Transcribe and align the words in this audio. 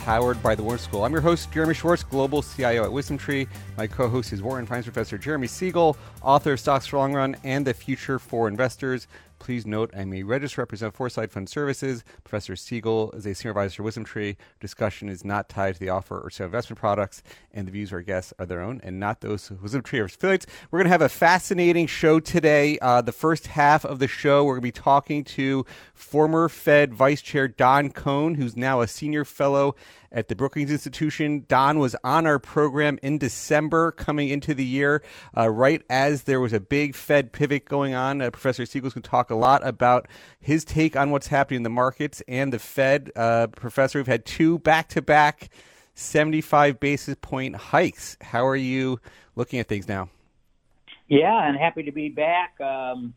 powered 0.00 0.42
by 0.42 0.54
the 0.54 0.62
Wharton 0.62 0.82
School. 0.82 1.04
I'm 1.04 1.12
your 1.12 1.20
host, 1.20 1.52
Jeremy 1.52 1.74
Schwartz, 1.74 2.02
Global 2.02 2.42
CIO 2.42 2.84
at 2.84 2.90
WisdomTree. 2.90 3.46
My 3.76 3.86
co-host 3.86 4.32
is 4.32 4.42
Wharton 4.42 4.66
Finance 4.66 4.86
Professor 4.86 5.18
Jeremy 5.18 5.46
Siegel, 5.46 5.96
author 6.22 6.54
of 6.54 6.60
Stocks 6.60 6.86
for 6.86 6.96
Long 6.96 7.12
Run 7.12 7.36
and 7.44 7.66
The 7.66 7.74
Future 7.74 8.18
for 8.18 8.48
Investors. 8.48 9.08
Please 9.40 9.66
note 9.66 9.90
I'm 9.96 10.12
a 10.12 10.22
registered 10.22 10.58
representative 10.58 10.94
for 10.94 10.98
Foreside 10.98 11.32
Fund 11.32 11.48
Services. 11.48 12.04
Professor 12.24 12.54
Siegel 12.54 13.10
is 13.12 13.26
a 13.26 13.34
senior 13.34 13.52
advisor 13.52 13.76
to 13.76 13.82
WisdomTree. 13.82 14.36
Discussion 14.60 15.08
is 15.08 15.24
not 15.24 15.48
tied 15.48 15.74
to 15.74 15.80
the 15.80 15.88
offer 15.88 16.20
or 16.20 16.28
sale 16.28 16.44
of 16.44 16.52
investment 16.52 16.78
products, 16.78 17.22
and 17.50 17.66
the 17.66 17.72
views 17.72 17.88
of 17.88 17.94
our 17.94 18.02
guests 18.02 18.34
are 18.38 18.44
their 18.44 18.60
own 18.60 18.82
and 18.84 19.00
not 19.00 19.22
those 19.22 19.50
of 19.50 19.60
WisdomTree 19.60 19.98
or 19.98 20.04
affiliates. 20.04 20.44
We're 20.70 20.80
going 20.80 20.88
to 20.88 20.92
have 20.92 21.00
a 21.00 21.08
fascinating 21.08 21.86
show 21.86 22.20
today. 22.20 22.78
Uh, 22.80 23.00
the 23.00 23.12
first 23.12 23.46
half 23.46 23.82
of 23.82 23.98
the 23.98 24.06
show, 24.06 24.44
we're 24.44 24.60
going 24.60 24.72
to 24.72 24.78
be 24.78 24.82
talking 24.82 25.24
to 25.24 25.64
former 25.94 26.50
Fed 26.50 26.92
Vice 26.92 27.22
Chair 27.22 27.48
Don 27.48 27.90
Cohn, 27.90 28.34
who's 28.34 28.58
now 28.58 28.82
a 28.82 28.86
senior 28.86 29.24
fellow 29.24 29.74
at 30.12 30.28
the 30.28 30.34
Brookings 30.34 30.70
Institution. 30.70 31.44
Don 31.48 31.78
was 31.78 31.96
on 32.02 32.26
our 32.26 32.38
program 32.38 32.98
in 33.02 33.18
December 33.18 33.92
coming 33.92 34.28
into 34.28 34.54
the 34.54 34.64
year, 34.64 35.02
uh, 35.36 35.48
right 35.48 35.82
as 35.88 36.24
there 36.24 36.40
was 36.40 36.52
a 36.52 36.60
big 36.60 36.94
Fed 36.94 37.32
pivot 37.32 37.64
going 37.64 37.94
on. 37.94 38.20
Uh, 38.20 38.30
Professor 38.30 38.66
Siegel's 38.66 38.94
going 38.94 39.02
to 39.02 39.10
talk 39.10 39.30
a 39.30 39.34
lot 39.34 39.66
about 39.66 40.08
his 40.40 40.64
take 40.64 40.96
on 40.96 41.10
what's 41.10 41.28
happening 41.28 41.58
in 41.58 41.62
the 41.62 41.70
markets 41.70 42.22
and 42.28 42.52
the 42.52 42.58
Fed. 42.58 43.10
Uh, 43.14 43.46
professor, 43.48 43.98
we've 43.98 44.06
had 44.06 44.24
two 44.24 44.58
back 44.58 44.88
to 44.88 45.02
back 45.02 45.50
75 45.94 46.80
basis 46.80 47.16
point 47.20 47.56
hikes. 47.56 48.16
How 48.20 48.46
are 48.46 48.56
you 48.56 49.00
looking 49.36 49.58
at 49.58 49.68
things 49.68 49.88
now? 49.88 50.08
Yeah, 51.08 51.32
I'm 51.32 51.56
happy 51.56 51.82
to 51.82 51.92
be 51.92 52.08
back. 52.08 52.60
Um, 52.60 53.14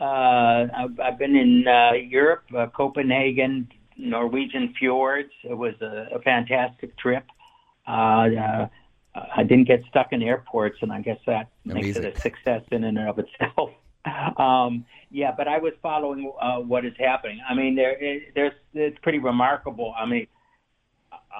uh, 0.00 0.04
I've, 0.04 1.00
I've, 1.00 1.18
been 1.18 1.36
in 1.36 1.66
uh, 1.68 1.92
Europe, 1.92 2.44
uh, 2.56 2.66
Copenhagen, 2.66 3.68
Norwegian 3.96 4.74
fjords. 4.78 5.30
It 5.42 5.54
was 5.54 5.74
a, 5.80 6.08
a 6.14 6.20
fantastic 6.20 6.96
trip. 6.98 7.24
Uh, 7.86 7.90
uh, 7.90 8.68
I 9.36 9.42
didn't 9.42 9.68
get 9.68 9.82
stuck 9.88 10.12
in 10.12 10.22
airports, 10.22 10.78
and 10.82 10.92
I 10.92 11.00
guess 11.00 11.18
that 11.26 11.50
Amazing. 11.64 11.82
makes 11.82 11.96
it 11.98 12.16
a 12.16 12.20
success 12.20 12.62
in 12.70 12.84
and 12.84 12.98
of 12.98 13.18
itself. 13.18 13.70
um, 14.38 14.84
yeah, 15.10 15.32
but 15.36 15.48
I 15.48 15.58
was 15.58 15.72
following 15.82 16.32
uh, 16.40 16.58
what 16.58 16.84
is 16.84 16.94
happening. 16.98 17.40
I 17.48 17.54
mean, 17.54 17.76
there, 17.76 17.96
it, 18.02 18.34
there's 18.34 18.52
it's 18.74 18.98
pretty 19.02 19.18
remarkable. 19.20 19.94
I 19.96 20.06
mean, 20.06 20.26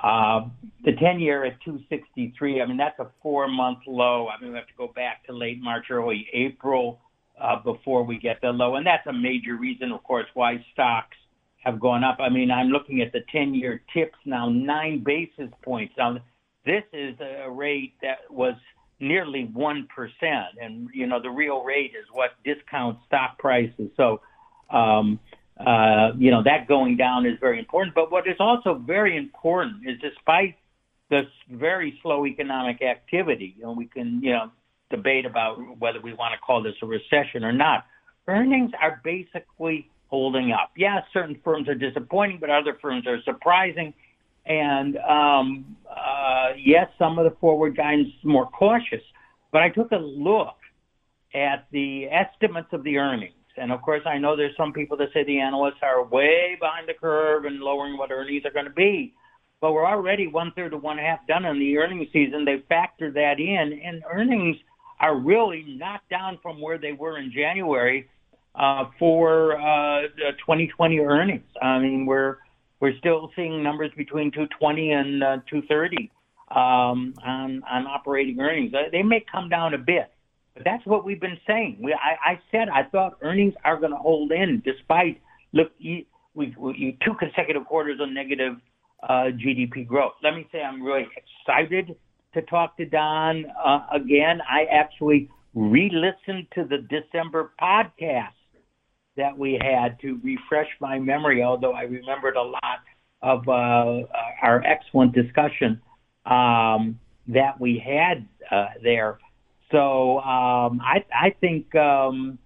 uh, 0.02 0.48
the 0.84 0.92
10 0.92 1.20
year 1.20 1.44
at 1.44 1.61
263. 1.64 2.62
I 2.62 2.66
mean, 2.66 2.77
that's 2.77 2.98
a 2.98 3.11
four 3.22 3.48
month 3.48 3.80
low. 3.86 4.28
I 4.28 4.41
mean, 4.41 4.52
we 4.52 4.56
have 4.56 4.66
to 4.66 4.74
go 4.77 4.89
back 4.89 5.24
to 5.27 5.33
late 5.33 5.61
March, 5.61 5.86
early 5.91 6.27
April 6.33 7.00
uh, 7.41 7.56
before 7.62 8.05
we 8.05 8.18
get 8.18 8.41
the 8.41 8.48
low, 8.48 8.77
and 8.77 8.86
that's 8.86 9.06
a 9.06 9.12
major 9.12 9.56
reason, 9.56 9.92
of 9.92 10.02
course, 10.05 10.27
why 10.34 10.64
stocks 10.72 11.16
have 11.64 11.80
gone 11.80 12.04
up. 12.04 12.18
I 12.20 12.28
mean, 12.28 12.50
I'm 12.50 12.68
looking 12.68 13.00
at 13.00 13.12
the 13.12 13.20
10 13.32 13.54
year 13.54 13.82
tips 13.92 14.18
now, 14.24 14.48
nine 14.48 15.02
basis 15.04 15.50
points. 15.62 15.94
Now, 15.96 16.18
this 16.64 16.84
is 16.92 17.14
a 17.20 17.50
rate 17.50 17.94
that 18.02 18.30
was 18.30 18.54
nearly 19.00 19.50
1%. 19.54 19.86
And, 20.60 20.88
you 20.92 21.06
know, 21.06 21.20
the 21.20 21.30
real 21.30 21.62
rate 21.62 21.92
is 21.98 22.06
what 22.12 22.30
discounts 22.44 23.00
stock 23.06 23.38
prices. 23.38 23.90
So, 23.96 24.20
um, 24.70 25.18
uh, 25.58 26.12
you 26.18 26.30
know, 26.30 26.42
that 26.42 26.66
going 26.66 26.96
down 26.96 27.27
is 27.27 27.39
very 27.40 27.58
important. 27.58 27.94
But 27.94 28.10
what 28.10 28.27
is 28.27 28.36
also 28.39 28.74
very 28.74 29.16
important 29.16 29.89
is 29.89 29.98
despite 30.00 30.56
this 31.10 31.27
very 31.50 31.98
slow 32.02 32.27
economic 32.27 32.83
activity, 32.83 33.55
know, 33.64 33.72
we 33.72 33.86
can, 33.86 34.20
you 34.22 34.33
know, 34.33 34.50
debate 34.90 35.27
about 35.27 35.56
whether 35.78 36.00
we 36.00 36.12
want 36.12 36.33
to 36.33 36.39
call 36.39 36.62
this 36.62 36.74
a 36.83 36.86
recession 36.86 37.44
or 37.44 37.52
not. 37.52 37.86
Earnings 38.27 38.72
are 38.80 39.00
basically 39.05 39.90
holding 40.08 40.52
up. 40.52 40.72
Yeah, 40.76 41.00
certain 41.12 41.38
firms 41.44 41.68
are 41.68 41.74
disappointing, 41.74 42.38
but 42.40 42.50
other 42.50 42.78
firms 42.80 43.06
are 43.06 43.22
surprising. 43.22 43.94
And 44.46 44.96
um, 44.98 45.76
uh, 45.90 46.50
yes, 46.58 46.88
some 46.98 47.18
of 47.18 47.24
the 47.24 47.36
forward 47.40 47.76
guidance 47.76 48.08
is 48.08 48.24
more 48.24 48.46
cautious. 48.46 49.02
But 49.52 49.62
I 49.62 49.70
took 49.70 49.92
a 49.92 49.96
look 49.96 50.56
at 51.34 51.66
the 51.72 52.06
estimates 52.06 52.68
of 52.72 52.84
the 52.84 52.98
earnings. 52.98 53.32
And 53.56 53.72
of 53.72 53.82
course, 53.82 54.02
I 54.04 54.18
know 54.18 54.36
there's 54.36 54.56
some 54.56 54.72
people 54.72 54.96
that 54.98 55.08
say 55.14 55.24
the 55.24 55.40
analysts 55.40 55.82
are 55.82 56.04
way 56.04 56.56
behind 56.58 56.88
the 56.88 56.94
curve 56.94 57.44
and 57.44 57.60
lowering 57.60 57.96
what 57.96 58.10
earnings 58.10 58.44
are 58.44 58.50
going 58.50 58.66
to 58.66 58.72
be. 58.72 59.14
But 59.60 59.72
we're 59.72 59.86
already 59.86 60.26
one 60.26 60.52
third 60.54 60.72
to 60.72 60.76
one 60.76 60.98
half 60.98 61.26
done 61.26 61.44
in 61.44 61.58
the 61.58 61.78
earnings 61.78 62.08
season. 62.12 62.44
They 62.44 62.62
factored 62.70 63.14
that 63.14 63.38
in, 63.38 63.80
and 63.82 64.02
earnings 64.12 64.56
are 65.00 65.16
really 65.16 65.64
knocked 65.66 66.10
down 66.10 66.38
from 66.42 66.60
where 66.60 66.78
they 66.78 66.92
were 66.92 67.18
in 67.18 67.32
January 67.32 68.08
for 68.98 69.58
uh, 69.58 70.02
2020 70.38 70.98
earnings. 71.00 71.44
I 71.60 71.78
mean, 71.78 72.06
we're 72.06 72.38
we're 72.80 72.96
still 72.98 73.30
seeing 73.34 73.62
numbers 73.62 73.90
between 73.96 74.30
220 74.30 74.92
and 74.92 75.22
uh, 75.22 75.36
230 75.50 76.10
um, 76.50 77.14
on 77.24 77.62
on 77.68 77.86
operating 77.86 78.40
earnings. 78.40 78.72
They 78.92 79.02
may 79.02 79.24
come 79.30 79.48
down 79.48 79.74
a 79.74 79.78
bit, 79.78 80.12
but 80.54 80.64
that's 80.64 80.84
what 80.86 81.04
we've 81.04 81.20
been 81.20 81.38
saying. 81.46 81.78
We, 81.82 81.94
I, 81.94 82.32
I 82.32 82.40
said 82.50 82.68
I 82.68 82.84
thought 82.84 83.18
earnings 83.22 83.54
are 83.64 83.78
going 83.78 83.92
to 83.92 83.98
hold 83.98 84.32
in 84.32 84.62
despite 84.64 85.20
look 85.52 85.72
we, 85.80 86.06
we 86.34 86.98
two 87.04 87.14
consecutive 87.14 87.64
quarters 87.64 88.00
of 88.00 88.10
negative 88.10 88.56
uh, 89.02 89.30
GDP 89.32 89.86
growth. 89.86 90.12
Let 90.22 90.34
me 90.34 90.46
say 90.52 90.62
I'm 90.62 90.82
really 90.82 91.06
excited 91.16 91.96
to 92.34 92.42
talk 92.42 92.76
to 92.76 92.84
Don 92.84 93.46
uh, 93.64 93.86
again. 93.92 94.40
I 94.48 94.64
actually 94.64 95.30
re-listened 95.54 96.48
to 96.54 96.64
the 96.64 96.78
December 96.78 97.52
podcast 97.60 98.32
that 99.17 99.36
we 99.36 99.58
had 99.61 100.01
to 100.01 100.20
refresh 100.23 100.69
my 100.80 100.98
memory, 100.98 101.42
although 101.42 101.73
I 101.73 101.83
remembered 101.83 102.36
a 102.36 102.42
lot 102.42 102.80
of 103.23 103.48
uh, 103.48 104.07
our 104.42 104.63
excellent 104.64 105.14
discussion 105.14 105.80
um, 106.27 106.98
that 107.29 107.58
we 107.61 107.83
had 107.85 108.27
uh, 108.51 108.67
there. 108.83 109.19
So 109.70 110.19
um, 110.19 110.80
I, 110.83 111.05
I 111.13 111.35
think 111.41 111.75
um, 111.75 112.39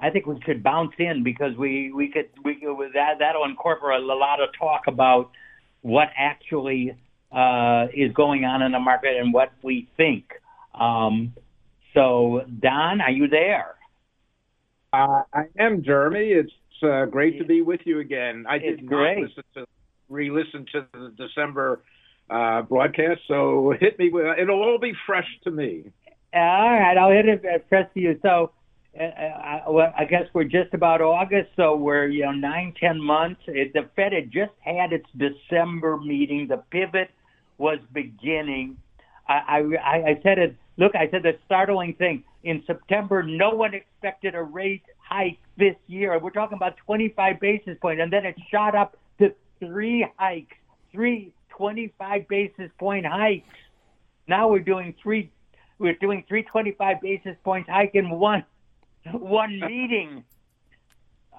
I 0.00 0.10
think 0.10 0.26
we 0.26 0.40
could 0.40 0.62
bounce 0.62 0.92
in 0.98 1.22
because 1.22 1.56
we 1.56 1.92
we 1.92 2.08
could 2.08 2.28
we 2.44 2.58
that 2.94 3.14
that'll 3.20 3.44
incorporate 3.44 4.02
a 4.02 4.04
lot 4.04 4.42
of 4.42 4.50
talk 4.58 4.82
about 4.86 5.30
what 5.82 6.08
actually 6.16 6.96
uh, 7.32 7.86
is 7.94 8.12
going 8.12 8.44
on 8.44 8.62
in 8.62 8.72
the 8.72 8.80
market 8.80 9.16
and 9.16 9.32
what 9.32 9.52
we 9.62 9.88
think. 9.96 10.24
Um, 10.78 11.32
so 11.94 12.42
Don, 12.60 13.00
are 13.00 13.10
you 13.10 13.28
there? 13.28 13.76
Uh, 14.94 15.22
I 15.32 15.44
am 15.58 15.82
Jeremy. 15.82 16.28
It's 16.28 16.52
uh, 16.82 17.06
great 17.06 17.38
to 17.38 17.44
be 17.44 17.62
with 17.62 17.80
you 17.84 17.98
again. 17.98 18.44
I 18.48 18.58
did 18.58 18.82
not 18.84 18.88
great. 18.88 19.18
listen 19.24 19.42
to 19.54 19.66
re-listen 20.08 20.66
to 20.70 20.86
the 20.92 21.12
December 21.16 21.82
uh, 22.30 22.62
broadcast, 22.62 23.20
so 23.26 23.74
hit 23.80 23.98
me 23.98 24.10
with 24.10 24.38
it'll 24.38 24.62
all 24.62 24.78
be 24.78 24.92
fresh 25.04 25.26
to 25.44 25.50
me. 25.50 25.84
All 26.32 26.40
right, 26.40 26.96
I'll 26.96 27.10
hit 27.10 27.26
it 27.26 27.44
uh, 27.44 27.58
fresh 27.68 27.92
to 27.94 28.00
you. 28.00 28.20
So, 28.22 28.52
uh, 28.98 29.02
I, 29.02 29.62
uh, 29.66 29.72
well, 29.72 29.92
I 29.98 30.04
guess 30.04 30.28
we're 30.32 30.44
just 30.44 30.72
about 30.74 31.00
August, 31.00 31.50
so 31.56 31.74
we're 31.74 32.06
you 32.06 32.24
know 32.24 32.32
nine, 32.32 32.72
ten 32.78 33.02
months. 33.02 33.40
It, 33.48 33.72
the 33.72 33.88
Fed 33.96 34.12
had 34.12 34.30
just 34.30 34.52
had 34.60 34.92
its 34.92 35.06
December 35.16 35.96
meeting. 35.96 36.46
The 36.48 36.62
pivot 36.70 37.10
was 37.58 37.78
beginning. 37.92 38.76
I, 39.28 39.60
I, 39.82 39.96
I 40.10 40.20
said 40.22 40.38
it. 40.38 40.56
Look, 40.76 40.96
I 40.96 41.08
said 41.10 41.22
the 41.22 41.38
startling 41.46 41.94
thing 41.94 42.24
in 42.42 42.62
September, 42.66 43.22
no 43.22 43.50
one 43.50 43.74
expected 43.74 44.34
a 44.34 44.42
rate 44.42 44.82
hike 44.98 45.38
this 45.56 45.76
year. 45.86 46.18
We're 46.18 46.30
talking 46.30 46.56
about 46.56 46.76
25 46.78 47.40
basis 47.40 47.78
points, 47.80 48.00
and 48.02 48.12
then 48.12 48.26
it 48.26 48.36
shot 48.50 48.74
up 48.74 48.96
to 49.18 49.32
three 49.60 50.06
hikes, 50.16 50.56
three 50.92 51.32
25 51.50 52.28
basis 52.28 52.70
point 52.78 53.06
hikes. 53.06 53.48
Now 54.26 54.48
we're 54.48 54.60
doing 54.60 54.94
three, 55.02 55.30
we're 55.78 55.94
doing 55.94 56.24
three 56.28 56.42
25 56.42 57.00
basis 57.00 57.36
points 57.44 57.68
hike 57.68 57.94
in 57.94 58.10
one, 58.10 58.44
one 59.12 59.60
meeting. 59.60 60.24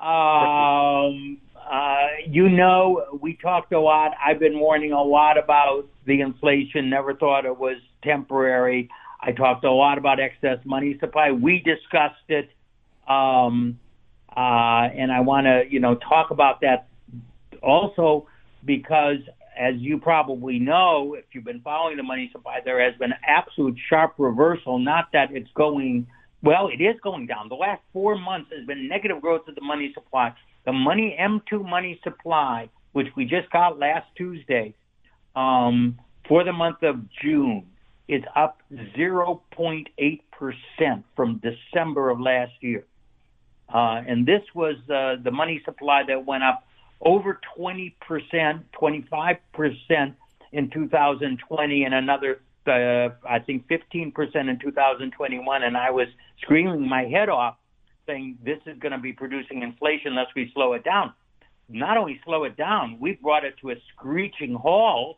Um, 0.02 1.40
uh, 1.56 2.08
you 2.28 2.50
know, 2.50 3.20
we 3.22 3.36
talked 3.36 3.74
a 3.74 3.80
lot. 3.80 4.12
I've 4.24 4.40
been 4.40 4.60
warning 4.60 4.92
a 4.92 5.02
lot 5.02 5.38
about 5.38 5.88
the 6.06 6.22
inflation. 6.22 6.90
Never 6.90 7.16
thought 7.16 7.46
it 7.46 7.58
was 7.58 7.78
temporary. 8.04 8.90
I 9.26 9.32
talked 9.32 9.66
a 9.66 9.72
lot 9.72 9.98
about 9.98 10.20
excess 10.20 10.60
money 10.66 10.98
supply. 11.00 11.32
We 11.32 11.60
discussed 11.60 12.30
it, 12.30 12.48
um, 13.08 13.80
uh, 14.30 14.40
and 14.96 15.12
I 15.12 15.22
want 15.22 15.48
to, 15.48 15.64
you 15.68 15.80
know, 15.80 15.96
talk 15.96 16.30
about 16.30 16.62
that 16.62 16.88
also 17.64 18.28
because 18.64 19.18
as 19.58 19.74
you 19.78 19.98
probably 19.98 20.60
know, 20.60 21.16
if 21.18 21.26
you've 21.32 21.44
been 21.44 21.62
following 21.62 21.98
the 21.98 22.04
money 22.04 22.30
supply, 22.32 22.60
there 22.64 22.80
has 22.84 22.98
been 23.00 23.14
absolute 23.28 23.78
sharp 23.90 24.14
reversal. 24.20 24.78
Not 24.78 25.08
that 25.14 25.32
it's 25.32 25.50
going 25.56 26.06
well, 26.44 26.68
it 26.68 26.84
is 26.84 26.96
going 27.02 27.26
down. 27.26 27.50
The 27.50 27.56
last 27.56 27.82
four 27.92 28.20
months 28.20 28.52
has 28.56 28.68
been 28.68 28.88
negative 28.88 29.20
growth 29.22 29.48
of 29.48 29.56
the 29.56 29.62
money 29.62 29.92
supply. 29.96 30.36
The 30.66 30.74
money 30.74 31.18
M2 31.20 31.68
money 31.68 32.00
supply, 32.04 32.70
which 32.92 33.08
we 33.16 33.26
just 33.26 33.50
got 33.50 33.80
last 33.80 34.06
Tuesday, 34.16 34.76
um, 35.36 36.00
for 36.28 36.44
the 36.44 36.54
month 36.54 36.84
of 36.84 36.98
June, 37.24 37.66
is 38.08 38.24
up 38.36 38.62
0.8 38.72 40.22
percent 40.32 41.06
from 41.16 41.42
December 41.42 42.10
of 42.10 42.20
last 42.20 42.54
year. 42.62 42.86
Uh, 43.74 44.02
and 44.08 44.26
this 44.26 44.44
was 44.54 44.76
uh, 44.90 45.16
the 45.24 45.32
money 45.32 45.62
supply 45.66 46.04
that 46.08 46.26
went 46.26 46.44
up 46.44 46.68
over 47.02 47.40
20 47.56 47.96
percent, 48.02 48.72
25 48.74 49.38
percent 49.54 50.16
in 50.52 50.70
2020, 50.70 51.84
and 51.84 51.94
another 51.94 52.40
uh, 52.68 53.10
I 53.28 53.40
think 53.40 53.68
15% 53.68 54.14
in 54.50 54.60
2021, 54.60 55.64
and 55.64 55.78
I 55.78 55.92
was 55.92 56.08
screaming 56.42 56.88
my 56.88 57.04
head 57.04 57.30
off 57.30 57.58
saying 58.08 58.38
this 58.44 58.60
is 58.66 58.78
going 58.80 58.92
to 58.92 58.98
be 58.98 59.14
producing 59.14 59.64
inflation 59.64 60.10
unless 60.10 60.28
we 60.36 60.52
slow 60.54 60.74
it 60.74 60.84
down. 60.84 61.14
Not 61.68 61.98
only 61.98 62.20
slow 62.24 62.44
it 62.44 62.56
down, 62.56 62.98
we 63.00 63.14
brought 63.14 63.44
it 63.44 63.56
to 63.62 63.72
a 63.72 63.76
screeching 63.94 64.54
halt. 64.54 65.18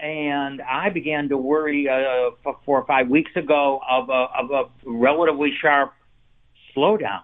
And 0.00 0.62
I 0.62 0.90
began 0.90 1.28
to 1.30 1.36
worry 1.36 1.88
uh, 1.88 2.30
four 2.64 2.80
or 2.80 2.86
five 2.86 3.08
weeks 3.08 3.32
ago 3.34 3.80
of 3.88 4.08
a, 4.08 4.26
of 4.38 4.50
a 4.50 4.64
relatively 4.84 5.52
sharp 5.60 5.92
slowdown. 6.76 7.22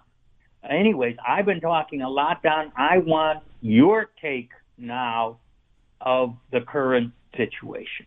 Anyways, 0.69 1.15
I've 1.25 1.45
been 1.45 1.61
talking 1.61 2.01
a 2.01 2.09
lot, 2.09 2.43
Don. 2.43 2.71
I 2.75 2.97
want 2.97 3.43
your 3.61 4.09
take 4.21 4.49
now 4.77 5.37
of 6.01 6.35
the 6.51 6.61
current 6.61 7.13
situation. 7.37 8.05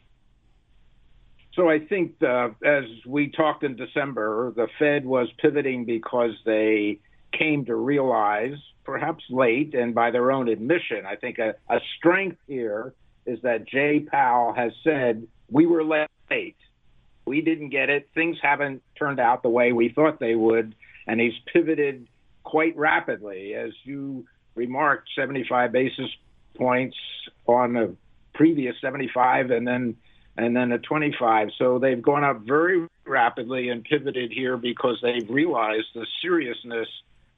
So 1.54 1.68
I 1.68 1.80
think 1.80 2.22
uh, 2.22 2.50
as 2.64 2.84
we 3.06 3.30
talked 3.30 3.64
in 3.64 3.74
December, 3.74 4.52
the 4.54 4.68
Fed 4.78 5.04
was 5.04 5.28
pivoting 5.38 5.84
because 5.84 6.30
they 6.44 7.00
came 7.36 7.64
to 7.66 7.74
realize, 7.74 8.54
perhaps 8.84 9.24
late 9.28 9.74
and 9.74 9.94
by 9.94 10.10
their 10.10 10.30
own 10.30 10.48
admission, 10.48 11.04
I 11.06 11.16
think 11.16 11.38
a, 11.38 11.54
a 11.68 11.80
strength 11.96 12.38
here 12.46 12.94
is 13.28 13.40
that 13.42 13.68
Jay 13.68 14.00
Powell 14.00 14.54
has 14.54 14.72
said, 14.82 15.26
we 15.50 15.66
were 15.66 15.84
late. 15.84 16.56
We 17.26 17.42
didn't 17.42 17.68
get 17.68 17.90
it. 17.90 18.08
Things 18.14 18.38
haven't 18.42 18.82
turned 18.98 19.20
out 19.20 19.42
the 19.42 19.48
way 19.48 19.72
we 19.72 19.90
thought 19.90 20.18
they 20.18 20.34
would. 20.34 20.74
And 21.06 21.20
he's 21.20 21.34
pivoted 21.52 22.08
quite 22.42 22.76
rapidly. 22.76 23.54
As 23.54 23.72
you 23.84 24.26
remarked, 24.54 25.10
75 25.14 25.72
basis 25.72 26.10
points 26.56 26.96
on 27.46 27.74
the 27.74 27.94
previous 28.34 28.74
75 28.80 29.50
and 29.50 29.66
then 29.66 29.96
and 30.38 30.54
then 30.54 30.70
a 30.70 30.78
25. 30.78 31.48
So 31.58 31.78
they've 31.78 32.00
gone 32.00 32.22
up 32.24 32.42
very 32.42 32.86
rapidly 33.04 33.70
and 33.70 33.82
pivoted 33.82 34.30
here 34.32 34.56
because 34.56 34.98
they've 35.02 35.28
realized 35.28 35.88
the 35.94 36.06
seriousness 36.22 36.88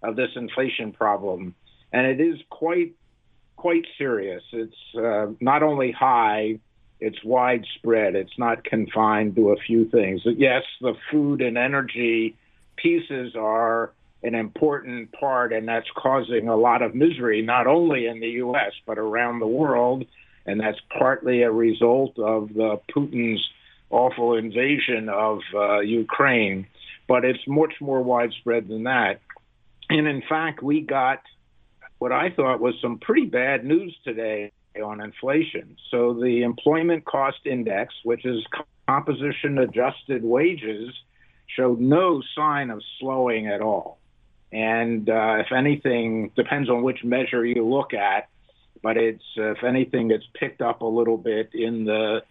of 0.03 0.17
this 0.17 0.31
inflation 0.37 0.93
problem, 0.93 1.55
and 1.93 2.07
it 2.07 2.21
is 2.21 2.39
quite 2.51 2.95
quite 3.61 3.87
serious. 3.99 4.43
It's 4.53 4.75
uh, 4.97 5.27
not 5.41 5.63
only 5.63 5.93
high, 5.93 6.59
it's 6.99 7.23
widespread. 7.25 8.15
It's 8.15 8.39
not 8.39 8.65
confined 8.65 9.37
to 9.37 9.51
a 9.51 9.57
few 9.57 9.89
things. 9.89 10.23
Yes, 10.25 10.63
the 10.81 10.95
food 11.11 11.41
and 11.41 11.57
energy 11.57 12.37
pieces 12.77 13.35
are 13.37 13.93
an 14.23 14.35
important 14.35 15.13
part, 15.13 15.53
and 15.53 15.67
that's 15.67 15.89
causing 15.97 16.49
a 16.49 16.57
lot 16.57 16.83
of 16.83 16.95
misery, 16.95 17.43
not 17.43 17.67
only 17.67 18.07
in 18.07 18.21
the 18.21 18.29
U.S., 18.45 18.73
but 18.87 18.99
around 18.99 19.41
the 19.41 19.47
world 19.47 20.05
and 20.47 20.61
that's 20.61 20.79
partly 20.99 21.43
a 21.43 21.51
result 21.51 22.19
of 22.19 22.51
uh, 22.51 22.77
Putin's 22.91 23.47
awful 23.91 24.37
invasion 24.37 25.09
of 25.09 25.41
uh, 25.55 25.81
Ukraine. 25.81 26.67
But 27.07 27.25
it's 27.25 27.47
much 27.47 27.75
more 27.81 28.03
widespread 28.03 28.69
than 28.69 28.85
that. 28.85 29.21
And 29.89 30.07
in 30.07 30.23
fact, 30.29 30.63
we 30.63 30.81
got 30.81 31.23
what 32.01 32.13
I 32.13 32.31
thought 32.31 32.61
was 32.61 32.75
some 32.81 32.99
pretty 32.99 33.27
bad 33.27 33.63
news 33.63 33.95
today 34.05 34.53
on 34.83 35.03
inflation. 35.03 35.77
So 35.91 36.15
the 36.15 36.43
employment 36.43 37.05
cost 37.05 37.41
index, 37.45 37.95
which 38.05 38.25
is 38.25 38.43
composition 38.89 39.59
adjusted 39.59 40.25
wages, 40.25 40.89
showed 41.47 41.79
no 41.79 42.23
sign 42.35 42.71
of 42.71 42.83
slowing 42.99 43.49
at 43.49 43.61
all. 43.61 43.99
And 44.51 45.11
uh, 45.11 45.43
if 45.45 45.53
anything, 45.53 46.31
depends 46.35 46.71
on 46.71 46.83
which 46.83 47.05
measure 47.05 47.45
you 47.45 47.69
look 47.69 47.93
at, 47.93 48.29
but 48.83 48.97
it's 48.97 49.23
uh, 49.37 49.51
if 49.53 49.63
anything, 49.63 50.11
it's 50.11 50.27
picked 50.33 50.63
up 50.63 50.81
a 50.81 50.87
little 50.87 51.19
bit 51.19 51.51
in 51.53 51.85
the 51.85 52.23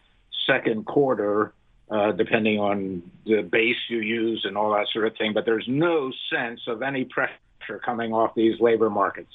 second 0.48 0.88
quarter, 0.88 1.54
uh, 1.92 2.12
depending 2.13 2.57
on 2.57 3.04
the 3.27 3.44
base 3.44 3.77
you 3.88 4.00
use 4.00 4.45
and 4.45 4.57
all 4.57 4.72
that 4.74 4.88
sort 4.92 5.06
of 5.06 5.15
thing. 5.15 5.33
But 5.33 5.45
there's 5.45 5.68
no 5.68 6.12
sense 6.33 6.62
of 6.65 6.81
any 6.81 7.06
pressure 7.06 7.38
coming 7.86 8.13
off 8.13 8.33
these 8.33 8.60
labor 8.60 8.89
markets 8.89 9.31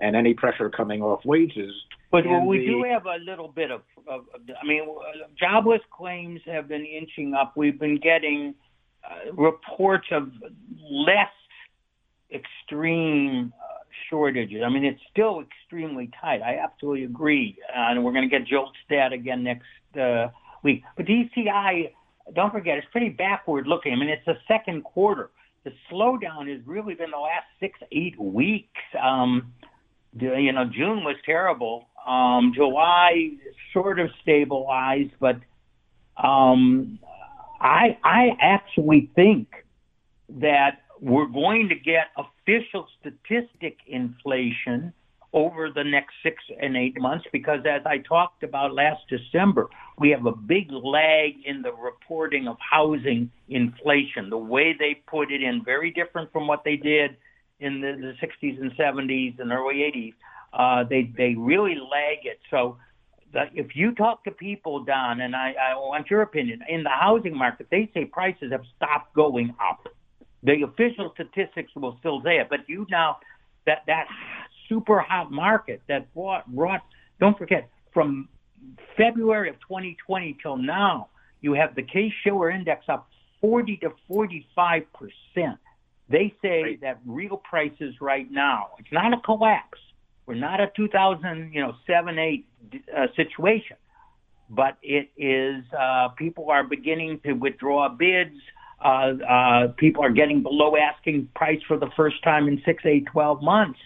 and 0.00 0.16
any 0.16 0.34
pressure 0.34 0.70
coming 0.70 1.02
off 1.02 1.24
wages. 1.24 1.72
But 2.10 2.26
well, 2.26 2.44
we 2.44 2.58
the, 2.58 2.66
do 2.66 2.84
have 2.90 3.06
a 3.06 3.22
little 3.24 3.48
bit 3.48 3.70
of, 3.70 3.82
of, 4.08 4.24
I 4.34 4.66
mean, 4.66 4.82
jobless 5.38 5.80
claims 5.96 6.40
have 6.46 6.68
been 6.68 6.84
inching 6.84 7.34
up. 7.34 7.52
We've 7.56 7.78
been 7.78 7.98
getting 8.00 8.54
uh, 9.04 9.32
reports 9.32 10.08
of 10.10 10.30
less 10.90 11.28
extreme 12.32 13.52
uh, 13.56 13.84
shortages. 14.08 14.62
I 14.64 14.68
mean, 14.68 14.84
it's 14.84 15.00
still 15.10 15.40
extremely 15.40 16.10
tight. 16.20 16.42
I 16.42 16.58
absolutely 16.62 17.04
agree. 17.04 17.56
Uh, 17.68 17.90
and 17.90 18.04
we're 18.04 18.12
going 18.12 18.28
to 18.28 18.38
get 18.38 18.46
JOLTS 18.46 18.76
data 18.88 19.14
again 19.14 19.44
next 19.44 19.98
uh, 20.00 20.28
week. 20.62 20.82
But 20.96 21.06
ECI, 21.06 21.92
don't 22.34 22.52
forget, 22.52 22.78
it's 22.78 22.86
pretty 22.90 23.10
backward 23.10 23.66
looking. 23.66 23.92
I 23.92 23.96
mean, 23.96 24.08
it's 24.08 24.24
the 24.26 24.38
second 24.48 24.82
quarter. 24.82 25.30
The 25.64 25.72
slowdown 25.90 26.50
has 26.50 26.66
really 26.66 26.94
been 26.94 27.10
the 27.10 27.18
last 27.18 27.46
six, 27.60 27.78
eight 27.92 28.18
weeks. 28.18 28.80
Um, 29.00 29.52
you 30.18 30.52
know, 30.52 30.64
June 30.64 31.04
was 31.04 31.16
terrible. 31.24 31.86
Um, 32.06 32.52
July 32.54 33.30
sort 33.72 34.00
of 34.00 34.10
stabilized, 34.22 35.12
but 35.20 35.36
um, 36.16 36.98
I 37.60 37.98
I 38.02 38.30
actually 38.40 39.10
think 39.14 39.48
that 40.28 40.82
we're 41.00 41.26
going 41.26 41.68
to 41.68 41.74
get 41.74 42.08
official 42.16 42.86
statistic 43.00 43.78
inflation 43.86 44.92
over 45.32 45.70
the 45.70 45.84
next 45.84 46.14
six 46.22 46.42
and 46.60 46.76
eight 46.76 47.00
months 47.00 47.24
because, 47.32 47.60
as 47.64 47.82
I 47.86 47.98
talked 47.98 48.42
about 48.42 48.74
last 48.74 49.02
December, 49.08 49.68
we 49.98 50.10
have 50.10 50.26
a 50.26 50.32
big 50.32 50.72
lag 50.72 51.34
in 51.44 51.62
the 51.62 51.72
reporting 51.72 52.48
of 52.48 52.56
housing 52.58 53.30
inflation. 53.48 54.28
The 54.28 54.38
way 54.38 54.74
they 54.76 55.02
put 55.06 55.30
it 55.30 55.42
in, 55.42 55.62
very 55.64 55.92
different 55.92 56.32
from 56.32 56.48
what 56.48 56.64
they 56.64 56.76
did 56.76 57.16
in 57.60 57.80
the, 57.80 57.92
the 57.92 58.26
60s 58.26 58.60
and 58.60 58.72
70s 58.76 59.38
and 59.38 59.52
early 59.52 59.76
80s. 59.76 60.14
Uh, 60.52 60.84
they 60.88 61.12
they 61.16 61.34
really 61.36 61.76
lag 61.76 62.24
it. 62.24 62.40
So 62.50 62.78
that 63.32 63.50
if 63.54 63.76
you 63.76 63.94
talk 63.94 64.24
to 64.24 64.30
people, 64.30 64.84
Don, 64.84 65.20
and 65.20 65.36
I, 65.36 65.52
I 65.52 65.74
want 65.74 66.10
your 66.10 66.22
opinion 66.22 66.60
in 66.68 66.82
the 66.82 66.90
housing 66.90 67.36
market, 67.36 67.68
they 67.70 67.88
say 67.94 68.04
prices 68.04 68.50
have 68.50 68.62
stopped 68.76 69.14
going 69.14 69.54
up. 69.60 69.86
The 70.42 70.62
official 70.62 71.12
statistics 71.14 71.70
will 71.76 71.96
still 72.00 72.20
say 72.24 72.38
it, 72.38 72.48
but 72.48 72.60
you 72.68 72.86
now 72.90 73.18
that 73.66 73.82
that 73.86 74.06
super 74.68 75.00
hot 75.00 75.30
market 75.30 75.82
that 75.88 76.12
brought 76.14 76.46
brought 76.46 76.80
don't 77.20 77.36
forget 77.36 77.68
from 77.92 78.28
February 78.96 79.50
of 79.50 79.56
2020 79.60 80.38
till 80.42 80.56
now, 80.56 81.08
you 81.40 81.52
have 81.52 81.74
the 81.74 81.82
Case 81.82 82.12
Shiller 82.24 82.50
Index 82.50 82.84
up 82.88 83.08
40 83.40 83.76
to 83.78 83.90
45 84.08 84.82
percent. 84.92 85.58
They 86.10 86.34
say 86.42 86.62
right. 86.62 86.80
that 86.80 87.00
real 87.06 87.36
prices 87.36 87.94
right 88.00 88.30
now, 88.30 88.70
it's 88.78 88.90
not 88.90 89.12
a 89.12 89.20
collapse. 89.24 89.78
We're 90.26 90.34
not 90.34 90.60
a 90.60 90.70
2000, 90.76 91.52
you 91.52 91.60
know, 91.60 91.74
seven 91.86 92.18
eight 92.18 92.46
uh, 92.96 93.06
situation, 93.16 93.76
but 94.48 94.76
it 94.82 95.10
is. 95.16 95.64
Uh, 95.72 96.08
people 96.10 96.50
are 96.50 96.64
beginning 96.64 97.20
to 97.24 97.32
withdraw 97.34 97.88
bids. 97.88 98.34
Uh, 98.84 99.12
uh, 99.28 99.68
people 99.76 100.02
are 100.02 100.10
getting 100.10 100.42
below 100.42 100.74
asking 100.76 101.28
price 101.34 101.60
for 101.68 101.76
the 101.78 101.90
first 101.96 102.22
time 102.24 102.48
in 102.48 102.60
six, 102.64 102.84
eight, 102.86 103.06
twelve 103.06 103.42
months. 103.42 103.78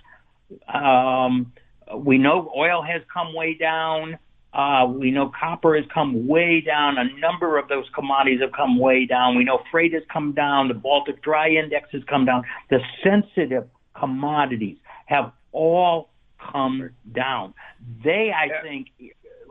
Um, 0.73 1.52
we 1.95 2.16
know 2.16 2.50
oil 2.57 2.83
has 2.83 3.02
come 3.12 3.35
way 3.35 3.54
down. 3.54 4.19
Uh, 4.54 4.87
we 4.87 5.11
know 5.11 5.32
copper 5.38 5.75
has 5.75 5.84
come 5.92 6.28
way 6.28 6.61
down. 6.61 6.96
A 6.96 7.04
number 7.18 7.58
of 7.58 7.68
those 7.68 7.87
commodities 7.94 8.40
have 8.40 8.52
come 8.52 8.78
way 8.78 9.04
down. 9.04 9.37
We 9.37 9.44
know 9.44 9.61
freight 9.70 9.92
has 9.94 10.04
come 10.12 10.32
down. 10.32 10.68
The 10.68 10.75
Baltic 10.75 11.23
Dry 11.23 11.49
Index 11.49 11.88
has 11.92 12.02
come 12.04 12.25
down. 12.25 12.44
The 12.70 12.78
sensitive 13.02 13.68
commodities 13.99 14.78
have 15.06 15.32
all 15.50 16.11
come 16.52 16.90
down. 17.12 17.54
They, 18.04 18.30
I 18.32 18.62
think, 18.62 18.88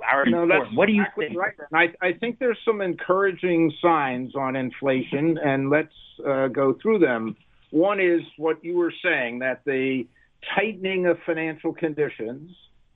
are 0.09 0.25
no, 0.25 0.43
important. 0.43 0.77
What 0.77 0.85
do 0.85 0.93
you 0.93 1.05
think? 1.17 1.37
Right. 1.37 1.53
I, 2.01 2.07
I 2.07 2.13
think 2.13 2.39
there's 2.39 2.57
some 2.65 2.81
encouraging 2.81 3.73
signs 3.81 4.35
on 4.35 4.55
inflation, 4.55 5.37
and 5.43 5.69
let's 5.69 5.93
uh, 6.25 6.47
go 6.47 6.77
through 6.81 6.99
them. 6.99 7.35
One 7.71 7.99
is 7.99 8.21
what 8.37 8.63
you 8.63 8.77
were 8.77 8.93
saying 9.03 9.39
that 9.39 9.65
the 9.65 10.05
tightening 10.55 11.07
of 11.07 11.17
financial 11.25 11.73
conditions 11.73 12.51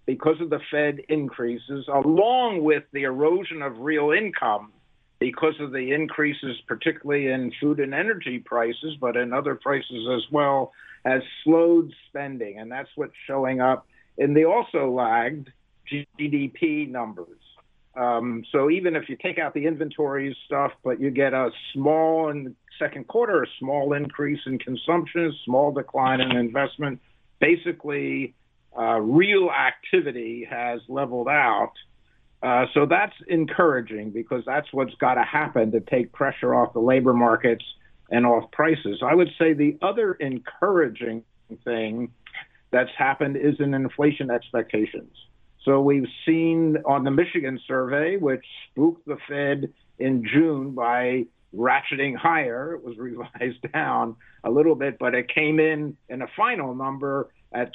because 0.07 0.41
of 0.41 0.49
the 0.49 0.59
Fed 0.71 1.01
increases, 1.09 1.87
along 1.93 2.63
with 2.63 2.83
the 2.93 3.03
erosion 3.03 3.61
of 3.61 3.77
real 3.77 4.11
income 4.11 4.71
because 5.19 5.55
of 5.59 5.71
the 5.71 5.91
increases, 5.93 6.57
particularly 6.67 7.27
in 7.27 7.51
food 7.59 7.79
and 7.79 7.93
energy 7.93 8.39
prices, 8.39 8.95
but 8.99 9.17
in 9.17 9.33
other 9.33 9.55
prices 9.55 10.07
as 10.15 10.31
well, 10.31 10.71
has 11.05 11.21
slowed 11.43 11.91
spending. 12.07 12.57
And 12.57 12.71
that's 12.71 12.89
what's 12.95 13.13
showing 13.27 13.59
up 13.59 13.85
in 14.17 14.33
the 14.33 14.45
also 14.45 14.89
lagged 14.89 15.51
GDP 15.91 16.89
numbers. 16.89 17.27
Um, 17.95 18.43
so 18.51 18.69
even 18.69 18.95
if 18.95 19.09
you 19.09 19.17
take 19.21 19.39
out 19.39 19.53
the 19.53 19.65
inventory 19.65 20.37
stuff, 20.45 20.71
but 20.83 21.01
you 21.01 21.09
get 21.09 21.33
a 21.33 21.49
small 21.73 22.29
in 22.29 22.43
the 22.45 22.55
second 22.79 23.07
quarter, 23.07 23.43
a 23.43 23.47
small 23.59 23.93
increase 23.93 24.39
in 24.45 24.59
consumption, 24.59 25.33
small 25.43 25.71
decline 25.71 26.21
in 26.21 26.37
investment, 26.37 27.01
basically 27.39 28.35
uh, 28.77 28.99
real 28.99 29.49
activity 29.49 30.47
has 30.49 30.81
leveled 30.87 31.27
out. 31.27 31.73
Uh, 32.43 32.65
so 32.73 32.85
that's 32.85 33.15
encouraging 33.27 34.11
because 34.11 34.43
that's 34.45 34.71
what's 34.71 34.93
got 34.95 35.15
to 35.15 35.23
happen 35.23 35.71
to 35.71 35.79
take 35.79 36.11
pressure 36.11 36.53
off 36.53 36.73
the 36.73 36.79
labor 36.79 37.13
markets 37.13 37.65
and 38.11 38.25
off 38.25 38.49
prices. 38.51 39.01
I 39.03 39.15
would 39.15 39.29
say 39.39 39.53
the 39.53 39.77
other 39.81 40.13
encouraging 40.13 41.23
thing 41.63 42.11
that's 42.71 42.91
happened 42.97 43.37
is 43.37 43.55
in 43.59 43.73
inflation 43.73 44.29
expectations. 44.29 45.11
So 45.63 45.81
we've 45.81 46.07
seen 46.25 46.77
on 46.85 47.03
the 47.03 47.11
Michigan 47.11 47.59
survey, 47.67 48.17
which 48.17 48.45
spooked 48.69 49.05
the 49.05 49.17
Fed 49.27 49.73
in 49.99 50.23
June 50.25 50.71
by 50.71 51.25
ratcheting 51.55 52.15
higher. 52.15 52.75
It 52.75 52.83
was 52.83 52.97
revised 52.99 53.71
down 53.73 54.15
a 54.43 54.51
little 54.51 54.75
bit, 54.75 54.97
but 54.99 55.15
it 55.15 55.27
came 55.33 55.59
in 55.59 55.97
in 56.07 56.21
a 56.21 56.27
final 56.35 56.75
number 56.75 57.29
at 57.51 57.73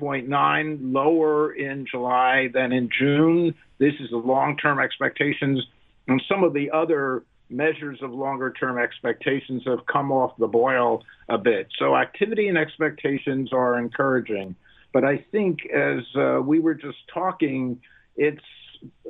2.9, 0.00 0.92
lower 0.92 1.52
in 1.52 1.86
July 1.90 2.48
than 2.52 2.72
in 2.72 2.88
June. 2.96 3.54
This 3.78 3.94
is 4.00 4.10
the 4.10 4.16
long-term 4.16 4.80
expectations, 4.80 5.64
and 6.06 6.22
some 6.28 6.44
of 6.44 6.52
the 6.52 6.70
other 6.70 7.22
measures 7.50 7.98
of 8.02 8.12
longer-term 8.12 8.78
expectations 8.78 9.62
have 9.66 9.86
come 9.86 10.12
off 10.12 10.36
the 10.38 10.46
boil 10.46 11.02
a 11.28 11.38
bit. 11.38 11.68
So 11.78 11.96
activity 11.96 12.48
and 12.48 12.58
expectations 12.58 13.52
are 13.52 13.78
encouraging. 13.78 14.54
But 14.92 15.04
I 15.04 15.24
think, 15.30 15.60
as 15.66 16.04
uh, 16.16 16.40
we 16.42 16.60
were 16.60 16.74
just 16.74 16.98
talking, 17.12 17.80
it's 18.16 18.44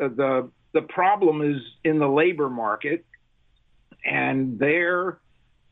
uh, 0.01 0.09
the 0.09 0.51
the 0.73 0.83
problem 0.83 1.41
is 1.41 1.61
in 1.83 1.99
the 1.99 2.09
labor 2.09 2.51
market, 2.51 3.05
and 4.05 4.59
their 4.59 5.19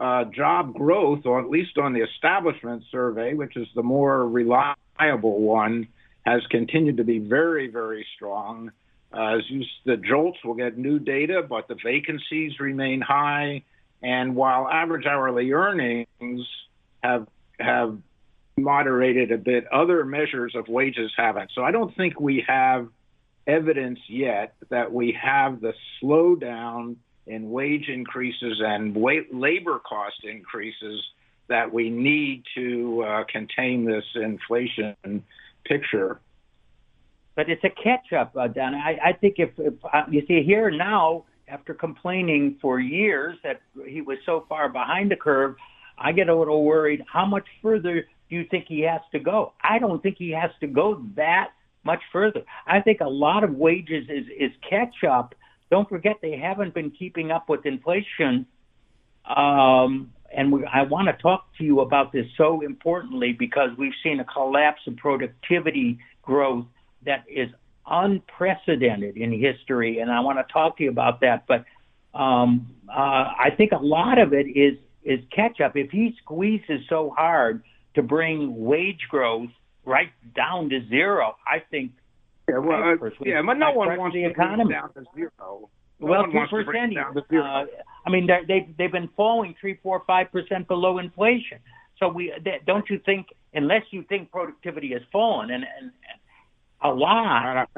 uh, 0.00 0.24
job 0.24 0.74
growth, 0.74 1.26
or 1.26 1.40
at 1.40 1.50
least 1.50 1.76
on 1.78 1.92
the 1.92 2.00
establishment 2.00 2.84
survey, 2.90 3.34
which 3.34 3.56
is 3.56 3.66
the 3.74 3.82
more 3.82 4.26
reliable 4.26 4.80
one, 4.98 5.88
has 6.24 6.42
continued 6.50 6.96
to 6.98 7.04
be 7.04 7.18
very, 7.18 7.68
very 7.68 8.06
strong. 8.16 8.72
Uh, 9.12 9.36
as 9.36 9.42
you, 9.48 9.64
the 9.84 9.96
JOLTS 9.96 10.44
will 10.44 10.54
get 10.54 10.76
new 10.76 10.98
data, 10.98 11.42
but 11.48 11.68
the 11.68 11.76
vacancies 11.82 12.58
remain 12.58 13.00
high, 13.00 13.62
and 14.02 14.34
while 14.34 14.68
average 14.68 15.06
hourly 15.06 15.52
earnings 15.52 16.46
have 17.02 17.26
have 17.58 17.98
moderated 18.56 19.32
a 19.32 19.38
bit. 19.38 19.66
Other 19.72 20.04
measures 20.04 20.54
of 20.54 20.68
wages 20.68 21.12
haven't. 21.16 21.50
So 21.54 21.62
I 21.62 21.70
don't 21.70 21.94
think 21.96 22.18
we 22.18 22.44
have 22.46 22.88
evidence 23.46 24.00
yet 24.08 24.54
that 24.70 24.92
we 24.92 25.16
have 25.20 25.60
the 25.60 25.74
slowdown 26.02 26.96
in 27.26 27.50
wage 27.50 27.88
increases 27.88 28.60
and 28.64 28.96
labor 28.96 29.78
cost 29.78 30.24
increases 30.24 31.04
that 31.48 31.72
we 31.72 31.90
need 31.90 32.42
to 32.54 33.04
uh, 33.06 33.24
contain 33.30 33.84
this 33.84 34.04
inflation 34.14 34.96
picture. 35.64 36.20
But 37.34 37.50
it's 37.50 37.62
a 37.64 37.70
catch 37.70 38.12
up, 38.12 38.34
uh, 38.36 38.48
Don. 38.48 38.74
I, 38.74 38.98
I 39.04 39.12
think 39.12 39.36
if, 39.38 39.50
if 39.58 39.74
uh, 39.84 40.04
you 40.10 40.24
see 40.26 40.42
here 40.42 40.70
now, 40.70 41.24
after 41.48 41.74
complaining 41.74 42.56
for 42.60 42.80
years 42.80 43.36
that 43.44 43.60
he 43.86 44.00
was 44.00 44.18
so 44.26 44.46
far 44.48 44.68
behind 44.68 45.10
the 45.10 45.16
curve, 45.16 45.54
I 45.98 46.12
get 46.12 46.28
a 46.28 46.34
little 46.34 46.64
worried. 46.64 47.04
How 47.06 47.24
much 47.24 47.46
further 47.62 48.06
do 48.28 48.36
you 48.36 48.44
think 48.50 48.66
he 48.68 48.80
has 48.80 49.00
to 49.12 49.18
go? 49.18 49.52
I 49.62 49.78
don't 49.78 50.02
think 50.02 50.16
he 50.18 50.30
has 50.30 50.50
to 50.60 50.66
go 50.66 51.02
that 51.14 51.50
much 51.84 52.02
further. 52.12 52.42
I 52.66 52.80
think 52.80 53.00
a 53.00 53.08
lot 53.08 53.44
of 53.44 53.54
wages 53.54 54.06
is, 54.08 54.26
is 54.36 54.50
catch 54.68 55.04
up. 55.08 55.34
Don't 55.70 55.88
forget 55.88 56.16
they 56.20 56.36
haven't 56.36 56.74
been 56.74 56.90
keeping 56.90 57.30
up 57.30 57.48
with 57.48 57.64
inflation. 57.64 58.46
Um, 59.24 60.12
and 60.36 60.52
we, 60.52 60.64
I 60.64 60.82
want 60.82 61.08
to 61.08 61.20
talk 61.20 61.46
to 61.58 61.64
you 61.64 61.80
about 61.80 62.12
this 62.12 62.26
so 62.36 62.60
importantly 62.60 63.32
because 63.32 63.70
we've 63.76 63.94
seen 64.02 64.20
a 64.20 64.24
collapse 64.24 64.82
of 64.86 64.96
productivity 64.96 65.98
growth 66.22 66.66
that 67.04 67.24
is 67.28 67.48
unprecedented 67.86 69.16
in 69.16 69.32
history, 69.32 69.98
and 69.98 70.10
I 70.10 70.20
want 70.20 70.38
to 70.38 70.52
talk 70.52 70.76
to 70.78 70.84
you 70.84 70.90
about 70.90 71.20
that. 71.20 71.46
But 71.48 71.64
um, 72.18 72.74
uh, 72.88 72.92
I 72.92 73.48
think 73.56 73.72
a 73.72 73.82
lot 73.82 74.18
of 74.18 74.32
it 74.32 74.46
is 74.46 74.78
is 75.02 75.20
catch 75.34 75.60
up. 75.60 75.76
If 75.76 75.90
he 75.90 76.14
squeezes 76.22 76.82
so 76.88 77.14
hard 77.16 77.62
to 77.96 78.02
bring 78.02 78.64
wage 78.64 79.06
growth 79.08 79.50
right 79.86 80.10
down 80.34 80.68
to 80.70 80.86
zero. 80.88 81.36
I 81.46 81.62
think. 81.70 81.92
Yeah, 82.48 82.58
well, 82.58 82.96
uh, 83.02 83.08
yeah, 83.24 83.42
but 83.44 83.54
no 83.54 83.72
one 83.72 83.96
wants 83.96 84.14
the 84.14 84.24
economy 84.24 84.72
down 84.72 84.92
to 84.92 85.04
zero. 85.16 85.68
No 85.98 86.08
well, 86.08 86.24
two 86.24 86.64
percent. 86.64 86.96
Uh, 86.98 87.64
I 88.06 88.10
mean, 88.10 88.28
they've 88.48 88.76
they've 88.76 88.92
been 88.92 89.08
falling 89.16 89.54
three, 89.60 89.78
four, 89.82 90.02
five 90.06 90.30
percent 90.30 90.68
below 90.68 90.98
inflation. 90.98 91.58
So 91.98 92.08
we 92.08 92.32
they, 92.44 92.60
don't 92.66 92.88
you 92.90 93.00
think, 93.04 93.28
unless 93.54 93.82
you 93.90 94.04
think 94.08 94.30
productivity 94.30 94.92
has 94.92 95.02
fallen, 95.10 95.50
and, 95.50 95.64
and, 95.64 95.90
a 96.82 96.90
lot, 96.90 97.68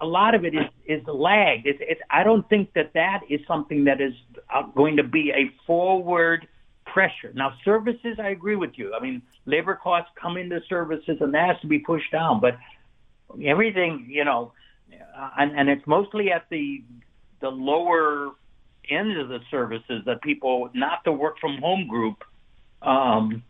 a 0.00 0.06
lot 0.06 0.34
of 0.34 0.44
it 0.44 0.54
is 0.54 0.68
is 0.86 1.02
lagged. 1.06 1.66
It's, 1.66 1.78
it's 1.80 2.00
I 2.10 2.22
don't 2.22 2.46
think 2.50 2.72
that 2.74 2.92
that 2.92 3.20
is 3.30 3.40
something 3.48 3.84
that 3.84 4.00
is 4.00 4.12
uh, 4.54 4.64
going 4.74 4.96
to 4.98 5.02
be 5.02 5.30
a 5.30 5.50
forward 5.66 6.46
pressure. 6.84 7.32
Now, 7.34 7.54
services, 7.64 8.18
I 8.22 8.28
agree 8.28 8.56
with 8.56 8.72
you. 8.76 8.94
I 8.94 9.02
mean, 9.02 9.22
labor 9.46 9.74
costs 9.74 10.10
come 10.20 10.36
into 10.36 10.60
services, 10.68 11.16
and 11.20 11.32
that 11.32 11.48
has 11.48 11.60
to 11.62 11.66
be 11.66 11.78
pushed 11.78 12.12
down. 12.12 12.40
But 12.40 12.58
everything, 13.42 14.06
you 14.10 14.24
know, 14.24 14.52
and, 15.38 15.58
and 15.58 15.68
it's 15.70 15.86
mostly 15.86 16.30
at 16.30 16.48
the 16.50 16.84
the 17.40 17.48
lower 17.48 18.32
end 18.90 19.18
of 19.18 19.28
the 19.28 19.40
services 19.50 20.02
that 20.06 20.22
people, 20.22 20.70
not 20.74 21.00
the 21.04 21.12
work 21.12 21.38
from 21.40 21.58
home 21.58 21.88
group. 21.88 22.22
Um, 22.82 23.42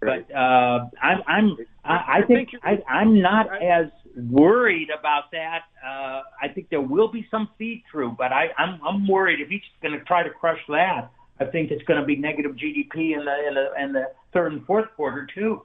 but 0.00 0.30
uh, 0.34 0.86
I'm, 1.00 1.22
I'm, 1.26 1.56
I, 1.84 2.18
I 2.18 2.22
think 2.26 2.50
I, 2.62 2.78
I'm 2.88 3.20
not 3.20 3.46
as 3.62 3.86
worried 4.16 4.88
about 4.96 5.30
that. 5.32 5.62
Uh, 5.84 6.22
I 6.40 6.48
think 6.54 6.68
there 6.70 6.80
will 6.80 7.10
be 7.10 7.26
some 7.30 7.48
feed 7.58 7.84
through, 7.90 8.16
but 8.18 8.32
I, 8.32 8.48
I'm, 8.58 8.80
I'm 8.84 9.06
worried 9.06 9.40
if 9.40 9.48
he's 9.48 9.60
going 9.80 9.98
to 9.98 10.04
try 10.04 10.22
to 10.22 10.30
crush 10.30 10.60
that 10.68 11.10
I 11.42 11.50
think 11.50 11.70
it's 11.70 11.82
going 11.84 12.00
to 12.00 12.06
be 12.06 12.16
negative 12.16 12.52
GDP 12.52 13.14
in 13.14 13.24
the 13.24 13.48
in 13.48 13.54
the 13.54 13.82
in 13.82 13.92
the 13.92 14.04
third 14.32 14.52
and 14.52 14.64
fourth 14.66 14.86
quarter 14.96 15.26
too. 15.34 15.62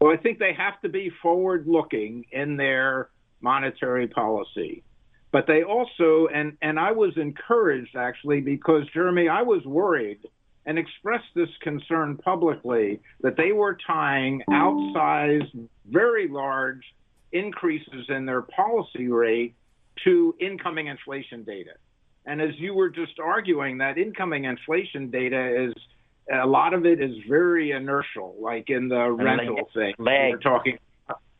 Well, 0.00 0.12
I 0.12 0.16
think 0.16 0.38
they 0.38 0.52
have 0.56 0.80
to 0.82 0.88
be 0.88 1.10
forward-looking 1.22 2.26
in 2.32 2.56
their 2.56 3.10
monetary 3.40 4.06
policy, 4.06 4.82
but 5.34 5.48
they 5.48 5.64
also 5.64 6.28
and 6.32 6.56
and 6.62 6.78
I 6.78 6.92
was 6.92 7.16
encouraged 7.16 7.96
actually 7.96 8.40
because 8.40 8.84
Jeremy, 8.94 9.28
I 9.28 9.42
was 9.42 9.64
worried 9.64 10.20
and 10.64 10.78
expressed 10.78 11.26
this 11.34 11.48
concern 11.60 12.16
publicly 12.18 13.00
that 13.22 13.36
they 13.36 13.50
were 13.50 13.76
tying 13.84 14.44
outsized, 14.48 15.68
very 15.86 16.28
large 16.28 16.84
increases 17.32 18.06
in 18.10 18.26
their 18.26 18.42
policy 18.42 19.08
rate 19.08 19.56
to 20.04 20.36
incoming 20.40 20.86
inflation 20.86 21.42
data. 21.42 21.72
And 22.24 22.40
as 22.40 22.50
you 22.58 22.72
were 22.72 22.88
just 22.88 23.18
arguing, 23.18 23.78
that 23.78 23.98
incoming 23.98 24.44
inflation 24.44 25.10
data 25.10 25.64
is 25.66 25.74
a 26.32 26.46
lot 26.46 26.74
of 26.74 26.86
it 26.86 27.02
is 27.02 27.16
very 27.28 27.72
inertial, 27.72 28.36
like 28.40 28.70
in 28.70 28.86
the 28.86 29.10
rental 29.10 29.68
thing. 29.74 29.94
We're 29.98 30.38
talking, 30.38 30.78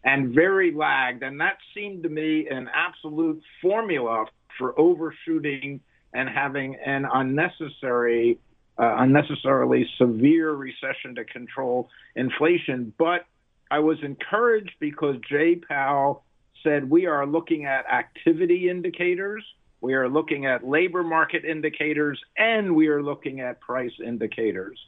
and 0.04 0.34
very 0.34 0.72
lagged. 0.72 1.22
And 1.22 1.40
that 1.40 1.56
seemed 1.74 2.02
to 2.02 2.08
me 2.08 2.48
an 2.48 2.68
absolute 2.74 3.42
formula 3.62 4.26
for 4.58 4.78
overshooting 4.78 5.80
and 6.12 6.28
having 6.28 6.76
an 6.76 7.06
unnecessary, 7.12 8.38
uh, 8.78 8.96
unnecessarily 8.98 9.88
severe 9.98 10.52
recession 10.52 11.14
to 11.16 11.24
control 11.24 11.88
inflation. 12.14 12.92
But 12.98 13.26
I 13.70 13.80
was 13.80 13.98
encouraged 14.02 14.74
because 14.78 15.16
Jay 15.28 15.56
Powell 15.56 16.24
said 16.62 16.88
we 16.88 17.06
are 17.06 17.26
looking 17.26 17.64
at 17.64 17.86
activity 17.86 18.68
indicators 18.70 19.44
we 19.84 19.92
are 19.92 20.08
looking 20.08 20.46
at 20.46 20.66
labor 20.66 21.02
market 21.02 21.44
indicators 21.44 22.18
and 22.38 22.74
we 22.74 22.88
are 22.88 23.02
looking 23.02 23.40
at 23.42 23.60
price 23.60 23.92
indicators. 24.02 24.78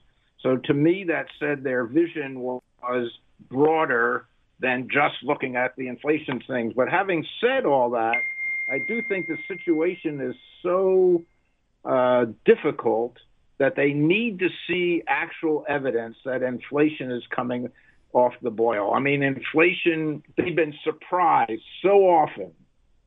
So 0.41 0.57
to 0.57 0.73
me, 0.73 1.05
that 1.09 1.27
said 1.39 1.63
their 1.63 1.85
vision 1.85 2.41
was 2.41 3.11
broader 3.51 4.27
than 4.61 4.89
just 4.91 5.17
looking 5.23 5.57
at 5.57 5.77
the 5.77 5.89
inflation 5.89 6.43
things. 6.47 6.73
But 6.75 6.89
having 6.89 7.27
said 7.41 7.67
all 7.67 7.91
that, 7.91 8.17
I 8.71 8.79
do 8.79 9.03
think 9.03 9.27
the 9.27 9.39
situation 9.47 10.21
is 10.21 10.35
so 10.63 11.23
uh, 11.85 12.27
difficult 12.45 13.17
that 13.59 13.77
they 13.77 13.93
need 13.93 14.39
to 14.41 14.49
see 14.67 15.03
actual 15.07 15.65
evidence 15.69 16.17
that 16.25 16.43
inflation 16.43 17.11
is 17.11 17.23
coming 17.35 17.71
off 18.13 18.33
the 18.43 18.51
boil. 18.51 18.93
I 18.95 19.01
mean, 19.01 19.23
inflation, 19.23 20.23
they've 20.37 20.57
been 20.57 20.75
surprised 20.85 21.63
so 21.83 22.09
often. 22.09 22.53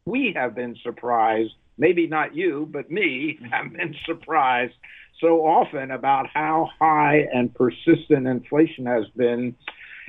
We 0.05 0.33
have 0.35 0.55
been 0.55 0.75
surprised, 0.83 1.53
maybe 1.77 2.07
not 2.07 2.35
you, 2.35 2.67
but 2.71 2.89
me, 2.89 3.39
have 3.51 3.73
been 3.73 3.95
surprised 4.05 4.73
so 5.19 5.45
often 5.45 5.91
about 5.91 6.27
how 6.33 6.69
high 6.79 7.27
and 7.33 7.53
persistent 7.53 8.27
inflation 8.27 8.85
has 8.85 9.05
been. 9.15 9.55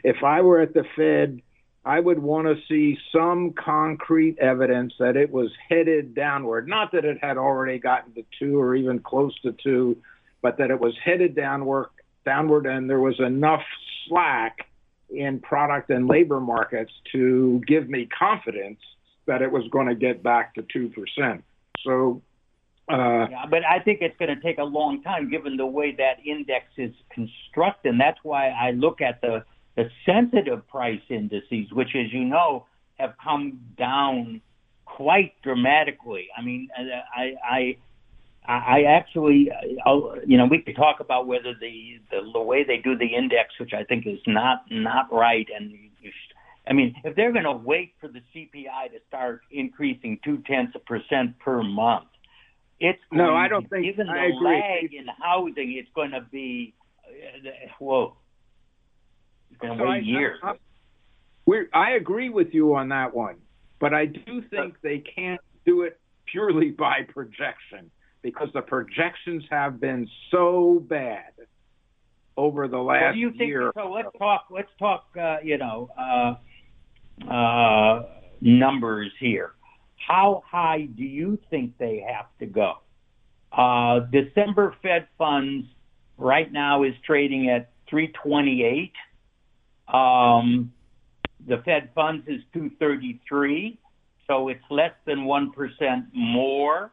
If 0.04 0.22
I 0.22 0.40
were 0.42 0.60
at 0.60 0.74
the 0.74 0.84
Fed, 0.96 1.42
I 1.84 1.98
would 1.98 2.18
want 2.18 2.46
to 2.46 2.56
see 2.68 2.98
some 3.12 3.52
concrete 3.52 4.38
evidence 4.38 4.92
that 4.98 5.16
it 5.16 5.30
was 5.30 5.50
headed 5.68 6.14
downward. 6.14 6.68
Not 6.68 6.92
that 6.92 7.04
it 7.04 7.18
had 7.22 7.38
already 7.38 7.78
gotten 7.78 8.12
to 8.14 8.24
two 8.38 8.60
or 8.60 8.74
even 8.74 8.98
close 8.98 9.38
to 9.40 9.52
two, 9.52 9.96
but 10.42 10.58
that 10.58 10.70
it 10.70 10.78
was 10.78 10.94
headed 11.02 11.34
downward, 11.34 11.88
downward, 12.24 12.66
and 12.66 12.88
there 12.88 13.00
was 13.00 13.18
enough 13.18 13.62
slack 14.06 14.66
in 15.08 15.40
product 15.40 15.90
and 15.90 16.06
labor 16.06 16.40
markets 16.40 16.92
to 17.12 17.60
give 17.66 17.88
me 17.88 18.06
confidence 18.06 18.80
that 19.26 19.42
it 19.42 19.50
was 19.50 19.66
going 19.68 19.86
to 19.86 19.94
get 19.94 20.22
back 20.22 20.54
to 20.54 20.62
two 20.72 20.88
percent. 20.90 21.42
So 21.84 22.22
uh, 22.90 23.28
yeah, 23.30 23.46
but 23.48 23.64
I 23.64 23.78
think 23.78 24.00
it's 24.00 24.16
going 24.18 24.34
to 24.34 24.40
take 24.40 24.58
a 24.58 24.64
long 24.64 25.02
time 25.02 25.30
given 25.30 25.56
the 25.56 25.66
way 25.66 25.94
that 25.96 26.24
index 26.26 26.66
is 26.76 26.92
constructed. 27.10 27.90
And 27.90 28.00
that's 28.00 28.18
why 28.22 28.48
I 28.48 28.72
look 28.72 29.00
at 29.00 29.20
the, 29.20 29.44
the 29.76 29.90
sensitive 30.04 30.66
price 30.68 31.00
indices, 31.08 31.72
which, 31.72 31.90
as 31.94 32.12
you 32.12 32.24
know, 32.24 32.66
have 32.98 33.14
come 33.22 33.60
down 33.78 34.40
quite 34.84 35.32
dramatically. 35.42 36.28
I 36.36 36.42
mean, 36.42 36.68
I, 37.16 37.34
I, 37.48 37.76
I 38.46 38.82
actually, 38.82 39.50
you 40.26 40.36
know, 40.36 40.46
we 40.46 40.60
could 40.62 40.76
talk 40.76 41.00
about 41.00 41.26
whether 41.26 41.54
the, 41.54 42.00
the 42.10 42.20
the 42.32 42.40
way 42.40 42.64
they 42.64 42.78
do 42.78 42.96
the 42.96 43.14
index, 43.14 43.54
which 43.58 43.72
I 43.72 43.84
think 43.84 44.06
is 44.06 44.18
not 44.26 44.64
not 44.70 45.12
right, 45.12 45.46
and 45.56 45.70
you, 45.70 45.90
should, 46.02 46.36
I 46.66 46.72
mean, 46.72 46.94
if 47.04 47.14
they're 47.16 47.32
going 47.32 47.44
to 47.44 47.52
wait 47.52 47.94
for 48.00 48.08
the 48.08 48.20
CPI 48.34 48.92
to 48.92 48.98
start 49.08 49.42
increasing 49.50 50.18
two 50.24 50.38
tenths 50.46 50.74
of 50.74 50.84
percent 50.84 51.38
per 51.38 51.62
month, 51.62 52.08
it's 52.80 53.00
no, 53.12 53.34
I 53.34 53.48
don't 53.48 53.68
think. 53.68 53.84
Given 53.84 54.06
the 54.06 54.12
agree. 54.12 54.36
lag 54.42 54.94
in 54.94 55.06
housing, 55.22 55.76
it's 55.78 55.90
going 55.94 56.12
to 56.12 56.22
be 56.22 56.74
uh, 57.06 57.50
whoa. 57.78 58.16
It's 59.62 59.66
going 59.66 59.78
to 59.78 59.84
so 59.84 59.88
I, 59.88 59.98
years. 59.98 60.38
I, 60.42 60.54
I, 61.50 61.64
I 61.72 61.90
agree 61.92 62.28
with 62.28 62.48
you 62.52 62.74
on 62.74 62.88
that 62.90 63.14
one, 63.14 63.36
but 63.78 63.92
I 63.94 64.06
do 64.06 64.42
think 64.50 64.76
they 64.82 64.98
can't 64.98 65.40
do 65.64 65.82
it 65.82 65.98
purely 66.26 66.70
by 66.78 67.02
projection 67.08 67.90
because 68.22 68.48
the 68.52 68.62
projections 68.62 69.44
have 69.50 69.80
been 69.80 70.08
so 70.30 70.84
bad 70.88 71.32
over 72.36 72.68
the 72.68 72.78
last 72.78 73.02
what 73.02 73.12
do 73.12 73.18
you 73.18 73.30
think, 73.30 73.48
year. 73.48 73.72
So 73.74 73.90
let's 73.90 74.08
talk. 74.18 74.46
Let's 74.50 74.70
talk. 74.78 75.06
Uh, 75.18 75.38
you 75.42 75.58
know, 75.58 75.90
uh, 75.98 77.30
uh, 77.30 78.06
numbers 78.40 79.12
here. 79.18 79.52
How 79.96 80.42
high 80.46 80.88
do 80.96 81.04
you 81.04 81.38
think 81.50 81.76
they 81.78 82.04
have 82.06 82.26
to 82.38 82.46
go? 82.46 82.74
Uh, 83.52 84.00
December 84.10 84.74
Fed 84.82 85.08
funds 85.18 85.66
right 86.16 86.50
now 86.50 86.84
is 86.84 86.94
trading 87.04 87.50
at 87.50 87.70
328. 87.88 88.92
Um, 89.92 90.72
the 91.46 91.58
Fed 91.64 91.90
funds 91.94 92.26
is 92.28 92.42
233, 92.52 93.78
so 94.26 94.48
it's 94.48 94.64
less 94.70 94.92
than 95.06 95.20
1% 95.20 96.06
more. 96.12 96.92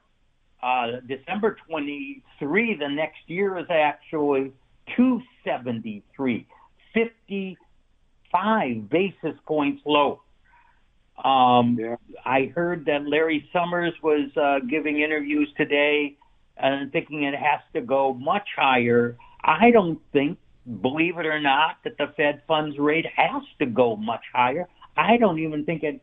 Uh, 0.62 0.88
December 1.08 1.58
23, 1.70 2.76
the 2.76 2.88
next 2.88 3.20
year 3.28 3.58
is 3.60 3.68
actually 3.70 4.52
273, 4.96 6.48
55 6.94 8.90
basis 8.90 9.38
points 9.46 9.82
low. 9.86 10.22
Um, 11.24 11.78
yeah. 11.80 11.96
I 12.26 12.52
heard 12.56 12.86
that 12.86 13.08
Larry 13.08 13.48
Summers 13.52 13.94
was 14.02 14.30
uh, 14.38 14.60
giving 14.68 15.02
interviews 15.02 15.50
today 15.58 16.16
and 16.58 16.92
thinking 16.92 17.24
it 17.24 17.36
has 17.36 17.62
to 17.74 17.82
go 17.82 18.14
much 18.14 18.48
higher. 18.56 19.18
I 19.44 19.72
don't 19.72 20.00
think, 20.12 20.38
believe 20.82 21.18
it 21.18 21.26
or 21.26 21.40
not, 21.40 21.78
that 21.84 21.98
the 21.98 22.14
Fed 22.16 22.42
funds 22.48 22.78
rate 22.78 23.06
has 23.16 23.42
to 23.60 23.66
go 23.66 23.96
much 23.96 24.24
higher. 24.34 24.68
I 24.96 25.18
don't 25.18 25.40
even 25.40 25.66
think 25.66 25.84
it. 25.84 26.02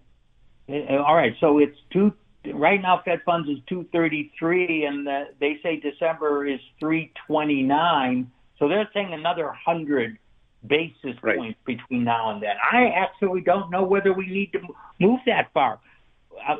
All 0.68 1.14
right, 1.14 1.35
so 1.40 1.59
it's 1.59 1.77
two. 1.92 2.12
Right 2.53 2.81
now, 2.81 3.00
Fed 3.05 3.20
funds 3.24 3.48
is 3.48 3.59
233, 3.68 4.85
and 4.85 5.07
the, 5.07 5.24
they 5.40 5.59
say 5.62 5.81
December 5.81 6.46
is 6.46 6.61
329. 6.79 8.31
So 8.59 8.68
they're 8.68 8.88
saying 8.92 9.12
another 9.12 9.46
100 9.46 10.18
basis 10.66 11.16
right. 11.22 11.37
points 11.37 11.59
between 11.64 12.05
now 12.05 12.31
and 12.31 12.42
then. 12.42 12.57
I 12.70 12.88
actually 12.88 13.40
don't 13.40 13.70
know 13.70 13.83
whether 13.83 14.12
we 14.12 14.27
need 14.27 14.53
to 14.53 14.61
move 15.00 15.20
that 15.27 15.53
far. 15.53 15.81
Uh, 16.46 16.57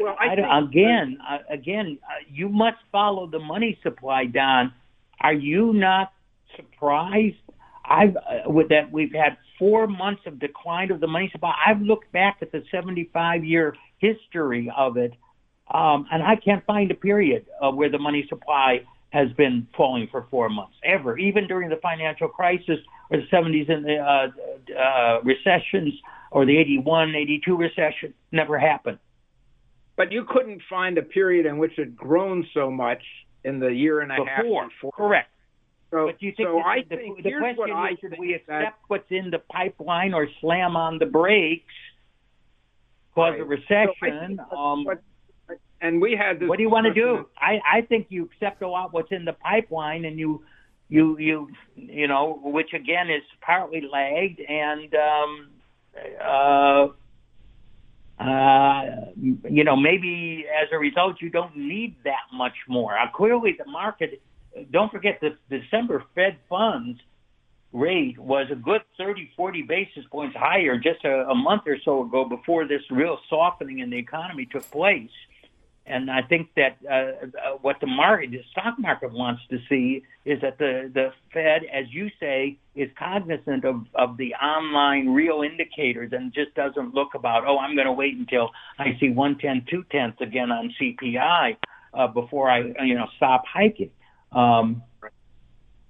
well, 0.00 0.16
I 0.18 0.40
I 0.40 0.60
again, 0.60 1.18
uh, 1.28 1.38
again, 1.50 1.98
uh, 2.04 2.24
you 2.30 2.48
must 2.48 2.78
follow 2.92 3.26
the 3.26 3.40
money 3.40 3.78
supply, 3.82 4.26
Don. 4.26 4.72
Are 5.20 5.32
you 5.32 5.72
not 5.72 6.12
surprised? 6.56 7.36
I've 7.88 8.16
uh, 8.16 8.50
with 8.50 8.68
that 8.70 8.90
we've 8.92 9.12
had 9.12 9.36
four 9.58 9.86
months 9.86 10.22
of 10.26 10.38
decline 10.38 10.90
of 10.90 11.00
the 11.00 11.06
money 11.06 11.28
supply. 11.32 11.54
I've 11.66 11.80
looked 11.80 12.12
back 12.12 12.38
at 12.42 12.52
the 12.52 12.62
75 12.70 13.44
year 13.44 13.76
history 13.98 14.72
of 14.76 14.96
it, 14.96 15.12
um, 15.72 16.06
and 16.10 16.22
I 16.22 16.36
can't 16.36 16.64
find 16.64 16.90
a 16.90 16.94
period 16.94 17.46
uh, 17.62 17.70
where 17.70 17.90
the 17.90 17.98
money 17.98 18.26
supply 18.28 18.80
has 19.10 19.32
been 19.32 19.66
falling 19.76 20.08
for 20.10 20.26
four 20.30 20.48
months 20.48 20.74
ever. 20.84 21.16
Even 21.18 21.46
during 21.46 21.70
the 21.70 21.76
financial 21.76 22.28
crisis 22.28 22.78
or 23.10 23.18
the 23.18 23.26
70s 23.32 23.70
and 23.70 23.84
the 23.84 23.96
uh, 23.96 24.78
uh, 24.78 25.20
recessions 25.22 25.94
or 26.30 26.44
the 26.44 26.56
81, 26.58 27.14
82 27.14 27.56
recession, 27.56 28.14
never 28.32 28.58
happened. 28.58 28.98
But 29.96 30.12
you 30.12 30.26
couldn't 30.28 30.60
find 30.68 30.98
a 30.98 31.02
period 31.02 31.46
in 31.46 31.56
which 31.56 31.78
it 31.78 31.96
grown 31.96 32.46
so 32.52 32.70
much 32.70 33.02
in 33.44 33.60
the 33.60 33.68
year 33.68 34.00
and 34.00 34.12
a 34.12 34.16
before, 34.16 34.62
half 34.62 34.70
before. 34.70 34.92
Correct. 34.92 35.30
So, 35.90 36.06
but 36.06 36.20
you 36.20 36.32
think 36.36 36.48
so 36.48 36.54
the, 36.54 36.58
I 36.58 36.82
the, 36.88 36.96
think 36.96 37.22
the 37.22 37.32
question 37.38 37.76
is, 37.92 37.98
should 38.00 38.18
we 38.18 38.34
accept 38.34 38.48
that, 38.48 38.74
what's 38.88 39.10
in 39.10 39.30
the 39.30 39.38
pipeline 39.38 40.14
or 40.14 40.28
slam 40.40 40.76
on 40.76 40.98
the 40.98 41.06
brakes, 41.06 41.64
cause 43.14 43.32
right. 43.32 43.40
a 43.40 43.44
recession? 43.44 44.40
So 44.50 44.56
um, 44.56 44.84
what, 44.84 45.02
and 45.80 46.00
we 46.00 46.16
had 46.16 46.40
this. 46.40 46.48
What 46.48 46.56
do 46.56 46.62
you 46.62 46.70
want 46.70 46.86
to 46.86 46.94
do? 46.94 47.26
I, 47.38 47.60
I 47.78 47.80
think 47.82 48.06
you 48.08 48.24
accept 48.24 48.62
a 48.62 48.68
lot 48.68 48.92
what's 48.92 49.12
in 49.12 49.24
the 49.24 49.34
pipeline, 49.34 50.04
and 50.04 50.18
you, 50.18 50.42
you, 50.88 51.18
you, 51.18 51.48
you 51.76 52.08
know, 52.08 52.40
which 52.42 52.72
again 52.72 53.10
is 53.10 53.22
partly 53.40 53.82
lagged, 53.82 54.40
and 54.40 54.94
um, 54.94 55.48
uh, 56.20 56.88
uh, 58.18 58.82
you 59.20 59.64
know, 59.64 59.76
maybe 59.76 60.46
as 60.62 60.68
a 60.72 60.78
result, 60.78 61.16
you 61.20 61.30
don't 61.30 61.56
need 61.56 61.96
that 62.04 62.24
much 62.32 62.54
more. 62.68 62.98
Uh, 62.98 63.08
clearly, 63.14 63.54
the 63.58 63.70
market. 63.70 64.20
Don't 64.70 64.90
forget 64.90 65.20
the 65.20 65.36
December 65.50 66.04
Fed 66.14 66.38
funds 66.48 67.00
rate 67.72 68.18
was 68.18 68.46
a 68.50 68.54
good 68.54 68.82
30, 68.96 69.30
40 69.36 69.62
basis 69.62 70.04
points 70.10 70.36
higher 70.36 70.78
just 70.78 71.04
a, 71.04 71.28
a 71.28 71.34
month 71.34 71.62
or 71.66 71.76
so 71.84 72.02
ago 72.02 72.24
before 72.24 72.66
this 72.66 72.82
real 72.90 73.18
softening 73.28 73.80
in 73.80 73.90
the 73.90 73.98
economy 73.98 74.46
took 74.50 74.68
place. 74.70 75.10
And 75.88 76.10
I 76.10 76.22
think 76.22 76.48
that 76.56 76.78
uh, 76.84 76.92
uh, 76.92 77.58
what 77.62 77.76
the 77.80 77.86
market, 77.86 78.32
the 78.32 78.42
stock 78.50 78.76
market 78.76 79.12
wants 79.12 79.42
to 79.50 79.58
see 79.68 80.02
is 80.24 80.40
that 80.40 80.58
the, 80.58 80.90
the 80.92 81.12
Fed, 81.32 81.62
as 81.72 81.84
you 81.90 82.10
say, 82.18 82.58
is 82.74 82.90
cognizant 82.98 83.64
of, 83.64 83.86
of 83.94 84.16
the 84.16 84.34
online 84.34 85.10
real 85.10 85.42
indicators 85.42 86.12
and 86.12 86.32
just 86.32 86.54
doesn't 86.54 86.92
look 86.92 87.14
about, 87.14 87.44
oh, 87.46 87.58
I'm 87.58 87.76
going 87.76 87.86
to 87.86 87.92
wait 87.92 88.16
until 88.16 88.50
I 88.80 88.96
see 88.98 89.10
one 89.10 89.38
tenth, 89.38 89.66
two 89.66 89.84
tenths 89.92 90.20
again 90.20 90.50
on 90.50 90.74
CPI 90.80 91.56
uh, 91.94 92.08
before 92.08 92.50
I, 92.50 92.64
you 92.82 92.96
know, 92.96 93.06
stop 93.16 93.44
hiking. 93.46 93.90
Um, 94.32 94.82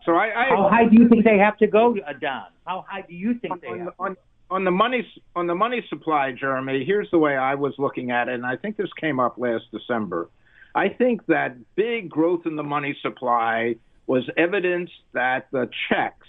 so 0.05 0.15
I, 0.15 0.27
I 0.27 0.49
how 0.51 0.69
high 0.69 0.85
do 0.85 0.97
you 0.97 1.09
think 1.09 1.25
they 1.25 1.39
have 1.39 1.57
to 1.59 1.67
go, 1.67 1.97
uh, 1.97 2.13
Don? 2.21 2.47
How 2.65 2.85
high 2.89 3.03
do 3.03 3.15
you 3.15 3.35
think 3.35 3.61
they 3.61 3.69
on, 3.69 3.79
have? 3.81 3.93
On, 3.99 4.17
on 4.51 4.65
the 4.65 4.71
money 4.71 5.07
on 5.35 5.47
the 5.47 5.55
money 5.55 5.85
supply, 5.89 6.33
Jeremy, 6.33 6.85
here's 6.85 7.11
the 7.11 7.19
way 7.19 7.37
I 7.37 7.55
was 7.55 7.75
looking 7.79 8.11
at 8.11 8.29
it, 8.29 8.35
and 8.35 8.47
I 8.47 8.57
think 8.57 8.77
this 8.77 8.93
came 9.01 9.19
up 9.19 9.37
last 9.39 9.65
December. 9.73 10.29
I 10.75 10.91
think 10.91 11.27
that 11.27 11.57
big 11.75 12.09
growth 12.11 12.47
in 12.47 12.55
the 12.55 12.63
money 12.63 12.97
supply 13.03 13.77
was 14.07 14.23
evidence 14.37 14.91
that 15.13 15.49
the 15.51 15.69
checks 15.89 16.29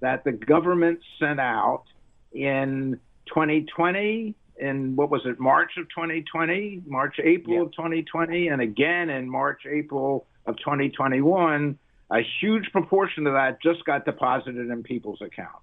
that 0.00 0.24
the 0.24 0.32
government 0.32 0.98
sent 1.18 1.40
out 1.40 1.84
in 2.32 3.00
2020, 3.28 4.34
in 4.58 4.96
what 4.96 5.10
was 5.10 5.22
it, 5.24 5.40
March 5.40 5.72
of 5.78 5.88
2020, 5.88 6.82
March, 6.86 7.16
April 7.22 7.56
yeah. 7.56 7.62
of 7.62 7.72
2020, 7.72 8.48
and 8.48 8.60
again 8.60 9.08
in 9.08 9.28
March, 9.28 9.62
April 9.70 10.26
of 10.46 10.56
2021, 10.58 11.78
a 12.10 12.18
huge 12.40 12.70
proportion 12.72 13.26
of 13.26 13.34
that 13.34 13.62
just 13.62 13.84
got 13.84 14.04
deposited 14.04 14.70
in 14.70 14.82
people's 14.82 15.20
accounts. 15.20 15.60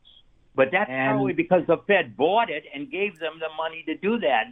But 0.56 0.70
that's 0.72 0.90
and, 0.90 1.12
probably 1.12 1.34
because 1.34 1.64
the 1.68 1.78
Fed 1.88 2.18
bought 2.18 2.50
it 2.50 2.64
and 2.74 2.92
gave 2.92 3.20
them 3.20 3.40
the 3.40 3.48
money 3.56 3.84
to 3.88 3.96
do 3.96 4.20
that. 4.20 4.46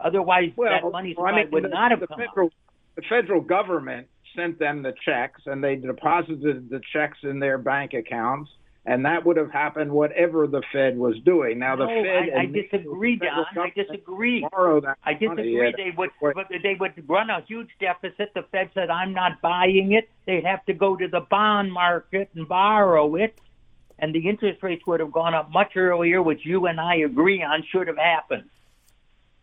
Otherwise, 0.00 0.50
well, 0.56 0.70
that 0.70 0.90
money 0.90 1.14
well, 1.16 1.26
I 1.26 1.36
mean, 1.36 1.50
would 1.52 1.64
the, 1.64 1.68
not 1.68 1.90
have 1.90 2.00
the 2.00 2.06
come 2.06 2.18
federal, 2.18 2.46
out. 2.46 2.52
The 2.96 3.02
federal 3.08 3.40
government 3.40 4.08
sent 4.34 4.58
them 4.58 4.82
the 4.82 4.92
checks, 5.04 5.42
and 5.46 5.62
they 5.62 5.76
deposited 5.76 6.68
the 6.68 6.80
checks 6.92 7.18
in 7.22 7.38
their 7.38 7.58
bank 7.58 7.94
accounts, 7.94 8.50
and 8.86 9.04
that 9.04 9.26
would 9.26 9.36
have 9.36 9.50
happened 9.50 9.90
whatever 9.90 10.46
the 10.46 10.62
Fed 10.72 10.96
was 10.96 11.16
doing. 11.24 11.58
Now 11.58 11.74
the 11.74 11.86
no, 11.86 12.02
Fed. 12.02 12.30
I, 12.34 12.42
I 12.42 12.46
disagree, 12.46 13.16
Don. 13.16 13.44
I 13.58 13.72
disagree. 13.74 14.46
I 15.04 15.12
disagree. 15.12 15.74
They 15.76 15.92
would, 15.96 16.10
they 16.62 16.76
would 16.78 16.92
run 17.08 17.28
a 17.28 17.42
huge 17.46 17.70
deficit. 17.80 18.32
The 18.34 18.44
Fed 18.52 18.70
said, 18.74 18.88
"I'm 18.88 19.12
not 19.12 19.42
buying 19.42 19.92
it." 19.92 20.08
They'd 20.24 20.44
have 20.44 20.64
to 20.66 20.72
go 20.72 20.96
to 20.96 21.08
the 21.08 21.20
bond 21.20 21.72
market 21.72 22.30
and 22.36 22.48
borrow 22.48 23.16
it, 23.16 23.38
and 23.98 24.14
the 24.14 24.28
interest 24.28 24.62
rates 24.62 24.86
would 24.86 25.00
have 25.00 25.12
gone 25.12 25.34
up 25.34 25.50
much 25.50 25.76
earlier, 25.76 26.22
which 26.22 26.46
you 26.46 26.66
and 26.66 26.80
I 26.80 26.96
agree 26.96 27.42
on 27.42 27.64
should 27.72 27.88
have 27.88 27.98
happened. 27.98 28.48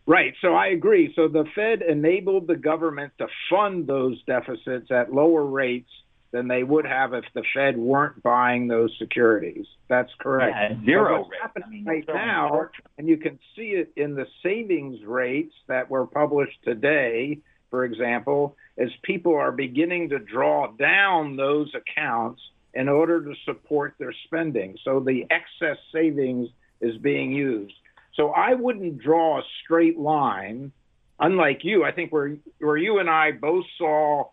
Right. 0.06 0.34
So 0.40 0.54
I 0.54 0.68
agree. 0.68 1.12
So 1.16 1.28
the 1.28 1.44
Fed 1.54 1.82
enabled 1.82 2.46
the 2.46 2.56
government 2.56 3.12
to 3.18 3.26
fund 3.50 3.86
those 3.86 4.22
deficits 4.24 4.90
at 4.90 5.12
lower 5.12 5.44
rates 5.44 5.90
than 6.34 6.48
they 6.48 6.64
would 6.64 6.84
have 6.84 7.14
if 7.14 7.24
the 7.32 7.44
Fed 7.54 7.78
weren't 7.78 8.20
buying 8.20 8.66
those 8.66 8.90
securities. 8.98 9.66
That's 9.88 10.10
correct. 10.18 10.56
Yeah, 10.80 10.84
zero 10.84 11.20
what's 11.20 11.30
happening 11.40 11.68
I 11.68 11.70
mean, 11.70 11.84
right 11.84 12.04
now, 12.08 12.70
and 12.98 13.06
you 13.06 13.18
can 13.18 13.38
see 13.54 13.68
it 13.68 13.92
in 13.94 14.16
the 14.16 14.26
savings 14.42 14.98
rates 15.06 15.54
that 15.68 15.88
were 15.88 16.08
published 16.08 16.58
today, 16.64 17.38
for 17.70 17.84
example, 17.84 18.56
as 18.76 18.88
people 19.04 19.36
are 19.36 19.52
beginning 19.52 20.08
to 20.08 20.18
draw 20.18 20.72
down 20.72 21.36
those 21.36 21.72
accounts 21.72 22.42
in 22.74 22.88
order 22.88 23.22
to 23.24 23.34
support 23.44 23.94
their 24.00 24.12
spending. 24.24 24.76
So 24.84 24.98
the 24.98 25.26
excess 25.30 25.78
savings 25.92 26.48
is 26.80 26.96
being 26.96 27.30
used. 27.30 27.74
So 28.14 28.30
I 28.30 28.54
wouldn't 28.54 28.98
draw 28.98 29.38
a 29.38 29.42
straight 29.62 30.00
line. 30.00 30.72
Unlike 31.20 31.60
you, 31.62 31.84
I 31.84 31.92
think 31.92 32.12
where 32.12 32.36
where 32.58 32.76
you 32.76 32.98
and 32.98 33.08
I 33.08 33.30
both 33.30 33.66
saw 33.78 34.30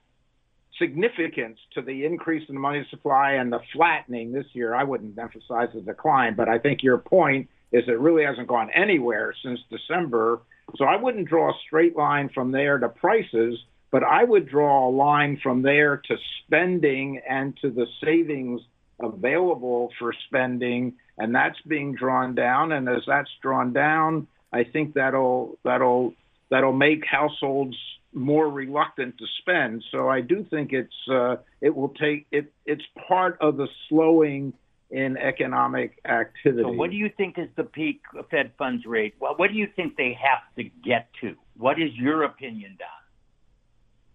significance 0.77 1.59
to 1.73 1.81
the 1.81 2.05
increase 2.05 2.47
in 2.49 2.55
the 2.55 2.61
money 2.61 2.85
supply 2.89 3.33
and 3.33 3.51
the 3.51 3.59
flattening 3.73 4.31
this 4.31 4.45
year. 4.53 4.73
I 4.73 4.83
wouldn't 4.83 5.17
emphasize 5.17 5.69
the 5.73 5.81
decline, 5.81 6.35
but 6.35 6.49
I 6.49 6.57
think 6.59 6.83
your 6.83 6.97
point 6.97 7.49
is 7.71 7.83
it 7.87 7.99
really 7.99 8.23
hasn't 8.23 8.47
gone 8.47 8.69
anywhere 8.71 9.33
since 9.43 9.59
December. 9.69 10.41
So 10.77 10.85
I 10.85 10.95
wouldn't 10.95 11.27
draw 11.27 11.49
a 11.49 11.59
straight 11.65 11.95
line 11.95 12.29
from 12.33 12.51
there 12.51 12.77
to 12.77 12.89
prices, 12.89 13.59
but 13.91 14.03
I 14.03 14.23
would 14.23 14.47
draw 14.47 14.89
a 14.89 14.91
line 14.91 15.39
from 15.41 15.61
there 15.61 15.97
to 15.97 16.17
spending 16.43 17.21
and 17.29 17.57
to 17.61 17.69
the 17.69 17.87
savings 18.03 18.61
available 18.99 19.89
for 19.99 20.13
spending, 20.27 20.93
and 21.17 21.33
that's 21.33 21.59
being 21.67 21.95
drawn 21.95 22.35
down. 22.35 22.71
And 22.71 22.87
as 22.87 23.03
that's 23.07 23.29
drawn 23.41 23.73
down, 23.73 24.27
I 24.53 24.63
think 24.63 24.93
that'll 24.93 25.57
that'll 25.63 26.13
that'll 26.49 26.73
make 26.73 27.05
households 27.05 27.77
more 28.13 28.49
reluctant 28.49 29.17
to 29.17 29.25
spend. 29.39 29.83
So 29.91 30.09
I 30.09 30.21
do 30.21 30.45
think 30.49 30.73
it's 30.73 30.93
uh, 31.09 31.37
it 31.61 31.75
will 31.75 31.89
take 31.89 32.27
it. 32.31 32.51
It's 32.65 32.83
part 33.07 33.37
of 33.41 33.57
the 33.57 33.67
slowing 33.87 34.53
in 34.89 35.17
economic 35.17 35.99
activity. 36.05 36.63
So 36.63 36.73
what 36.73 36.91
do 36.91 36.97
you 36.97 37.09
think 37.15 37.39
is 37.39 37.47
the 37.55 37.63
peak 37.63 38.01
Fed 38.29 38.51
funds 38.57 38.85
rate? 38.85 39.15
Well, 39.19 39.35
what 39.37 39.49
do 39.49 39.55
you 39.55 39.67
think 39.75 39.95
they 39.95 40.17
have 40.21 40.41
to 40.57 40.63
get 40.63 41.07
to? 41.21 41.35
What 41.57 41.81
is 41.81 41.91
your 41.95 42.23
opinion, 42.23 42.75
Don? 42.77 42.87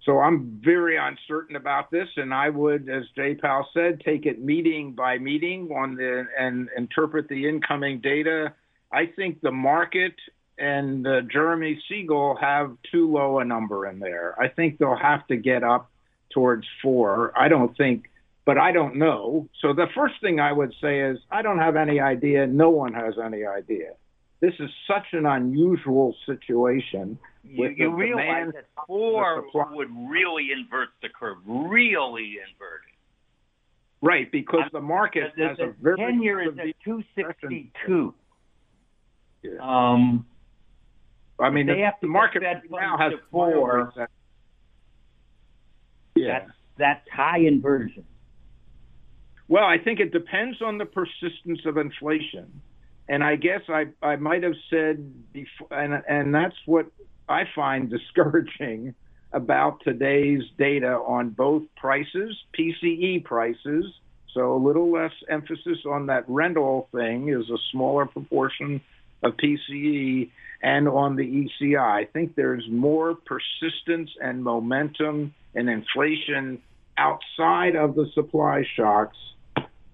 So 0.05 0.21
I'm 0.21 0.61
very 0.63 0.97
uncertain 0.97 1.57
about 1.57 1.91
this, 1.91 2.07
and 2.17 2.33
I 2.33 2.49
would, 2.49 2.89
as 2.89 3.03
Jay 3.17 3.35
Powell 3.35 3.67
said, 3.75 4.01
take 4.05 4.25
it 4.25 4.41
meeting 4.41 4.93
by 4.93 5.19
meeting 5.19 5.69
on 5.73 5.97
the 5.97 6.27
and 6.39 6.69
interpret 6.77 7.29
the 7.29 7.49
incoming 7.49 8.01
data. 8.01 8.53
I 8.93 9.07
think 9.07 9.41
the 9.41 9.51
market 9.51 10.15
and 10.59 11.07
uh, 11.07 11.21
Jeremy 11.23 11.83
Siegel 11.89 12.37
have 12.41 12.77
too 12.91 13.13
low 13.13 13.39
a 13.39 13.45
number 13.45 13.87
in 13.87 13.99
there. 13.99 14.35
I 14.41 14.49
think 14.49 14.79
they'll 14.79 14.97
have 14.97 15.27
to 15.29 15.37
get 15.37 15.63
up 15.63 15.91
towards 16.31 16.67
four. 16.83 17.33
I 17.37 17.49
don't 17.49 17.77
think, 17.77 18.11
but 18.45 18.59
I 18.59 18.73
don't 18.73 18.97
know. 18.97 19.49
So 19.61 19.73
the 19.73 19.87
first 19.95 20.15
thing 20.21 20.41
I 20.41 20.53
would 20.53 20.75
say 20.81 21.01
is 21.01 21.19
I 21.31 21.43
don't 21.43 21.59
have 21.59 21.77
any 21.77 22.01
idea. 22.01 22.47
No 22.47 22.71
one 22.71 22.95
has 22.95 23.15
any 23.23 23.45
idea. 23.45 23.93
This 24.41 24.55
is 24.59 24.71
such 24.87 25.07
an 25.13 25.27
unusual 25.27 26.15
situation. 26.27 27.19
You, 27.43 27.69
you 27.69 27.95
realize 27.95 28.53
that 28.55 28.67
four 28.87 29.45
would 29.55 29.89
really 30.11 30.49
invert 30.53 30.89
the 31.01 31.09
curve, 31.09 31.39
really 31.47 32.39
invert 32.49 32.83
it. 32.89 32.97
Right, 34.03 34.31
because 34.31 34.65
the 34.73 34.81
market 34.81 35.33
the, 35.37 35.49
has 35.49 35.57
the 35.57 35.65
a 35.65 35.73
very 35.81 35.97
ten 35.97 36.23
year 36.23 36.43
is 36.43 36.59
at 36.59 36.75
two 36.85 37.03
sixty 37.15 37.73
two. 37.87 38.15
Um, 39.61 40.27
I 41.39 41.51
mean, 41.51 41.67
they 41.67 41.75
the, 41.75 41.93
the 42.03 42.09
market 42.09 42.43
now 42.71 42.97
has 42.99 43.13
four. 43.31 43.93
Yeah. 46.15 46.41
That's, 46.41 46.51
that's 46.79 47.09
high 47.13 47.41
inversion. 47.41 48.05
Well, 49.49 49.65
I 49.65 49.79
think 49.79 50.01
it 50.01 50.13
depends 50.13 50.61
on 50.63 50.79
the 50.79 50.87
persistence 50.87 51.61
of 51.67 51.77
inflation. 51.77 52.63
And 53.09 53.23
I 53.23 53.37
guess 53.37 53.61
I, 53.69 53.87
I 54.03 54.17
might 54.17 54.43
have 54.43 54.57
said 54.69 55.33
before, 55.33 55.69
and, 55.71 56.03
and 56.09 56.35
that's 56.35 56.57
what 56.67 56.87
I 57.29 57.45
find 57.55 57.91
discouraging 57.99 58.95
about 59.33 59.83
today's 59.85 60.43
data 60.59 60.95
on 61.07 61.31
both 61.31 61.63
prices, 61.77 62.37
PCE 62.59 63.25
prices. 63.25 63.85
So 64.33 64.55
a 64.55 64.61
little 64.63 64.91
less 64.91 65.13
emphasis 65.29 65.79
on 65.89 66.07
that 66.07 66.25
rental 66.29 66.89
thing 66.93 67.29
is 67.29 67.49
a 67.51 67.59
smaller 67.71 68.07
proportion 68.07 68.81
of 69.23 69.35
PCE 69.37 70.31
and 70.63 70.89
on 70.89 71.17
the 71.17 71.23
ECI. 71.23 71.79
I 71.79 72.05
think 72.05 72.35
there's 72.35 72.65
more 72.71 73.15
persistence 73.15 74.11
and 74.21 74.43
momentum 74.43 75.35
in 75.55 75.69
inflation 75.69 76.61
outside 76.99 77.77
of 77.77 77.95
the 77.95 78.07
supply 78.15 78.65
shocks, 78.77 79.17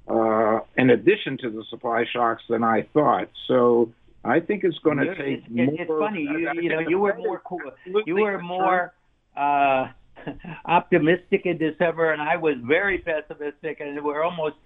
uh, 0.09 0.61
in 0.77 0.91
addition 0.91 1.39
to 1.39 1.51
the 1.51 1.65
supply 1.71 2.05
shocks, 2.13 2.43
than 2.49 2.63
I 2.63 2.87
thought. 2.93 3.29
So 3.49 3.93
I 4.25 4.41
think 4.41 4.65
it's 4.65 4.79
going 4.79 4.99
to 4.99 5.15
take 5.15 5.45
it's, 5.47 5.51
more. 5.51 5.75
It's 5.75 5.89
funny, 5.89 6.23
you, 6.23 6.63
you 6.63 6.69
know, 6.69 6.81
you 6.81 6.99
were 6.99 7.17
more 7.17 7.41
cool. 7.45 7.61
You 8.07 8.15
were 8.15 8.41
more 8.41 8.93
uh, 9.37 9.89
optimistic 10.65 11.43
in 11.45 11.59
December, 11.59 12.13
and 12.13 12.23
I 12.23 12.37
was 12.37 12.57
very 12.63 12.99
pessimistic, 12.99 13.81
and 13.81 14.03
we're 14.05 14.23
almost 14.23 14.57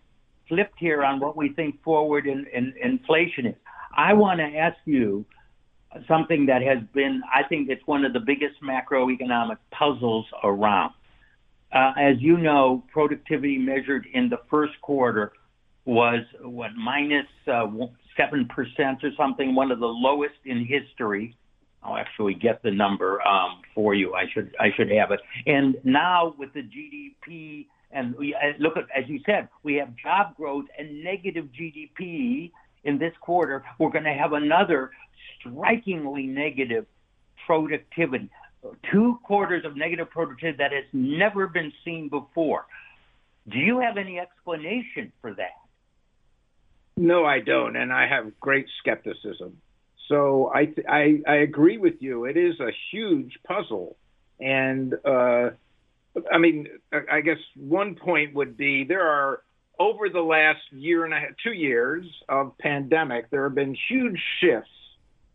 flipped 0.49 0.79
here 0.79 1.03
on 1.03 1.21
what 1.21 1.37
we 1.37 1.51
think 1.51 1.83
forward 1.83 2.27
in, 2.27 2.47
in 2.53 2.75
inflation 2.83 3.47
is. 3.47 3.55
I 3.97 4.13
want 4.13 4.41
to 4.41 4.45
ask 4.45 4.77
you 4.85 5.25
something 6.07 6.47
that 6.47 6.63
has 6.63 6.79
been, 6.93 7.23
I 7.33 7.43
think 7.49 7.71
it's 7.71 7.85
one 7.87 8.05
of 8.05 8.13
the 8.13 8.21
biggest 8.21 8.61
macroeconomic 8.63 9.57
puzzles 9.71 10.27
around. 10.45 10.93
Uh, 11.73 11.93
as 11.99 12.17
you 12.21 12.37
know, 12.39 12.85
productivity 12.93 13.59
measured 13.59 14.07
in 14.13 14.29
the 14.29 14.39
first 14.51 14.75
quarter 14.83 15.33
was 15.85 16.21
what 16.43 16.75
minus 16.75 17.27
uh, 17.51 17.67
seven 18.17 18.47
percent 18.49 19.03
or 19.03 19.11
something, 19.17 19.55
one 19.55 19.71
of 19.71 19.81
the 19.81 19.87
lowest 19.87 20.35
in 20.45 20.67
history. 20.67 21.37
I'll 21.83 21.97
actually 21.97 22.35
get 22.35 22.63
the 22.63 22.71
number 22.71 23.27
um, 23.27 23.63
for 23.75 23.95
you. 23.95 24.15
I 24.15 24.25
should 24.33 24.55
I 24.59 24.71
should 24.77 24.91
have 24.91 25.11
it. 25.13 25.21
And 25.47 25.77
now 25.85 26.35
with 26.39 26.53
the 26.53 26.63
GDP 26.63 27.67
and 27.93 28.17
we, 28.17 28.35
uh, 28.35 28.53
look 28.59 28.77
at 28.77 28.85
as 28.97 29.09
you 29.09 29.21
said, 29.25 29.49
we 29.63 29.75
have 29.75 29.95
job 29.97 30.37
growth 30.37 30.67
and 30.79 31.03
negative 31.05 31.47
GDP 31.59 32.51
in 32.87 32.99
this 32.99 33.13
quarter. 33.21 33.65
We're 33.79 33.91
going 33.91 34.05
to 34.05 34.15
have 34.15 34.33
another 34.33 34.91
strikingly 35.41 36.27
negative 36.27 36.87
productivity. 37.47 38.31
Two 38.91 39.19
quarters 39.23 39.65
of 39.65 39.77
negative 39.77 40.11
productivity 40.11 40.57
that 40.59 40.73
has 40.73 40.85
never 40.93 41.47
been 41.47 41.73
seen 41.85 42.09
before. 42.09 42.67
Do 43.49 43.59
you 43.59 43.79
have 43.81 43.97
any 43.97 44.19
explanation 44.19 45.13
for 45.21 45.35
that? 45.35 45.55
No, 46.97 47.25
I 47.25 47.41
don't, 47.41 47.77
and 47.77 47.93
I 47.93 48.09
have 48.09 48.41
great 48.41 48.67
skepticism. 48.81 49.61
So 50.09 50.51
I 50.53 50.67
th- 50.67 50.87
I, 50.89 51.21
I 51.29 51.37
agree 51.37 51.79
with 51.79 51.95
you. 52.01 52.25
It 52.25 52.37
is 52.37 52.59
a 52.59 52.71
huge 52.91 53.39
puzzle, 53.47 53.97
and 54.41 54.95
uh, 55.05 55.51
I 56.33 56.39
mean, 56.39 56.69
I 56.93 57.21
guess 57.21 57.39
one 57.55 57.97
point 57.97 58.35
would 58.35 58.57
be 58.57 58.85
there 58.85 59.07
are 59.07 59.43
over 59.79 60.09
the 60.09 60.21
last 60.21 60.61
year 60.73 61.05
and 61.05 61.13
a 61.13 61.19
half, 61.19 61.31
two 61.43 61.53
years 61.53 62.07
of 62.29 62.57
pandemic, 62.59 63.31
there 63.31 63.45
have 63.45 63.55
been 63.55 63.77
huge 63.89 64.21
shifts 64.41 64.71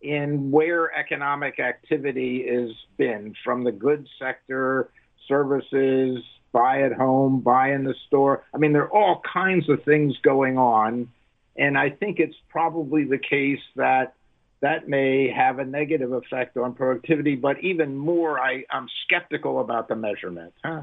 in 0.02 0.52
where 0.52 0.94
economic 0.98 1.60
activity 1.60 2.48
has 2.48 2.72
been 2.98 3.36
from 3.44 3.64
the 3.64 3.72
goods 3.72 4.10
sector, 4.18 4.90
services, 5.28 6.24
buy 6.52 6.82
at 6.82 6.94
home, 6.94 7.40
buy 7.40 7.72
in 7.74 7.84
the 7.84 7.96
store. 8.08 8.44
I 8.54 8.58
mean, 8.58 8.74
there 8.74 8.84
are 8.84 8.94
all 8.94 9.22
kinds 9.22 9.70
of 9.70 9.84
things 9.84 10.16
going 10.24 10.58
on. 10.58 11.10
And 11.56 11.78
I 11.78 11.90
think 11.90 12.20
it's 12.20 12.36
probably 12.50 13.04
the 13.04 13.18
case 13.18 13.62
that 13.76 14.16
that 14.62 14.88
may 14.88 15.30
have 15.30 15.58
a 15.58 15.66
negative 15.66 16.12
effect 16.12 16.56
on 16.56 16.74
productivity, 16.74 17.36
but 17.36 17.64
even 17.64 17.98
more, 17.98 18.40
I, 18.40 18.64
I'm 18.70 18.88
skeptical 19.06 19.60
about 19.60 19.88
the 19.88 19.96
measurement. 19.96 20.54
Huh? 20.64 20.82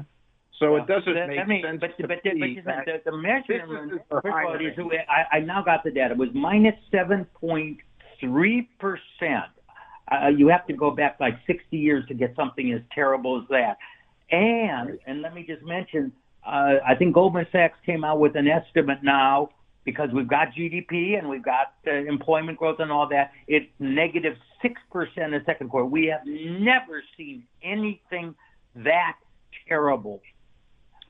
So 0.59 0.73
well, 0.73 0.83
it 0.83 0.87
doesn't 0.87 1.13
that, 1.13 1.29
make 1.29 1.39
I 1.39 1.45
mean, 1.45 1.63
sense. 1.63 1.79
But, 1.79 1.97
to 1.97 2.07
but, 2.07 2.19
but, 2.21 2.33
the, 2.85 3.01
the 3.05 3.17
measurement, 3.17 4.01
first 4.09 4.25
of 4.25 4.33
all, 4.33 4.55
is, 4.55 4.77
I, 5.07 5.37
I 5.37 5.39
now 5.39 5.63
got 5.63 5.85
the 5.85 5.91
data, 5.91 6.11
it 6.13 6.17
was 6.17 6.29
minus 6.33 6.75
7.3%. 6.91 7.77
Uh, 10.11 10.27
you 10.27 10.47
have 10.49 10.67
to 10.67 10.73
go 10.73 10.91
back 10.91 11.17
like 11.19 11.35
60 11.47 11.77
years 11.77 12.05
to 12.07 12.13
get 12.13 12.35
something 12.35 12.73
as 12.73 12.81
terrible 12.93 13.39
as 13.41 13.47
that. 13.49 13.77
And, 14.31 14.99
and 15.07 15.21
let 15.21 15.33
me 15.33 15.45
just 15.47 15.63
mention, 15.63 16.11
uh, 16.45 16.75
I 16.85 16.95
think 16.97 17.13
Goldman 17.13 17.47
Sachs 17.51 17.77
came 17.85 18.03
out 18.03 18.19
with 18.19 18.35
an 18.35 18.47
estimate 18.47 19.01
now 19.01 19.49
because 19.85 20.09
we've 20.13 20.27
got 20.27 20.49
GDP 20.49 21.17
and 21.17 21.29
we've 21.29 21.43
got 21.43 21.73
uh, 21.87 21.91
employment 21.91 22.57
growth 22.57 22.79
and 22.79 22.91
all 22.91 23.07
that. 23.09 23.31
It's 23.47 23.67
negative 23.79 24.35
6% 24.63 24.71
in 25.17 25.31
the 25.31 25.41
second 25.45 25.69
quarter. 25.69 25.85
We 25.85 26.07
have 26.07 26.21
never 26.25 27.01
seen 27.15 27.43
anything 27.63 28.35
that 28.75 29.13
terrible. 29.67 30.21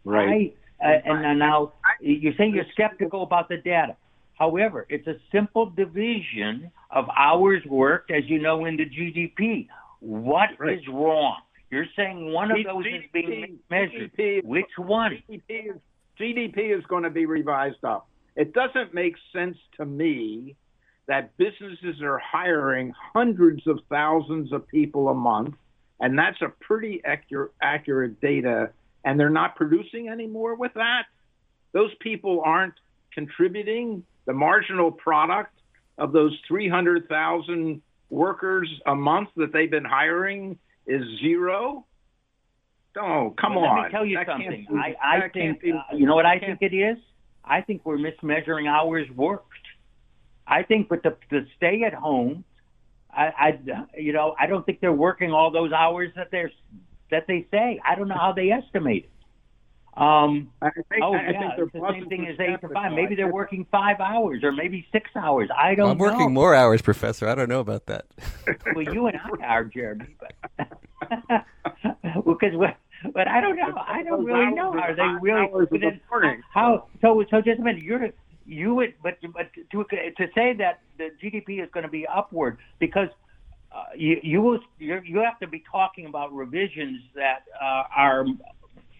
Right. 0.10 0.56
I, 0.82 0.86
uh, 0.86 1.02
and 1.06 1.40
now 1.40 1.74
you're 2.00 2.34
saying 2.38 2.56
you're 2.56 2.66
skeptical 2.72 3.24
about 3.24 3.50
the 3.50 3.58
data. 3.58 3.96
However, 4.38 4.86
it's 4.90 5.06
a 5.08 5.16
simple 5.32 5.70
division 5.70 6.72
of 6.92 7.06
hours 7.18 7.62
worked, 7.66 8.10
as 8.12 8.24
you 8.28 8.40
know, 8.42 8.66
into 8.66 8.86
GDP. 8.86 9.68
What 10.00 10.50
Right. 10.58 10.80
is 10.80 10.88
wrong? 10.88 11.42
You're 11.70 11.86
saying 11.96 12.32
one 12.32 12.50
of 12.50 12.58
G- 12.58 12.64
those 12.64 12.86
is 12.86 13.04
being 13.12 13.60
measured. 13.70 14.12
GDP 14.18 14.42
Which 14.44 14.78
one? 14.78 15.22
GDP 15.30 15.76
is, 15.76 15.82
GDP 16.18 16.72
is 16.78 16.84
going 16.86 17.04
to 17.04 17.10
be 17.10 17.26
revised 17.26 17.84
up. 17.84 18.08
It 18.36 18.54
doesn't 18.54 18.94
make 18.94 19.16
sense 19.34 19.58
to 19.78 19.86
me 19.86 20.56
that 21.08 21.36
businesses 21.38 22.02
are 22.02 22.18
hiring 22.20 22.94
hundreds 23.14 23.68
of 23.68 23.80
thousands 23.90 24.52
of 24.54 24.68
people 24.68 25.10
a 25.10 25.14
month, 25.14 25.56
and 26.00 26.18
that's 26.18 26.42
a 26.42 26.50
pretty 26.62 27.04
accurate, 27.04 27.52
accurate 27.62 28.22
data, 28.22 28.72
and 29.04 29.20
they're 29.20 29.30
not 29.30 29.56
producing 29.56 30.10
any 30.10 30.28
more 30.28 30.56
with 30.56 30.74
that. 30.76 31.04
Those 31.72 31.92
people 32.00 32.42
aren't 32.46 32.74
contributing. 33.14 34.04
The 34.26 34.34
marginal 34.34 34.92
product 34.92 35.54
of 35.98 36.12
those 36.12 36.38
300,000 36.48 37.82
workers 38.10 38.70
a 38.86 38.96
month 38.96 39.30
that 39.36 39.52
they've 39.54 39.70
been 39.70 39.86
hiring 39.86 40.58
is 40.88 41.04
zero. 41.20 41.86
Oh, 43.00 43.34
come 43.40 43.56
Well, 43.56 43.66
on. 43.66 43.78
Let 43.78 43.86
me 43.86 43.92
tell 43.92 44.06
you 44.06 44.18
That 44.18 44.28
something. 44.28 44.68
I, 44.74 44.96
I 45.02 45.30
think, 45.30 45.62
be- 45.62 45.72
uh, 45.72 45.96
you 45.96 46.06
know 46.06 46.16
what 46.16 46.26
I 46.26 46.40
think 46.40 46.62
it 46.62 46.74
is? 46.76 46.98
I 47.44 47.62
think 47.62 47.86
we're 47.86 47.98
mismeasuring 47.98 48.68
hours 48.70 49.08
worked. 49.16 49.46
I 50.48 50.64
think 50.64 50.90
with 50.90 51.04
the, 51.04 51.16
the 51.30 51.46
stay 51.56 51.84
at 51.84 51.94
home, 51.94 52.44
I, 53.12 53.28
I, 53.28 53.60
you 53.98 54.14
know, 54.14 54.36
I 54.40 54.48
don't 54.48 54.66
think 54.66 54.82
they're 54.82 54.92
working 54.92 55.32
all 55.32 55.52
those 55.52 55.72
hours 55.72 56.12
that 56.16 56.30
they're, 56.32 56.52
that 57.12 57.28
they 57.28 57.48
say. 57.52 57.80
I 57.86 57.96
don't 57.96 58.08
know 58.08 58.18
how 58.18 58.34
they 58.34 58.52
estimate 58.52 59.06
it. 59.06 59.12
Um, 59.98 60.52
I 60.62 60.70
think, 60.70 61.04
oh 61.04 61.14
I 61.14 61.32
yeah, 61.32 61.40
think 61.40 61.54
it's 61.58 61.74
the 61.74 61.90
same 61.92 62.08
thing 62.08 62.26
as 62.28 62.40
eight 62.40 62.62
to 62.62 62.70
five. 62.70 62.94
Maybe 62.94 63.16
they're 63.16 63.32
working 63.32 63.66
five 63.70 64.00
hours 64.00 64.44
or 64.44 64.52
maybe 64.54 64.88
six 64.94 65.10
hours. 65.16 65.50
I 65.58 65.76
don't 65.76 65.86
know. 65.86 65.92
I'm 65.92 65.98
working 65.98 66.20
know. 66.20 66.30
more 66.30 66.56
hours, 66.56 66.82
Professor. 66.82 67.28
I 67.28 67.36
don't 67.36 67.50
know 67.50 67.60
about 67.60 67.88
that. 67.88 68.06
Well, 68.76 68.84
you 68.94 69.08
and 69.08 69.18
I 69.18 69.46
are, 69.46 69.64
Jeremy, 69.66 70.16
but 70.20 70.34
because 72.26 72.54
well, 72.56 72.74
but 73.14 73.28
I 73.28 73.42
don't 73.42 73.58
know. 73.58 73.74
I 73.76 74.04
don't 74.04 74.24
really 74.24 74.54
know. 74.54 74.72
are 74.74 74.92
Are 74.92 74.96
they 74.96 75.04
really? 75.22 75.48
hours 75.50 75.64
of 75.64 75.70
but 75.72 75.82
the 75.82 75.90
then 75.90 76.02
morning. 76.10 76.42
How? 76.54 76.88
So 77.02 77.24
so 77.30 77.42
just 77.42 77.60
a 77.60 77.64
minute. 77.64 77.84
You're 77.84 78.10
you 78.46 78.76
would, 78.76 78.94
but 79.04 79.18
but 79.34 79.52
to 79.72 79.84
to 79.84 80.28
say 80.34 80.54
that 80.54 80.80
the 80.98 81.10
GDP 81.22 81.62
is 81.62 81.70
going 81.74 81.84
to 81.84 81.90
be 81.92 82.08
upward 82.08 82.58
because. 82.80 83.10
Uh, 83.72 83.84
you 83.96 84.20
you 84.24 84.60
you 84.80 85.20
have 85.20 85.40
to 85.40 85.48
be 85.48 85.64
talking 85.72 86.08
about 86.08 86.34
revisions 86.34 87.02
that 87.14 87.44
uh, 87.62 87.84
are 87.96 88.26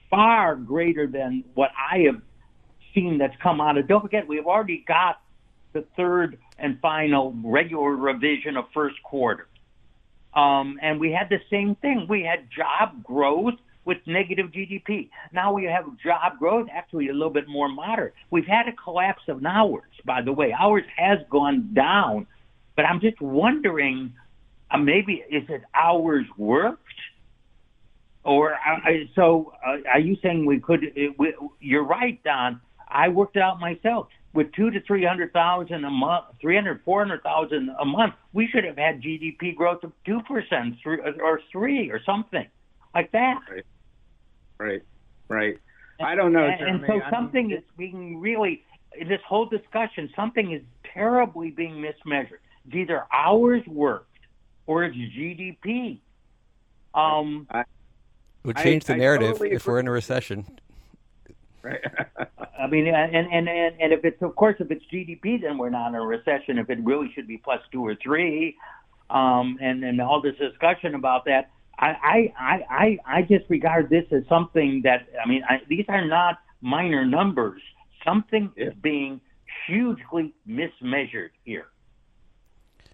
far 0.10 0.56
greater 0.56 1.08
than 1.08 1.44
what 1.56 1.72
I 1.78 2.00
have 2.00 2.22
seen 2.94 3.18
that's 3.18 3.36
come 3.42 3.62
out 3.62 3.78
of. 3.78 3.88
Don't 3.88 4.02
forget, 4.02 4.28
we 4.28 4.38
have 4.38 4.46
already 4.46 4.84
got 4.88 5.22
the 5.74 5.86
third 5.96 6.38
and 6.58 6.80
final 6.82 7.36
regular 7.44 7.96
revision 7.96 8.58
of 8.58 8.66
first 8.74 9.02
quarter. 9.04 9.48
Um, 10.34 10.80
and 10.82 11.00
we 11.00 11.12
had 11.12 11.30
the 11.30 11.40
same 11.50 11.76
thing. 11.76 12.06
We 12.10 12.24
had 12.24 12.48
job 12.56 13.04
growth 13.04 13.56
with 13.86 13.98
negative 14.06 14.52
GDP. 14.52 15.10
Now 15.32 15.54
we 15.54 15.66
have 15.66 15.86
job 16.04 16.38
growth, 16.38 16.68
actually 16.72 17.10
a 17.10 17.14
little 17.14 17.32
bit 17.32 17.48
more 17.48 17.68
moderate. 17.68 18.14
We've 18.30 18.46
had 18.46 18.68
a 18.68 18.74
collapse 18.74 19.24
of 19.28 19.44
hours, 19.46 19.90
by 20.06 20.22
the 20.22 20.32
way. 20.32 20.54
Hours 20.54 20.84
has 20.96 21.20
gone 21.30 21.74
down, 21.74 22.28
but 22.76 22.86
I'm 22.86 23.00
just 23.00 23.20
wondering, 23.20 24.14
uh, 24.72 24.78
maybe 24.78 25.24
is 25.30 25.44
it 25.50 25.64
hours 25.74 26.26
worked? 26.38 26.84
Or 28.24 28.54
uh, 28.54 28.58
I- 28.84 29.10
so, 29.16 29.54
uh, 29.66 29.78
are 29.94 30.00
you 30.00 30.18
saying 30.22 30.46
we 30.46 30.60
could? 30.60 30.84
It, 30.96 31.18
we, 31.18 31.34
you're 31.60 31.84
right, 31.86 32.22
Don. 32.24 32.62
I 32.88 33.10
worked 33.10 33.36
it 33.36 33.42
out 33.42 33.60
myself. 33.60 34.08
With 34.32 34.52
two 34.54 34.70
to 34.70 34.80
three 34.82 35.04
hundred 35.04 35.34
thousand 35.34 35.84
a 35.86 35.90
month, 35.90 36.26
three 36.40 36.56
hundred, 36.56 36.82
four 36.86 37.00
hundred 37.04 37.24
thousand 37.24 37.70
a 37.80 37.86
month, 37.86 38.14
we 38.32 38.48
should 38.48 38.64
have 38.64 38.78
had 38.78 39.02
GDP 39.02 39.56
growth 39.56 39.84
of 39.84 39.92
two 40.06 40.22
percent, 40.22 40.76
or 40.86 41.40
three 41.52 41.90
or 41.90 42.00
something 42.06 42.46
like 42.94 43.12
that. 43.12 43.40
Right, 43.50 43.64
right. 44.60 44.82
right. 45.30 45.60
I 46.02 46.16
don't 46.16 46.32
know, 46.32 46.46
And, 46.46 46.62
and 46.62 46.84
so 46.88 46.94
I 46.94 46.96
mean, 46.96 47.04
something 47.12 47.52
it- 47.52 47.56
is 47.56 47.64
being 47.76 48.20
really 48.20 48.64
in 48.96 49.08
this 49.08 49.20
whole 49.28 49.48
discussion. 49.48 50.10
Something 50.16 50.52
is 50.52 50.62
terribly 50.94 51.50
being 51.50 51.76
mismeasured. 51.84 52.40
It's 52.68 52.76
either 52.76 53.06
hours 53.12 53.64
worked 53.66 54.09
or 54.70 54.84
it's 54.84 54.96
GDP. 54.96 56.00
Um, 56.94 57.48
Would 58.44 58.56
I- 58.58 58.64
change 58.64 58.86
the 58.86 58.96
narrative 58.96 59.32
totally 59.32 59.52
if 59.52 59.66
we're 59.66 59.80
in 59.80 59.88
a 59.88 59.92
recession. 59.92 60.46
Right. 61.64 61.82
I 62.60 62.68
mean, 62.68 62.88
and, 62.88 63.16
and 63.16 63.50
and 63.50 63.50
and 63.50 63.92
if 63.94 64.06
it's 64.06 64.22
of 64.22 64.36
course 64.36 64.58
if 64.60 64.70
it's 64.70 64.86
GDP, 64.94 65.42
then 65.42 65.58
we're 65.58 65.72
not 65.72 65.88
in 65.90 65.96
a 65.96 66.02
recession. 66.02 66.60
If 66.60 66.70
it 66.70 66.80
really 66.84 67.12
should 67.16 67.28
be 67.28 67.38
plus 67.38 67.62
two 67.72 67.84
or 67.86 67.96
three, 67.96 68.56
um, 69.10 69.58
and 69.60 69.84
and 69.84 70.00
all 70.00 70.22
this 70.22 70.36
discussion 70.38 70.94
about 70.94 71.26
that, 71.26 71.50
I 71.80 71.88
I 71.90 72.34
I 72.40 72.64
I 72.70 73.18
I 73.18 73.22
just 73.24 73.46
regard 73.50 73.90
this 73.90 74.06
as 74.12 74.24
something 74.30 74.82
that 74.84 75.08
I 75.24 75.28
mean, 75.28 75.44
I, 75.50 75.62
these 75.68 75.86
are 75.90 76.06
not 76.06 76.38
minor 76.62 77.06
numbers. 77.06 77.62
Something 78.06 78.52
Yeah. 78.56 78.68
is 78.68 78.74
being 78.82 79.20
hugely 79.66 80.34
mismeasured 80.48 81.32
here. 81.44 81.68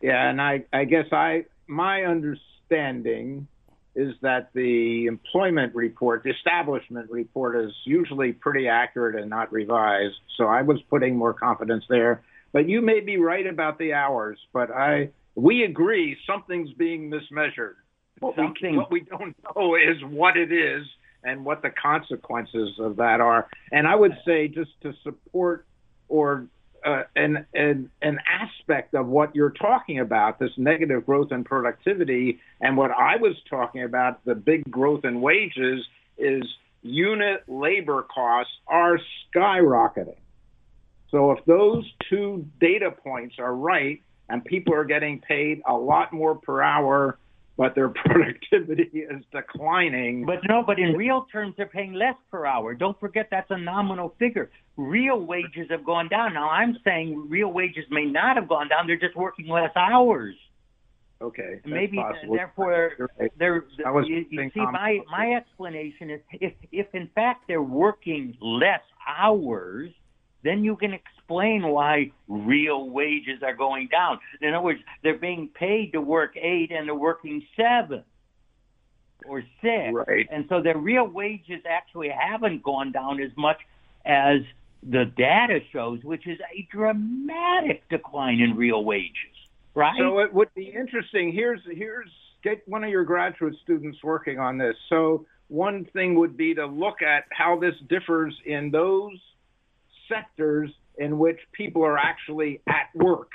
Yeah, 0.01 0.29
and 0.29 0.41
I, 0.41 0.63
I 0.73 0.85
guess 0.85 1.05
I 1.11 1.45
my 1.67 2.03
understanding 2.03 3.47
is 3.95 4.13
that 4.21 4.49
the 4.53 5.05
employment 5.05 5.73
report, 5.73 6.23
the 6.23 6.31
establishment 6.31 7.09
report, 7.09 7.55
is 7.57 7.71
usually 7.85 8.33
pretty 8.33 8.67
accurate 8.67 9.15
and 9.15 9.29
not 9.29 9.51
revised. 9.51 10.15
So 10.37 10.45
I 10.45 10.63
was 10.63 10.81
putting 10.89 11.15
more 11.15 11.33
confidence 11.33 11.85
there. 11.89 12.23
But 12.51 12.67
you 12.67 12.81
may 12.81 12.99
be 12.99 13.17
right 13.17 13.47
about 13.47 13.77
the 13.79 13.93
hours. 13.93 14.37
But 14.53 14.71
I 14.71 15.09
we 15.35 15.63
agree 15.63 16.17
something's 16.25 16.71
being 16.73 17.11
mismeasured. 17.11 17.75
What, 18.19 18.35
Something- 18.35 18.71
we, 18.71 18.77
what 18.77 18.91
we 18.91 19.01
don't 19.01 19.35
know 19.55 19.75
is 19.75 20.01
what 20.09 20.37
it 20.37 20.51
is 20.51 20.85
and 21.23 21.43
what 21.43 21.61
the 21.61 21.69
consequences 21.69 22.79
of 22.79 22.97
that 22.97 23.19
are. 23.19 23.47
And 23.71 23.87
I 23.87 23.95
would 23.95 24.13
say 24.25 24.47
just 24.47 24.71
to 24.83 24.93
support 25.03 25.65
or 26.07 26.47
uh, 26.85 27.03
an, 27.15 27.45
an 27.53 27.89
an 28.01 28.19
aspect 28.29 28.93
of 28.93 29.07
what 29.07 29.35
you're 29.35 29.49
talking 29.49 29.99
about, 29.99 30.39
this 30.39 30.51
negative 30.57 31.05
growth 31.05 31.31
in 31.31 31.43
productivity, 31.43 32.39
and 32.61 32.77
what 32.77 32.91
I 32.91 33.15
was 33.17 33.35
talking 33.49 33.83
about, 33.83 34.23
the 34.25 34.35
big 34.35 34.69
growth 34.69 35.03
in 35.03 35.21
wages, 35.21 35.85
is 36.17 36.43
unit 36.81 37.43
labor 37.47 38.03
costs 38.03 38.53
are 38.67 38.99
skyrocketing. 39.35 40.17
So 41.09 41.31
if 41.31 41.43
those 41.45 41.89
two 42.09 42.45
data 42.59 42.91
points 42.91 43.35
are 43.39 43.55
right, 43.55 44.01
and 44.29 44.43
people 44.43 44.73
are 44.73 44.85
getting 44.85 45.19
paid 45.19 45.61
a 45.67 45.73
lot 45.73 46.13
more 46.13 46.35
per 46.35 46.61
hour, 46.61 47.17
but 47.57 47.73
their 47.75 47.89
productivity 48.05 48.99
is 48.99 49.23
declining, 49.31 50.25
But 50.25 50.39
no, 50.47 50.63
but 50.65 50.77
in 50.79 50.93
real 50.93 51.25
terms, 51.31 51.53
they're 51.57 51.65
paying 51.67 51.93
less 51.93 52.15
per 52.29 52.45
hour. 52.45 52.73
Don't 52.73 52.99
forget 52.99 53.27
that's 53.31 53.49
a 53.49 53.57
nominal 53.57 54.13
figure. 54.19 54.49
Real 54.77 55.19
wages 55.21 55.67
have 55.69 55.85
gone 55.85 56.09
down. 56.09 56.33
Now 56.33 56.49
I'm 56.49 56.77
saying 56.83 57.27
real 57.29 57.51
wages 57.51 57.85
may 57.89 58.05
not 58.05 58.35
have 58.35 58.49
gone 58.49 58.67
down. 58.67 58.87
They're 58.87 58.99
just 58.99 59.15
working 59.15 59.47
less 59.47 59.71
hours. 59.75 60.35
okay, 61.21 61.61
Maybe 61.65 61.97
possible. 61.97 62.35
therefore 62.35 62.91
they're 63.37 63.63
I 63.85 63.91
was 63.91 64.05
you, 64.07 64.25
you 64.29 64.49
see 64.53 64.59
my 64.59 64.99
my 65.09 65.33
explanation 65.35 66.09
is 66.09 66.19
if 66.33 66.53
if 66.73 66.87
in 66.93 67.09
fact 67.15 67.45
they're 67.47 67.61
working 67.61 68.35
less 68.41 68.81
hours 69.07 69.91
then 70.43 70.63
you 70.63 70.75
can 70.75 70.93
explain 71.25 71.67
why 71.67 72.11
real 72.27 72.89
wages 72.89 73.41
are 73.43 73.55
going 73.55 73.87
down 73.87 74.19
in 74.41 74.53
other 74.53 74.63
words 74.63 74.79
they're 75.03 75.17
being 75.17 75.47
paid 75.49 75.91
to 75.93 76.01
work 76.01 76.35
8 76.37 76.71
and 76.71 76.87
they're 76.87 76.95
working 76.95 77.43
7 77.55 78.03
or 79.27 79.41
6 79.61 79.93
Right. 79.93 80.27
and 80.31 80.45
so 80.49 80.61
their 80.61 80.77
real 80.77 81.07
wages 81.07 81.61
actually 81.67 82.09
haven't 82.09 82.61
gone 82.63 82.91
down 82.91 83.19
as 83.19 83.31
much 83.37 83.57
as 84.05 84.41
the 84.83 85.05
data 85.17 85.59
shows 85.71 86.03
which 86.03 86.27
is 86.27 86.37
a 86.55 86.67
dramatic 86.71 87.87
decline 87.89 88.39
in 88.39 88.55
real 88.55 88.83
wages 88.83 89.35
right 89.73 89.95
So 89.97 90.19
it 90.19 90.31
would 90.33 90.53
be 90.53 90.65
interesting. 90.67 91.31
Here's 91.33 91.61
here's 91.71 92.09
get 92.43 92.61
one 92.67 92.83
of 92.83 92.89
your 92.91 93.03
graduate 93.03 93.55
students 93.63 93.97
working 94.03 94.37
on 94.39 94.57
this. 94.59 94.75
So 94.89 95.25
one 95.47 95.85
thing 95.93 96.13
would 96.19 96.37
be 96.37 96.53
to 96.53 96.65
look 96.67 97.01
at 97.01 97.23
how 97.31 97.59
this 97.59 97.73
differs 97.89 98.35
in 98.45 98.69
those 98.71 99.17
sectors 100.07 100.69
in 100.97 101.17
which 101.17 101.39
people 101.51 101.83
are 101.83 101.97
actually 101.97 102.61
at 102.67 102.87
work 102.95 103.31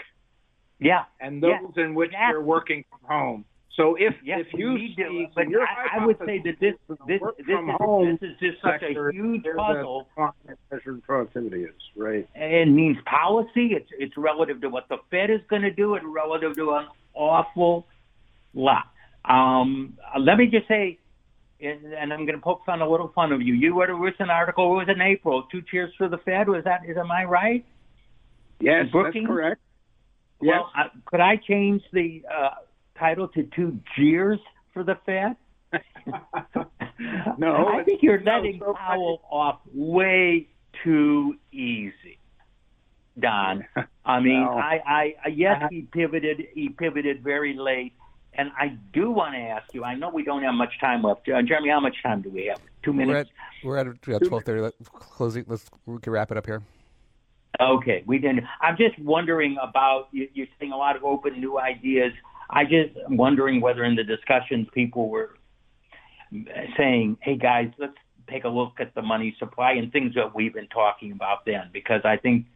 yeah 0.79 1.05
and 1.21 1.43
those 1.43 1.51
Yeah, 1.77 1.85
in 1.85 1.95
which 1.95 2.09
exactly. 2.11 2.33
they're 2.33 2.41
working 2.43 2.85
from 2.91 3.01
home. 3.09 3.45
So 3.77 3.95
if 3.99 4.15
Yes, 4.25 4.41
if 4.41 4.49
you 4.53 4.77
to, 4.97 5.27
but 5.35 5.49
your 5.49 5.63
I, 5.63 6.01
I 6.03 6.07
would 6.07 6.19
say 6.27 6.43
that 6.45 6.57
this 6.61 6.75
hypothesis 6.89 6.91
is 6.91 6.99
the 6.99 7.07
this 7.07 7.21
this 7.39 7.47
is, 7.47 7.77
home 7.79 8.19
this 8.21 8.31
is 8.31 8.37
just 8.41 8.63
such 8.63 8.83
a 8.83 9.13
huge 9.13 9.45
puzzle. 9.57 10.07
measured 10.71 11.03
productivity 11.05 11.63
is, 11.65 11.75
right? 11.97 12.29
It 12.35 12.69
means 12.69 12.99
policy. 13.07 13.71
It's 13.73 13.89
it's 13.99 14.17
relative 14.17 14.61
to 14.63 14.69
what 14.69 14.89
the 14.89 14.99
Fed 15.11 15.31
is 15.31 15.41
going 15.49 15.63
to 15.63 15.71
do, 15.71 15.95
and 15.95 16.13
relative 16.13 16.57
to 16.57 16.73
an 16.73 16.89
awful 17.15 17.87
lot. 18.55 18.85
Um, 19.25 19.97
let 20.19 20.37
me 20.37 20.47
just 20.47 20.67
say, 20.69 20.99
and 21.63 22.13
I'm 22.13 22.27
going 22.27 22.39
to 22.39 22.43
poke 22.43 22.65
fun 22.65 22.81
a 22.81 22.89
little 22.89 23.13
fun 23.15 23.33
of 23.33 23.43
you. 23.43 23.55
You 23.55 23.79
wrote 23.79 23.91
a 23.91 23.95
recent 23.95 24.31
article. 24.31 24.73
It 24.73 24.87
was 24.87 24.89
in 24.95 25.01
April. 25.01 25.45
Two 25.51 25.63
cheers 25.71 25.93
for 25.99 26.09
the 26.09 26.19
Fed. 26.19 26.49
Was 26.49 26.65
that? 26.65 26.81
Is 26.89 26.97
am 26.97 27.11
I 27.11 27.25
right? 27.25 27.65
Yes, 28.61 28.87
that's 28.93 29.17
correct. 29.27 29.61
Well, 30.41 30.71
yes. 30.75 30.87
uh, 30.87 30.99
could 31.07 31.21
I 31.21 31.37
change 31.37 31.83
the 31.93 32.23
uh, 32.31 32.51
title 32.99 33.29
to 33.29 33.49
two 33.55 33.79
jeers 33.97 34.39
for 34.73 34.85
the 34.85 34.97
Fed? 35.05 35.37
no, 37.39 37.69
I 37.69 37.83
think 37.85 38.03
you're 38.03 38.23
letting 38.23 38.59
no, 38.59 38.67
so 38.67 38.75
Powell 38.75 39.23
off 39.31 39.61
way 39.73 40.49
too 40.83 41.35
easy, 41.53 42.19
Don. 43.19 43.65
I 44.05 44.21
mean, 44.21 44.41
no. 44.41 44.53
I, 44.53 45.15
I, 45.25 45.29
yes, 45.29 45.63
he 45.71 45.83
pivoted. 45.83 46.43
He 46.55 46.71
pivoted 46.71 47.23
very 47.23 47.55
late, 47.57 47.93
and 48.35 48.51
I 48.59 48.77
do 48.93 49.11
want 49.11 49.35
to 49.35 49.41
ask 49.41 49.73
you. 49.75 49.85
I 49.85 49.95
know 49.95 50.11
we 50.11 50.23
don't 50.23 50.43
have 50.43 50.55
much 50.55 50.79
time 50.81 51.03
left, 51.03 51.29
uh, 51.29 51.43
Jeremy. 51.43 51.71
How 51.71 51.81
much 51.81 51.97
time 52.03 52.23
do 52.23 52.31
we 52.31 52.47
have? 52.47 52.61
Two 52.83 52.93
minutes. 52.93 53.31
We're 53.63 53.79
at, 53.79 53.87
we're 54.07 54.17
at 54.17 54.25
twelve 54.27 54.45
thirty. 54.45 54.61
Let's 54.61 54.77
close. 54.93 55.37
Let's 55.47 55.71
we 55.87 55.99
can 55.99 56.13
wrap 56.13 56.31
it 56.31 56.37
up 56.37 56.47
here. 56.47 56.63
Okay, 57.61 58.03
we 58.07 58.19
didn't. 58.19 58.45
I'm 58.61 58.77
just 58.77 58.99
wondering 58.99 59.57
about 59.61 60.09
you, 60.13 60.29
you're 60.33 60.47
saying 60.59 60.73
a 60.73 60.77
lot 60.77 60.97
of 60.97 61.05
open 61.05 61.41
new 61.41 61.59
ideas. 61.59 62.13
I 62.49 62.65
just 62.65 62.97
am 63.05 63.17
wondering 63.17 63.61
whether 63.61 63.85
in 63.85 63.97
the 63.97 64.05
discussions 64.05 64.69
people 64.73 65.09
were 65.09 65.37
saying, 66.77 67.19
"Hey 67.21 67.37
guys, 67.37 67.71
let's 67.79 67.97
take 68.29 68.45
a 68.45 68.49
look 68.49 68.75
at 68.79 68.95
the 68.95 69.03
money 69.03 69.35
supply 69.39 69.73
and 69.73 69.93
things 69.93 70.15
that 70.15 70.35
we've 70.35 70.55
been 70.55 70.69
talking 70.69 71.13
about 71.13 71.45
then," 71.45 71.69
because 71.73 72.03
I 72.05 72.17
think, 72.17 72.47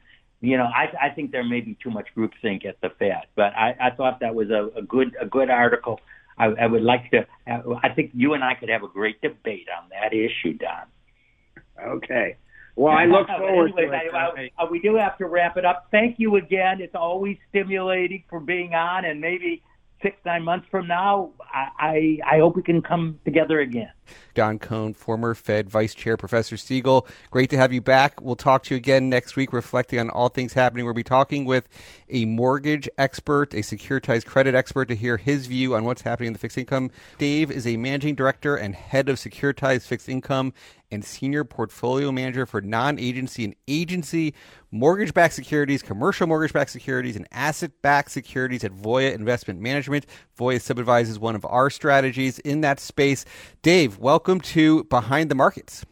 you 0.44 0.57
know, 0.57 0.64
I, 0.64 1.07
I 1.07 1.11
think 1.11 1.33
there 1.33 1.44
may 1.44 1.61
be 1.61 1.76
too 1.83 1.90
much 1.90 2.09
groupthink 2.16 2.64
at 2.66 2.80
the 2.80 2.90
Fed. 2.98 3.26
But 3.35 3.54
I, 3.57 3.76
I 3.80 3.90
thought 3.96 4.20
that 4.20 4.35
was 4.35 4.50
a, 4.50 4.78
a 4.78 4.83
good 4.83 5.16
a 5.20 5.26
good 5.26 5.50
article. 5.50 6.00
I, 6.38 6.46
I 6.46 6.66
would 6.66 6.83
like 6.83 7.11
to. 7.12 7.26
I 7.46 7.88
think 7.94 8.11
you 8.14 8.35
and 8.35 8.42
I 8.42 8.54
could 8.54 8.68
have 8.68 8.83
a 8.83 8.88
great 8.88 9.20
debate 9.20 9.68
on 9.76 9.88
that 9.90 10.12
issue, 10.12 10.59
Don. 10.59 11.96
Okay. 11.96 12.37
Well, 12.76 12.92
I 12.92 13.04
look 13.04 13.26
forward 13.38 13.72
anyway, 13.78 14.09
to 14.11 14.42
it. 14.42 14.52
I, 14.59 14.62
I, 14.62 14.70
we 14.70 14.80
do 14.80 14.96
have 14.96 15.16
to 15.18 15.26
wrap 15.26 15.57
it 15.57 15.64
up. 15.64 15.87
Thank 15.90 16.16
you 16.18 16.37
again. 16.37 16.80
It's 16.80 16.96
always 16.96 17.37
stimulating 17.50 18.24
for 18.28 18.40
being 18.40 18.74
on, 18.74 19.04
and 19.04 19.20
maybe 19.20 19.62
six, 20.04 20.16
nine 20.24 20.44
months 20.44 20.66
from 20.70 20.87
now, 20.87 21.30
I, 21.40 22.18
I, 22.26 22.37
I 22.37 22.38
hope 22.38 22.57
we 22.57 22.62
can 22.62 22.83
come 22.83 23.18
together 23.24 23.61
again. 23.61 23.90
Don 24.35 24.59
Kohn, 24.59 24.95
former 24.95 25.35
Fed 25.35 25.69
Vice 25.69 25.95
Chair, 25.95 26.17
Professor 26.17 26.57
Siegel. 26.57 27.07
Great 27.31 27.51
to 27.51 27.57
have 27.57 27.73
you 27.73 27.81
back. 27.81 28.21
We'll 28.21 28.37
talk 28.37 28.64
to 28.64 28.75
you 28.75 28.77
again 28.77 29.09
next 29.09 29.37
week, 29.37 29.53
reflecting 29.53 29.99
on 29.99 30.11
all 30.11 30.29
things 30.29 30.53
happening. 30.53 30.85
We'll 30.85 30.95
be 30.95 31.03
talking 31.03 31.45
with 31.45 31.69
a 32.09 32.25
mortgage 32.25 32.88
expert, 32.99 33.55
a 33.55 33.59
securitized 33.59 34.27
credit 34.27 34.55
expert, 34.55 34.88
to 34.88 34.97
hear 34.97 35.17
his 35.17 35.47
view 35.47 35.75
on 35.75 35.85
what's 35.85 36.03
happening 36.03 36.29
in 36.29 36.33
the 36.33 36.38
fixed 36.38 36.59
income. 36.59 36.90
Dave 37.19 37.51
is 37.51 37.67
a 37.67 37.77
managing 37.77 38.14
director 38.14 38.57
and 38.57 38.75
head 38.75 39.09
of 39.09 39.17
securitized 39.17 39.87
fixed 39.87 40.09
income 40.09 40.53
and 40.90 41.05
senior 41.05 41.45
portfolio 41.45 42.12
manager 42.12 42.47
for 42.47 42.61
non 42.61 42.99
agency 42.99 43.45
and 43.45 43.55
agency 43.69 44.35
mortgage 44.71 45.14
backed 45.14 45.35
securities, 45.35 45.83
commercial 45.83 46.27
mortgage 46.27 46.53
backed 46.53 46.71
securities, 46.71 47.17
and 47.17 47.29
asset 47.31 47.71
backed 47.81 48.11
securities 48.11 48.64
at 48.64 48.73
Voya 48.73 49.14
Investment 49.14 49.61
Management. 49.61 50.07
Voya 50.38 50.57
subadvises 50.57 51.19
one 51.19 51.37
of 51.37 51.45
our 51.45 51.71
strategies 51.71 52.38
in 52.40 52.61
that 52.62 52.81
space. 52.81 53.25
Dave, 53.62 53.93
welcome 53.98 54.40
to 54.40 54.85
Behind 54.85 55.30
the 55.30 55.35
Markets. 55.35 55.85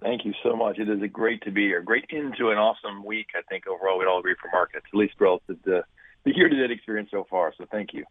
Thank 0.00 0.24
you 0.24 0.32
so 0.42 0.54
much. 0.54 0.78
It 0.78 0.88
is 0.88 1.02
a 1.02 1.08
great 1.08 1.42
to 1.42 1.50
be 1.50 1.62
here. 1.62 1.82
Great 1.82 2.04
into 2.10 2.50
an 2.50 2.58
awesome 2.58 3.04
week, 3.04 3.28
I 3.34 3.42
think, 3.48 3.66
overall, 3.66 3.98
we'd 3.98 4.06
all 4.06 4.20
agree 4.20 4.36
for 4.40 4.48
markets, 4.52 4.86
at 4.92 4.96
least 4.96 5.14
relative 5.18 5.62
to 5.64 5.82
the 6.24 6.36
year 6.36 6.48
to 6.48 6.56
date 6.56 6.70
experience 6.70 7.10
so 7.10 7.26
far. 7.28 7.52
So 7.58 7.64
thank 7.70 7.92
you 7.92 8.04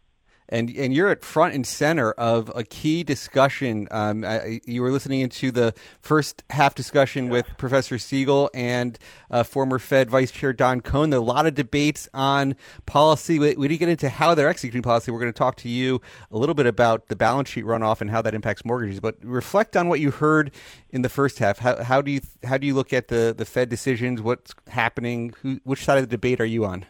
and 0.50 0.70
and 0.70 0.94
you're 0.94 1.10
at 1.10 1.24
front 1.24 1.54
and 1.54 1.66
center 1.66 2.12
of 2.14 2.52
a 2.56 2.64
key 2.64 3.04
discussion. 3.04 3.88
Um, 3.92 4.24
I, 4.24 4.62
you 4.66 4.82
were 4.82 4.92
listening 4.92 5.22
into 5.22 5.52
the 5.52 5.74
first 6.02 6.44
half 6.50 6.76
discussion 6.76 7.26
yeah. 7.26 7.32
with 7.32 7.46
Professor 7.58 7.98
Siegel 7.98 8.50
and 8.54 8.98
uh, 9.30 9.44
former 9.44 9.80
Fed 9.80 10.10
Vice 10.10 10.32
Chair 10.32 10.54
Don 10.54 10.82
Kohn. 10.82 11.10
There 11.10 11.20
are 11.20 11.22
a 11.22 11.26
lot 11.26 11.46
of 11.46 11.56
debates 11.56 12.08
on 12.14 12.56
policy. 12.86 13.40
We, 13.40 13.56
we 13.56 13.68
didn't 13.68 13.80
get 13.80 13.90
into 13.90 14.10
how 14.10 14.36
they're 14.36 14.50
executing 14.50 14.82
policy. 14.82 15.12
We're 15.12 15.20
going 15.20 15.34
to 15.34 15.38
talk 15.38 15.58
to 15.58 15.70
you 15.70 16.02
a 16.32 16.38
little 16.38 16.56
bit 16.56 16.66
about 16.66 17.08
the 17.08 17.16
balance 17.16 17.50
sheet 17.50 17.66
runoff 17.66 18.02
and 18.02 18.10
how 18.10 18.22
that 18.22 18.34
impacts 18.34 18.64
mortgages. 18.64 19.00
But 19.00 19.18
reflect 19.22 19.76
on 19.76 19.90
what 19.90 20.00
you 20.00 20.12
heard 20.12 20.52
in 20.90 21.02
the 21.02 21.10
first 21.10 21.40
half. 21.40 21.60
How, 21.60 21.84
how 21.84 22.02
do 22.02 22.12
you 22.12 22.22
how 22.44 22.58
do 22.58 22.66
you 22.66 22.74
look 22.74 22.94
at 22.94 23.10
the 23.10 23.34
the 23.38 23.46
Fed 23.46 23.70
decisions? 23.70 24.22
What's 24.22 24.54
happening? 24.70 25.34
Who, 25.42 25.60
which 25.64 25.84
side 25.84 25.98
of 25.98 26.04
the 26.04 26.08
debate 26.08 26.40
are 26.40 26.46
you 26.46 26.66
on? 26.66 26.86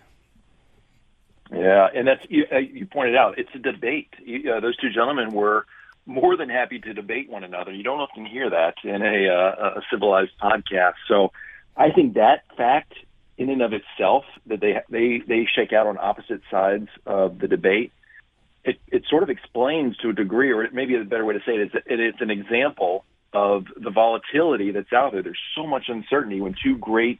Yeah, 1.52 1.88
and 1.94 2.08
that's 2.08 2.22
you, 2.30 2.46
uh, 2.52 2.58
you 2.58 2.86
pointed 2.86 3.16
out. 3.16 3.40
It's 3.40 3.50
a 3.56 3.60
debate. 3.60 4.10
You, 4.24 4.54
uh, 4.54 4.60
those 4.60 4.76
two 4.78 4.90
gentlemen 4.90 5.32
were 5.32 5.66
more 6.06 6.36
than 6.38 6.50
happy 6.50 6.80
to 6.80 6.94
debate 6.94 7.30
one 7.30 7.44
another. 7.44 7.72
You 7.72 7.84
don't 7.84 8.00
often 8.00 8.26
hear 8.26 8.50
that 8.50 8.76
in 8.84 9.02
a, 9.02 9.28
uh, 9.28 9.80
a 9.80 9.82
civilized 9.92 10.32
podcast. 10.42 10.94
So, 11.08 11.32
I 11.76 11.92
think 11.92 12.16
that 12.16 12.44
fact, 12.56 12.94
in 13.38 13.50
and 13.50 13.62
of 13.62 13.72
itself, 13.74 14.26
that 14.48 14.60
they 14.60 14.82
they 14.90 15.22
they 15.26 15.48
shake 15.54 15.74
out 15.74 15.88
on 15.88 15.98
opposite 15.98 16.42
sides 16.50 16.90
of 17.06 17.40
the 17.40 17.48
debate, 17.48 17.92
it 18.64 18.78
it 18.88 19.04
sort 19.10 19.24
of 19.24 19.30
explains 19.30 19.96
to 19.98 20.10
a 20.10 20.14
degree, 20.14 20.52
or 20.52 20.68
maybe 20.72 20.96
a 20.96 21.04
better 21.04 21.26
way 21.26 21.34
to 21.36 21.42
say 21.46 21.54
it 21.54 21.62
is, 21.62 21.72
it, 21.86 22.00
it's 22.00 22.22
an 22.22 22.32
example 22.32 23.06
of 23.34 23.66
the 23.76 23.92
volatility 23.92 24.72
that's 24.72 24.92
out 24.92 25.12
there. 25.12 25.22
There's 25.24 25.40
so 25.56 25.68
much 25.68 25.86
uncertainty 25.88 26.42
when 26.42 26.56
two 26.62 26.78
great 26.78 27.20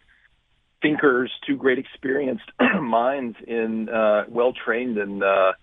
thinkers, 0.82 1.32
two 1.46 1.56
great 1.56 1.80
experienced 1.80 2.50
minds 2.82 3.38
in 3.46 3.90
uh, 3.90 4.26
well 4.30 4.54
trained 4.54 4.98
in 4.98 5.24
uh, 5.24 5.54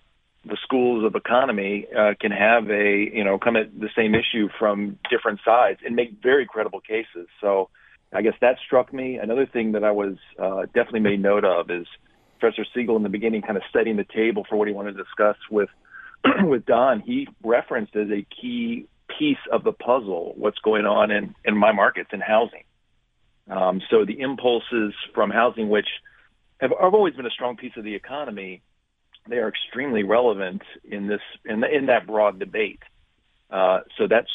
the 0.45 0.57
schools 0.63 1.03
of 1.05 1.15
economy 1.15 1.87
uh, 1.97 2.13
can 2.19 2.31
have 2.31 2.69
a 2.69 3.09
you 3.13 3.23
know 3.23 3.37
come 3.37 3.55
at 3.55 3.77
the 3.79 3.89
same 3.95 4.13
issue 4.13 4.49
from 4.59 4.99
different 5.09 5.39
sides 5.43 5.79
and 5.85 5.95
make 5.95 6.21
very 6.21 6.45
credible 6.45 6.81
cases. 6.81 7.27
So 7.41 7.69
I 8.13 8.21
guess 8.21 8.35
that 8.41 8.57
struck 8.65 8.93
me. 8.93 9.17
Another 9.21 9.45
thing 9.45 9.73
that 9.73 9.83
I 9.83 9.91
was 9.91 10.17
uh, 10.39 10.65
definitely 10.67 11.01
made 11.01 11.21
note 11.21 11.43
of 11.43 11.69
is 11.69 11.87
Professor 12.39 12.65
Siegel 12.73 12.95
in 12.97 13.03
the 13.03 13.09
beginning 13.09 13.41
kind 13.41 13.57
of 13.57 13.63
setting 13.73 13.97
the 13.97 14.05
table 14.05 14.45
for 14.47 14.55
what 14.55 14.67
he 14.67 14.73
wanted 14.73 14.93
to 14.97 15.03
discuss 15.03 15.37
with 15.49 15.69
with 16.43 16.65
Don. 16.65 16.99
He 16.99 17.27
referenced 17.43 17.95
as 17.95 18.09
a 18.09 18.25
key 18.41 18.87
piece 19.19 19.37
of 19.51 19.63
the 19.63 19.71
puzzle 19.71 20.33
what's 20.37 20.59
going 20.59 20.85
on 20.85 21.11
in 21.11 21.35
in 21.43 21.57
my 21.57 21.71
markets 21.71 22.09
in 22.13 22.21
housing. 22.21 22.63
Um, 23.49 23.81
so 23.89 24.05
the 24.05 24.19
impulses 24.19 24.93
from 25.13 25.29
housing, 25.29 25.69
which 25.69 25.87
have, 26.59 26.71
have 26.79 26.93
always 26.93 27.13
been 27.13 27.25
a 27.25 27.31
strong 27.31 27.57
piece 27.57 27.73
of 27.77 27.83
the 27.83 27.93
economy, 27.93 28.61
they 29.27 29.37
are 29.37 29.49
extremely 29.49 30.03
relevant 30.03 30.61
in 30.83 31.07
this 31.07 31.21
in, 31.43 31.61
the, 31.61 31.67
in 31.73 31.87
that 31.87 32.07
broad 32.07 32.39
debate. 32.39 32.81
Uh, 33.49 33.79
so 33.97 34.07
that's 34.07 34.29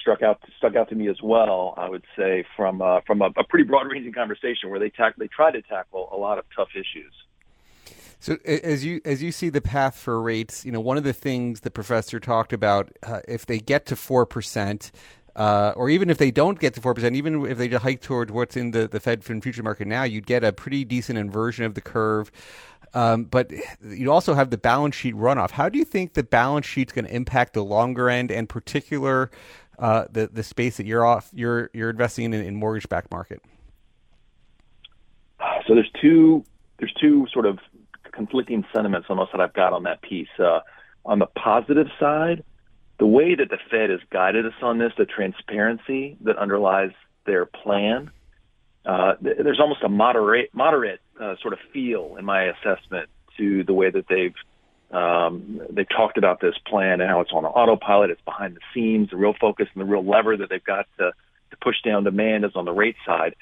struck 0.00 0.22
out 0.22 0.40
stuck 0.58 0.76
out 0.76 0.88
to 0.90 0.94
me 0.94 1.08
as 1.08 1.20
well. 1.22 1.74
I 1.76 1.88
would 1.88 2.04
say 2.16 2.44
from 2.56 2.82
uh, 2.82 3.00
from 3.06 3.22
a, 3.22 3.30
a 3.36 3.44
pretty 3.48 3.64
broad 3.64 3.86
ranging 3.90 4.12
conversation 4.12 4.70
where 4.70 4.80
they 4.80 4.90
tack 4.90 5.16
they 5.16 5.28
try 5.28 5.50
to 5.50 5.62
tackle 5.62 6.08
a 6.12 6.16
lot 6.16 6.38
of 6.38 6.44
tough 6.54 6.70
issues. 6.74 7.12
So 8.18 8.36
as 8.44 8.84
you 8.84 9.00
as 9.04 9.20
you 9.20 9.32
see 9.32 9.48
the 9.48 9.60
path 9.60 9.96
for 9.96 10.20
rates, 10.20 10.64
you 10.64 10.70
know 10.70 10.80
one 10.80 10.96
of 10.96 11.04
the 11.04 11.12
things 11.12 11.60
the 11.60 11.70
professor 11.70 12.20
talked 12.20 12.52
about, 12.52 12.92
uh, 13.02 13.20
if 13.26 13.46
they 13.46 13.58
get 13.58 13.86
to 13.86 13.96
four 13.96 14.26
percent, 14.26 14.92
uh, 15.34 15.72
or 15.76 15.88
even 15.88 16.10
if 16.10 16.18
they 16.18 16.30
don't 16.30 16.58
get 16.58 16.74
to 16.74 16.80
4%, 16.80 17.14
even 17.14 17.46
if 17.46 17.58
they 17.58 17.68
just 17.68 17.82
hike 17.82 18.00
toward 18.00 18.30
what's 18.30 18.56
in 18.56 18.72
the, 18.72 18.86
the 18.86 19.00
Fed 19.00 19.24
fund 19.24 19.42
future 19.42 19.62
market 19.62 19.86
now, 19.86 20.02
you'd 20.02 20.26
get 20.26 20.44
a 20.44 20.52
pretty 20.52 20.84
decent 20.84 21.18
inversion 21.18 21.64
of 21.64 21.74
the 21.74 21.80
curve. 21.80 22.30
Um, 22.94 23.24
but 23.24 23.50
you 23.82 24.12
also 24.12 24.34
have 24.34 24.50
the 24.50 24.58
balance 24.58 24.94
sheet 24.94 25.14
runoff. 25.14 25.50
How 25.50 25.68
do 25.68 25.78
you 25.78 25.84
think 25.84 26.12
the 26.12 26.22
balance 26.22 26.66
sheet's 26.66 26.92
going 26.92 27.06
to 27.06 27.14
impact 27.14 27.54
the 27.54 27.64
longer 27.64 28.10
end 28.10 28.30
and 28.30 28.48
particular 28.48 29.30
uh, 29.78 30.04
the 30.10 30.26
the 30.26 30.42
space 30.42 30.76
that 30.76 30.84
you're 30.84 31.04
off 31.04 31.30
you're 31.32 31.70
you're 31.72 31.88
investing 31.88 32.26
in 32.26 32.34
in 32.34 32.54
mortgage 32.54 32.86
backed 32.90 33.10
market? 33.10 33.40
So 35.66 35.74
there's 35.74 35.90
two 36.00 36.44
there's 36.78 36.92
two 37.00 37.26
sort 37.32 37.46
of 37.46 37.58
conflicting 38.12 38.64
sentiments 38.74 39.06
almost 39.08 39.32
that 39.32 39.40
I've 39.40 39.54
got 39.54 39.72
on 39.72 39.84
that 39.84 40.02
piece. 40.02 40.28
Uh, 40.38 40.60
on 41.04 41.18
the 41.18 41.26
positive 41.26 41.88
side, 41.98 42.44
the 43.02 43.06
way 43.08 43.34
that 43.34 43.50
the 43.50 43.58
Fed 43.68 43.90
has 43.90 43.98
guided 44.12 44.46
us 44.46 44.52
on 44.62 44.78
this, 44.78 44.92
the 44.96 45.04
transparency 45.04 46.16
that 46.20 46.36
underlies 46.36 46.92
their 47.26 47.44
plan, 47.44 48.12
uh, 48.86 49.14
there's 49.20 49.58
almost 49.58 49.82
a 49.82 49.88
moderate, 49.88 50.50
moderate 50.54 51.00
uh, 51.20 51.34
sort 51.42 51.52
of 51.52 51.58
feel 51.72 52.14
in 52.16 52.24
my 52.24 52.44
assessment 52.44 53.08
to 53.38 53.64
the 53.64 53.72
way 53.74 53.90
that 53.90 54.04
they've 54.08 54.36
um, 54.96 55.60
they've 55.68 55.88
talked 55.88 56.16
about 56.16 56.40
this 56.40 56.54
plan 56.64 57.00
and 57.00 57.10
how 57.10 57.18
it's 57.20 57.32
on 57.32 57.44
autopilot. 57.44 58.10
It's 58.10 58.20
behind 58.20 58.54
the 58.54 58.60
scenes. 58.72 59.10
The 59.10 59.16
real 59.16 59.34
focus 59.40 59.66
and 59.74 59.80
the 59.80 59.90
real 59.90 60.04
lever 60.04 60.36
that 60.36 60.48
they've 60.48 60.62
got 60.62 60.86
to, 60.98 61.10
to 61.50 61.56
push 61.60 61.82
down 61.84 62.04
demand 62.04 62.44
is 62.44 62.52
on 62.54 62.66
the 62.66 62.72
rate 62.72 62.96
side. 63.04 63.34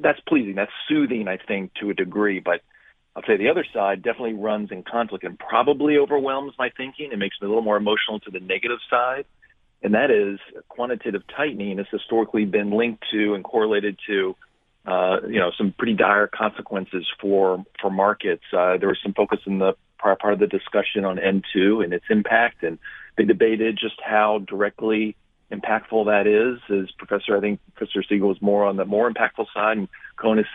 That's 0.00 0.18
pleasing. 0.26 0.56
That's 0.56 0.72
soothing, 0.88 1.28
I 1.28 1.36
think, 1.36 1.72
to 1.74 1.90
a 1.90 1.94
degree. 1.94 2.40
But 2.40 2.62
I'll 3.18 3.24
say 3.26 3.36
the 3.36 3.48
other 3.48 3.66
side 3.74 4.04
definitely 4.04 4.34
runs 4.34 4.70
in 4.70 4.84
conflict 4.84 5.24
and 5.24 5.36
probably 5.36 5.98
overwhelms 5.98 6.52
my 6.56 6.70
thinking 6.76 7.08
and 7.10 7.18
makes 7.18 7.36
me 7.40 7.46
a 7.46 7.48
little 7.48 7.64
more 7.64 7.76
emotional 7.76 8.20
to 8.20 8.30
the 8.30 8.38
negative 8.38 8.78
side. 8.88 9.24
and 9.82 9.94
that 9.94 10.12
is 10.12 10.38
quantitative 10.68 11.22
tightening 11.36 11.78
has 11.78 11.86
historically 11.90 12.44
been 12.44 12.70
linked 12.70 13.02
to 13.10 13.34
and 13.34 13.42
correlated 13.42 13.98
to 14.06 14.36
uh, 14.86 15.16
you 15.28 15.40
know 15.40 15.50
some 15.58 15.74
pretty 15.76 15.94
dire 15.94 16.28
consequences 16.28 17.06
for 17.20 17.64
for 17.80 17.90
markets. 17.90 18.44
Uh, 18.52 18.76
there 18.78 18.88
was 18.88 18.98
some 19.02 19.14
focus 19.14 19.40
in 19.46 19.58
the 19.58 19.72
prior 19.98 20.14
part 20.14 20.32
of 20.32 20.38
the 20.38 20.46
discussion 20.46 21.04
on 21.04 21.16
M2 21.16 21.82
and 21.82 21.92
its 21.92 22.04
impact, 22.10 22.62
and 22.62 22.78
they 23.16 23.24
debated 23.24 23.76
just 23.80 24.00
how 24.00 24.38
directly 24.46 25.16
impactful 25.50 26.06
that 26.06 26.28
is. 26.28 26.60
As 26.70 26.88
Professor, 26.92 27.36
I 27.36 27.40
think 27.40 27.58
Professor 27.74 28.04
Siegel 28.08 28.28
was 28.28 28.40
more 28.40 28.64
on 28.64 28.76
the 28.76 28.84
more 28.84 29.10
impactful 29.10 29.46
side, 29.52 29.76
and 29.76 29.88
Kohn 30.16 30.38
is 30.38 30.46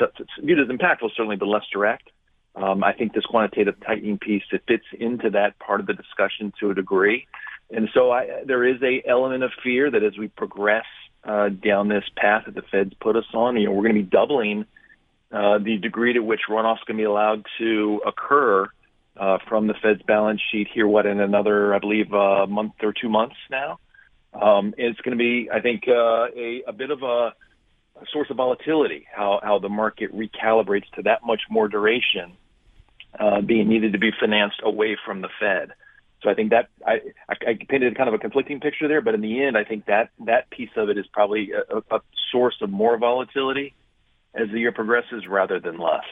viewed 0.42 0.62
as 0.62 0.68
impactful 0.68 1.10
certainly, 1.16 1.36
but 1.36 1.48
less 1.48 1.66
direct. 1.74 2.10
Um, 2.56 2.84
I 2.84 2.94
think 2.94 3.14
this 3.14 3.26
quantitative 3.26 3.76
tightening 3.86 4.20
piece 4.20 4.44
it 4.52 4.62
fits 4.68 4.86
into 4.98 5.32
that 5.32 5.58
part 5.60 5.80
of 5.80 5.88
the 5.88 5.94
discussion 5.94 6.54
to 6.60 6.70
a 6.70 6.76
degree, 6.76 7.28
and 7.72 7.90
so 7.94 8.12
I, 8.12 8.44
there 8.46 8.64
is 8.64 8.82
a 8.84 9.04
element 9.08 9.44
of 9.44 9.52
fear 9.64 9.90
that 9.90 10.04
as 10.04 10.18
we 10.18 10.28
progress 10.28 10.86
uh, 11.24 11.50
down 11.50 11.88
this 11.88 12.04
path 12.16 12.44
that 12.46 12.56
the 12.56 12.62
Fed's 12.62 12.94
put 13.00 13.16
us 13.16 13.26
on, 13.34 13.58
you 13.58 13.66
know, 13.66 13.72
we're 13.72 13.84
going 13.84 13.96
to 13.96 14.04
be 14.04 14.10
doubling 14.10 14.66
uh, 15.32 15.58
the 15.58 15.78
degree 15.78 16.14
to 16.14 16.20
which 16.20 16.42
runoff's 16.50 16.84
going 16.86 16.98
to 16.98 17.02
be 17.02 17.06
allowed 17.06 17.44
to 17.58 18.02
occur 18.06 18.68
uh, 19.18 19.38
from 19.48 19.68
the 19.68 19.74
Fed's 19.82 20.02
balance 20.04 20.42
sheet 20.52 20.68
here. 20.74 20.88
What 20.88 21.06
in 21.06 21.20
another, 21.20 21.74
I 21.74 21.80
believe, 21.80 22.14
a 22.14 22.44
uh, 22.44 22.48
month 22.48 22.74
or 22.84 22.94
two 22.94 23.10
months 23.10 23.36
now. 23.50 23.80
Um, 24.34 24.74
it's 24.78 25.00
going 25.02 25.18
to 25.18 25.22
be, 25.22 25.50
I 25.52 25.60
think, 25.62 25.84
uh, 25.88 26.26
a, 26.36 26.64
a 26.68 26.74
bit 26.74 26.90
of 26.90 27.04
a, 27.04 27.34
a 28.02 28.06
source 28.12 28.30
of 28.32 28.38
volatility. 28.38 29.06
How 29.12 29.40
how 29.44 29.60
the 29.60 29.70
market 29.70 30.16
recalibrates 30.16 30.90
to 30.96 31.04
that 31.04 31.20
much 31.26 31.42
more 31.50 31.68
duration 31.68 32.34
uh, 33.20 33.42
being 33.42 33.68
needed 33.68 33.94
to 33.94 34.00
be 34.00 34.12
financed 34.20 34.62
away 34.64 34.98
from 35.06 35.22
the 35.22 35.30
Fed. 35.40 35.74
So 36.22 36.30
I 36.30 36.36
think 36.36 36.52
that 36.52 36.70
I, 36.86 37.02
I, 37.30 37.58
painted 37.68 37.98
kind 37.98 38.08
of 38.08 38.16
a 38.16 38.18
conflicting 38.18 38.62
picture 38.62 38.88
there, 38.88 39.02
but 39.02 39.14
in 39.14 39.22
the 39.22 39.44
end, 39.44 39.58
I 39.58 39.66
think 39.66 39.86
that 39.88 40.10
that 40.26 40.50
piece 40.50 40.70
of 40.78 40.90
it 40.90 40.98
is 40.98 41.06
probably 41.12 41.52
a, 41.52 41.96
a 41.96 42.00
source 42.32 42.56
of 42.62 42.70
more 42.70 42.98
volatility 42.98 43.74
as 44.34 44.48
the 44.50 44.60
year 44.60 44.72
progresses 44.72 45.28
rather 45.28 45.60
than 45.60 45.78
less. 45.78 46.06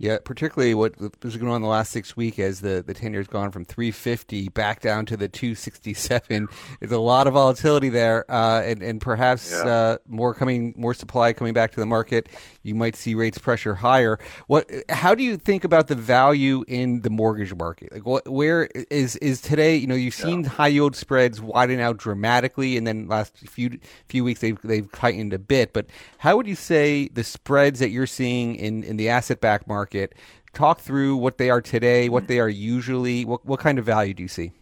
Yeah, 0.00 0.18
particularly 0.22 0.74
what 0.74 0.94
was 1.24 1.36
going 1.36 1.50
on 1.50 1.56
in 1.56 1.62
the 1.62 1.68
last 1.68 1.90
six 1.90 2.16
weeks 2.16 2.38
as 2.38 2.60
the, 2.60 2.84
the 2.86 2.94
10 2.94 3.12
years 3.12 3.26
gone 3.26 3.50
from 3.50 3.64
350 3.64 4.48
back 4.50 4.80
down 4.80 5.06
to 5.06 5.16
the 5.16 5.28
267. 5.28 6.46
There's 6.80 6.92
a 6.92 6.98
lot 6.98 7.26
of 7.26 7.34
volatility 7.34 7.88
there, 7.88 8.24
uh, 8.30 8.62
and, 8.62 8.80
and 8.80 9.00
perhaps 9.00 9.50
yeah. 9.50 9.66
uh, 9.66 9.98
more 10.06 10.34
coming, 10.34 10.72
more 10.76 10.94
supply 10.94 11.32
coming 11.32 11.52
back 11.52 11.72
to 11.72 11.80
the 11.80 11.86
market. 11.86 12.28
You 12.62 12.76
might 12.76 12.94
see 12.94 13.16
rates 13.16 13.38
pressure 13.38 13.74
higher. 13.74 14.20
What? 14.46 14.70
How 14.88 15.16
do 15.16 15.24
you 15.24 15.36
think 15.36 15.64
about 15.64 15.88
the 15.88 15.96
value 15.96 16.64
in 16.68 17.00
the 17.00 17.10
mortgage 17.10 17.52
market? 17.54 17.90
Like, 17.92 18.06
what, 18.06 18.28
where 18.28 18.68
is 18.90 19.16
is 19.16 19.40
today? 19.40 19.74
You 19.74 19.88
know, 19.88 19.96
you've 19.96 20.14
seen 20.14 20.44
yeah. 20.44 20.50
high 20.50 20.68
yield 20.68 20.94
spreads 20.94 21.40
widen 21.40 21.80
out 21.80 21.96
dramatically, 21.96 22.76
and 22.76 22.86
then 22.86 23.08
last 23.08 23.36
few 23.36 23.80
few 24.06 24.22
weeks 24.22 24.40
they've 24.40 24.60
they've 24.62 24.90
tightened 24.92 25.32
a 25.32 25.40
bit. 25.40 25.72
But 25.72 25.86
how 26.18 26.36
would 26.36 26.46
you 26.46 26.54
say 26.54 27.08
the 27.08 27.24
spreads 27.24 27.80
that 27.80 27.90
you're 27.90 28.06
seeing 28.06 28.54
in 28.54 28.84
in 28.84 28.96
the 28.96 29.08
asset 29.08 29.40
back 29.40 29.66
market 29.66 29.87
market. 29.88 30.14
Talk 30.52 30.80
through 30.80 31.16
what 31.16 31.38
they 31.38 31.50
are 31.50 31.60
today, 31.60 32.08
what 32.08 32.26
they 32.26 32.40
are 32.40 32.48
usually. 32.48 33.24
What, 33.24 33.44
what 33.44 33.60
kind 33.60 33.78
of 33.78 33.84
value 33.84 34.14
do 34.14 34.22
you 34.22 34.28
see? 34.28 34.52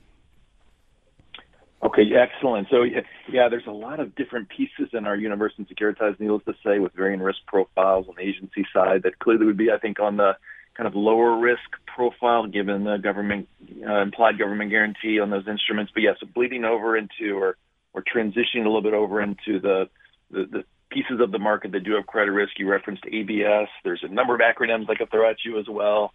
Okay, 1.83 2.03
excellent. 2.15 2.69
So 2.71 2.83
yeah, 2.83 3.49
there's 3.49 3.67
a 3.67 3.73
lot 3.73 4.01
of 4.01 4.15
different 4.15 4.49
pieces 4.49 4.89
in 4.93 5.07
our 5.07 5.17
universe 5.17 5.53
and 5.57 5.69
securitized, 5.69 6.19
needless 6.19 6.43
to 6.47 6.55
say, 6.65 6.79
with 6.79 6.93
varying 6.95 7.21
risk 7.21 7.39
profiles 7.47 8.09
on 8.09 8.15
the 8.17 8.23
agency 8.23 8.67
side 8.73 9.03
that 9.05 9.19
clearly 9.19 9.47
would 9.47 9.57
be, 9.57 9.71
I 9.71 9.79
think, 9.79 10.01
on 10.01 10.17
the 10.17 10.37
kind 10.77 10.87
of 10.87 10.95
lower 10.95 11.39
risk 11.39 11.71
profile 11.87 12.47
given 12.47 12.85
the 12.85 12.97
government 12.99 13.49
uh, 13.87 14.03
implied 14.03 14.39
government 14.39 14.71
guarantee 14.71 15.21
on 15.21 15.31
those 15.31 15.47
instruments. 15.49 15.93
But 15.95 16.03
yes, 16.03 16.17
yeah, 16.21 16.27
so 16.27 16.33
bleeding 16.35 16.65
over 16.65 16.97
into 16.97 17.39
or 17.39 17.57
or 17.95 18.03
transitioning 18.03 18.65
a 18.65 18.69
little 18.69 18.83
bit 18.83 18.95
over 18.95 19.23
into 19.23 19.61
the 19.61 19.89
the, 20.31 20.45
the 20.51 20.65
pieces 20.91 21.21
of 21.21 21.33
the 21.33 21.39
market 21.39 21.73
that 21.73 21.85
do 21.85 21.95
have 21.95 22.07
credit 22.07 22.33
risk. 22.33 22.59
You 22.59 22.69
referenced 22.69 23.05
ABS. 23.11 23.69
There's 23.85 24.03
a 24.03 24.09
number 24.09 24.35
of 24.35 24.41
acronyms 24.41 24.89
I 24.89 24.95
could 24.95 25.11
throw 25.11 25.29
at 25.29 25.45
you 25.45 25.59
as 25.59 25.67
well. 25.69 26.13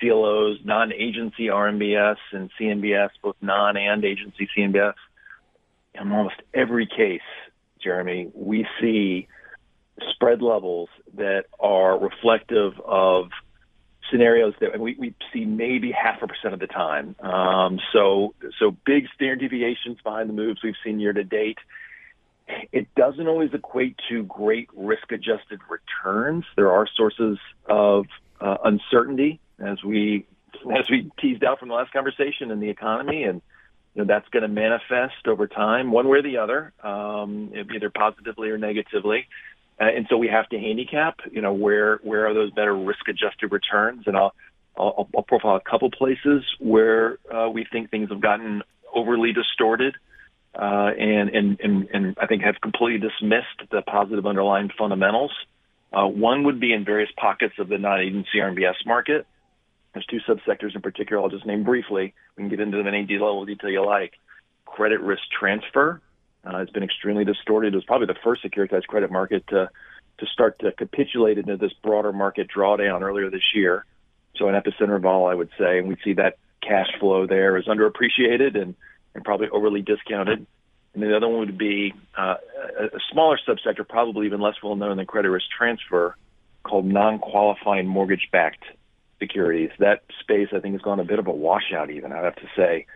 CLOs, 0.00 0.58
non-agency 0.64 1.46
RMBS 1.46 2.16
and 2.32 2.50
CMBS, 2.60 3.10
both 3.22 3.36
non 3.40 3.76
and 3.76 4.04
agency 4.04 4.48
CMBS. 4.56 4.94
In 5.94 6.10
almost 6.10 6.36
every 6.52 6.86
case, 6.86 7.20
Jeremy, 7.82 8.30
we 8.34 8.66
see 8.80 9.28
spread 10.10 10.42
levels 10.42 10.88
that 11.14 11.44
are 11.60 11.96
reflective 11.98 12.72
of 12.84 13.30
scenarios 14.10 14.54
that 14.60 14.78
we, 14.78 14.96
we 14.98 15.14
see 15.32 15.44
maybe 15.44 15.92
half 15.92 16.22
a 16.22 16.26
percent 16.26 16.54
of 16.54 16.60
the 16.60 16.66
time. 16.66 17.16
Um, 17.20 17.78
so, 17.92 18.34
so 18.58 18.76
big 18.84 19.06
standard 19.14 19.40
deviations 19.40 19.98
behind 20.02 20.28
the 20.28 20.34
moves 20.34 20.60
we've 20.62 20.74
seen 20.84 21.00
year 21.00 21.12
to 21.12 21.24
date. 21.24 21.58
It 22.72 22.88
doesn't 22.94 23.26
always 23.26 23.50
equate 23.54 23.96
to 24.08 24.22
great 24.24 24.68
risk 24.74 25.10
adjusted 25.12 25.60
returns. 25.68 26.44
There 26.56 26.70
are 26.70 26.86
sources 26.96 27.38
of 27.66 28.06
uh, 28.40 28.56
uncertainty 28.64 29.40
as 29.58 29.82
we 29.82 30.26
as 30.76 30.88
we 30.90 31.10
teased 31.20 31.44
out 31.44 31.58
from 31.58 31.68
the 31.68 31.74
last 31.74 31.92
conversation 31.92 32.50
in 32.50 32.60
the 32.60 32.70
economy 32.70 33.24
and 33.24 33.42
you 33.94 34.02
know 34.02 34.06
that's 34.06 34.28
going 34.28 34.42
to 34.42 34.48
manifest 34.48 35.26
over 35.26 35.46
time 35.46 35.90
one 35.90 36.08
way 36.08 36.18
or 36.18 36.22
the 36.22 36.38
other 36.38 36.72
um, 36.82 37.52
either 37.74 37.90
positively 37.90 38.50
or 38.50 38.58
negatively. 38.58 39.26
Uh, 39.80 39.84
and 39.84 40.06
so 40.08 40.16
we 40.16 40.28
have 40.28 40.48
to 40.48 40.58
handicap 40.58 41.20
you 41.30 41.40
know 41.40 41.52
where 41.52 41.96
where 42.02 42.26
are 42.26 42.34
those 42.34 42.50
better 42.50 42.76
risk 42.76 43.08
adjusted 43.08 43.50
returns? 43.50 44.04
And 44.06 44.16
I'll, 44.16 44.34
I'll 44.76 45.08
I'll 45.16 45.22
profile 45.22 45.56
a 45.56 45.60
couple 45.60 45.90
places 45.90 46.44
where 46.58 47.18
uh, 47.32 47.48
we 47.48 47.66
think 47.70 47.90
things 47.90 48.10
have 48.10 48.20
gotten 48.20 48.62
overly 48.94 49.32
distorted 49.32 49.96
uh, 50.54 50.90
and, 50.98 51.30
and, 51.30 51.60
and, 51.60 51.88
and 51.92 52.18
I 52.20 52.26
think 52.26 52.42
have 52.42 52.60
completely 52.60 53.00
dismissed 53.08 53.70
the 53.70 53.82
positive 53.82 54.26
underlying 54.26 54.70
fundamentals. 54.78 55.32
Uh, 55.92 56.06
one 56.06 56.44
would 56.44 56.60
be 56.60 56.72
in 56.72 56.84
various 56.84 57.10
pockets 57.16 57.54
of 57.58 57.68
the 57.68 57.78
non-agency 57.78 58.38
RMBS 58.38 58.86
market. 58.86 59.26
There's 59.92 60.06
two 60.06 60.20
subsectors 60.28 60.74
in 60.74 60.82
particular 60.82 61.22
I'll 61.22 61.28
just 61.28 61.46
name 61.46 61.62
briefly. 61.62 62.14
We 62.36 62.42
can 62.42 62.48
get 62.48 62.60
into 62.60 62.76
them 62.76 62.86
in 62.88 62.94
any 62.94 63.12
level 63.12 63.44
detail 63.44 63.70
you 63.70 63.86
like. 63.86 64.14
Credit 64.64 65.00
risk 65.00 65.22
transfer 65.38 66.00
uh, 66.44 66.58
has 66.58 66.70
been 66.70 66.82
extremely 66.82 67.24
distorted. 67.24 67.74
It 67.74 67.76
was 67.76 67.84
probably 67.84 68.08
the 68.08 68.18
first 68.24 68.42
securitized 68.44 68.86
credit 68.86 69.10
market 69.10 69.46
to, 69.48 69.70
to 70.18 70.26
start 70.26 70.58
to 70.60 70.72
capitulate 70.72 71.38
into 71.38 71.56
this 71.56 71.72
broader 71.82 72.12
market 72.12 72.48
drawdown 72.54 73.02
earlier 73.02 73.30
this 73.30 73.54
year. 73.54 73.84
So 74.36 74.48
an 74.48 74.60
epicenter 74.60 74.96
of 74.96 75.06
all, 75.06 75.28
I 75.28 75.34
would 75.34 75.50
say, 75.58 75.78
and 75.78 75.88
we 75.88 75.96
see 76.02 76.14
that 76.14 76.38
cash 76.60 76.88
flow 76.98 77.26
there 77.26 77.56
is 77.56 77.66
underappreciated 77.66 78.60
and 78.60 78.74
and 79.14 79.24
probably 79.24 79.48
overly 79.48 79.82
discounted. 79.82 80.46
And 80.94 81.02
then 81.02 81.10
the 81.10 81.16
other 81.16 81.28
one 81.28 81.40
would 81.40 81.58
be 81.58 81.92
uh, 82.16 82.36
a 82.78 83.00
smaller 83.10 83.38
subsector, 83.46 83.86
probably 83.86 84.26
even 84.26 84.40
less 84.40 84.54
well 84.62 84.76
known 84.76 84.96
than 84.96 85.06
credit 85.06 85.30
risk 85.30 85.46
transfer, 85.56 86.16
called 86.62 86.86
non-qualifying 86.86 87.86
mortgage-backed 87.86 88.64
securities. 89.18 89.70
That 89.78 90.02
space, 90.20 90.48
I 90.52 90.60
think, 90.60 90.74
has 90.74 90.82
gone 90.82 91.00
a 91.00 91.04
bit 91.04 91.18
of 91.18 91.26
a 91.26 91.32
washout. 91.32 91.90
Even 91.90 92.12
I'd 92.12 92.24
have 92.24 92.36
to 92.36 92.48
say. 92.56 92.86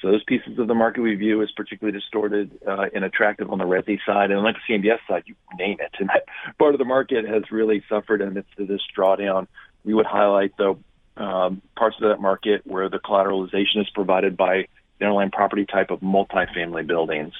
So 0.00 0.10
those 0.10 0.24
pieces 0.24 0.58
of 0.58 0.66
the 0.66 0.74
market 0.74 1.00
we 1.00 1.14
view 1.14 1.42
as 1.42 1.50
particularly 1.52 1.98
distorted 1.98 2.58
uh, 2.66 2.86
and 2.94 3.04
attractive 3.04 3.50
on 3.50 3.58
the 3.58 3.64
resi 3.64 3.98
side, 4.06 4.30
and 4.30 4.42
like 4.42 4.56
the 4.66 4.74
CMBS 4.74 4.98
side, 5.08 5.24
you 5.26 5.34
name 5.58 5.78
it. 5.80 5.92
And 5.98 6.08
that 6.08 6.24
part 6.58 6.74
of 6.74 6.78
the 6.78 6.84
market 6.84 7.26
has 7.26 7.42
really 7.50 7.82
suffered 7.88 8.22
amidst 8.22 8.50
this 8.56 8.80
drawdown. 8.96 9.46
We 9.84 9.94
would 9.94 10.06
highlight 10.06 10.52
though 10.56 10.78
um, 11.16 11.60
parts 11.76 11.96
of 12.00 12.08
that 12.08 12.20
market 12.20 12.62
where 12.64 12.88
the 12.88 12.98
collateralization 12.98 13.80
is 13.80 13.90
provided 13.90 14.36
by 14.36 14.68
the 15.00 15.06
underlying 15.06 15.32
property 15.32 15.66
type 15.66 15.90
of 15.90 16.00
multifamily 16.00 16.86
buildings. 16.86 17.32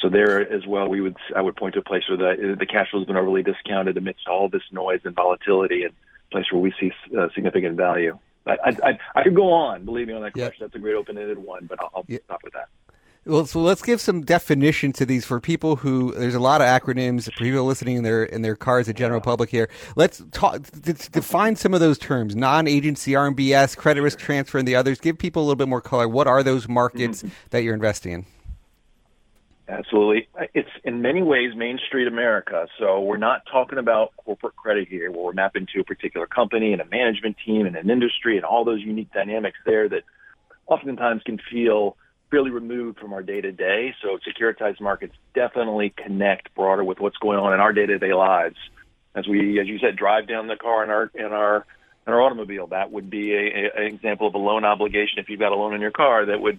So 0.00 0.08
there 0.08 0.40
as 0.40 0.66
well, 0.66 0.88
we 0.88 1.00
would 1.00 1.16
I 1.36 1.40
would 1.40 1.54
point 1.54 1.74
to 1.74 1.80
a 1.80 1.84
place 1.84 2.02
where 2.08 2.18
the 2.18 2.56
the 2.56 2.66
cash 2.66 2.90
flow 2.90 2.98
has 3.00 3.06
been 3.06 3.16
overly 3.16 3.44
discounted 3.44 3.96
amidst 3.96 4.26
all 4.26 4.48
this 4.48 4.62
noise 4.72 5.00
and 5.04 5.14
volatility, 5.14 5.84
and 5.84 5.92
a 5.92 6.30
place 6.32 6.46
where 6.50 6.60
we 6.60 6.74
see 6.80 6.90
uh, 7.16 7.28
significant 7.34 7.76
value. 7.76 8.18
I, 8.44 8.74
I, 8.82 8.98
I 9.14 9.22
could 9.22 9.36
go 9.36 9.52
on, 9.52 9.84
believe 9.84 10.08
me, 10.08 10.14
on 10.14 10.22
that 10.22 10.32
question. 10.32 10.56
Yep. 10.58 10.70
That's 10.70 10.74
a 10.74 10.80
great 10.80 10.96
open-ended 10.96 11.38
one, 11.38 11.66
but 11.66 11.80
I'll, 11.80 11.90
I'll 11.94 12.04
yep. 12.08 12.24
stop 12.24 12.42
with 12.42 12.54
that. 12.54 12.68
Well, 13.24 13.46
so 13.46 13.60
let's 13.60 13.82
give 13.82 14.00
some 14.00 14.22
definition 14.22 14.92
to 14.94 15.06
these 15.06 15.24
for 15.24 15.38
people 15.40 15.76
who. 15.76 16.12
There's 16.12 16.34
a 16.34 16.40
lot 16.40 16.60
of 16.60 16.66
acronyms 16.66 17.24
for 17.24 17.44
people 17.44 17.64
listening 17.64 17.96
in 17.96 18.02
their 18.02 18.24
in 18.24 18.42
their 18.42 18.56
cars. 18.56 18.86
The 18.86 18.92
general 18.92 19.20
public 19.20 19.48
here. 19.48 19.68
Let's 19.94 20.24
talk. 20.32 20.60
Define 20.82 21.54
some 21.54 21.72
of 21.72 21.78
those 21.78 21.98
terms: 21.98 22.34
non-agency 22.34 23.12
RMBS, 23.12 23.76
credit 23.76 24.02
risk 24.02 24.18
transfer, 24.18 24.58
and 24.58 24.66
the 24.66 24.74
others. 24.74 24.98
Give 24.98 25.16
people 25.16 25.42
a 25.42 25.44
little 25.44 25.56
bit 25.56 25.68
more 25.68 25.80
color. 25.80 26.08
What 26.08 26.26
are 26.26 26.42
those 26.42 26.68
markets 26.68 27.22
mm-hmm. 27.22 27.34
that 27.50 27.62
you're 27.62 27.74
investing 27.74 28.12
in? 28.12 28.26
Absolutely. 29.68 30.28
It's 30.52 30.68
in 30.82 31.00
many 31.00 31.22
ways 31.22 31.54
Main 31.54 31.78
Street 31.86 32.08
America. 32.08 32.66
So 32.78 33.00
we're 33.00 33.18
not 33.18 33.42
talking 33.50 33.78
about 33.78 34.12
corporate 34.16 34.56
credit 34.56 34.88
here 34.88 35.10
where 35.12 35.22
we're 35.22 35.32
mapping 35.32 35.68
to 35.74 35.80
a 35.80 35.84
particular 35.84 36.26
company 36.26 36.72
and 36.72 36.82
a 36.82 36.84
management 36.86 37.36
team 37.46 37.66
and 37.66 37.76
an 37.76 37.88
industry 37.88 38.36
and 38.36 38.44
all 38.44 38.64
those 38.64 38.80
unique 38.80 39.12
dynamics 39.12 39.58
there 39.64 39.88
that 39.88 40.02
oftentimes 40.66 41.22
can 41.22 41.38
feel 41.50 41.96
fairly 42.32 42.50
removed 42.50 42.98
from 42.98 43.12
our 43.12 43.22
day 43.22 43.42
to 43.42 43.52
day. 43.52 43.94
So 44.02 44.18
securitized 44.26 44.80
markets 44.80 45.14
definitely 45.34 45.90
connect 45.90 46.52
broader 46.54 46.82
with 46.82 46.98
what's 46.98 47.18
going 47.18 47.38
on 47.38 47.52
in 47.52 47.60
our 47.60 47.74
day 47.74 47.86
to 47.86 47.98
day 47.98 48.14
lives. 48.14 48.56
As 49.14 49.28
we, 49.28 49.60
as 49.60 49.68
you 49.68 49.78
said, 49.78 49.96
drive 49.96 50.26
down 50.26 50.48
the 50.48 50.56
car 50.56 50.82
in 50.82 50.90
our 50.90 51.10
in 51.14 51.32
our 51.32 51.66
in 52.06 52.12
our 52.12 52.22
automobile, 52.22 52.68
that 52.68 52.90
would 52.90 53.10
be 53.10 53.34
a, 53.34 53.38
a, 53.38 53.82
an 53.82 53.94
example 53.94 54.26
of 54.26 54.34
a 54.34 54.38
loan 54.38 54.64
obligation. 54.64 55.18
If 55.18 55.28
you've 55.28 55.38
got 55.38 55.52
a 55.52 55.56
loan 55.56 55.74
in 55.74 55.82
your 55.82 55.90
car, 55.90 56.24
that 56.26 56.40
would 56.40 56.58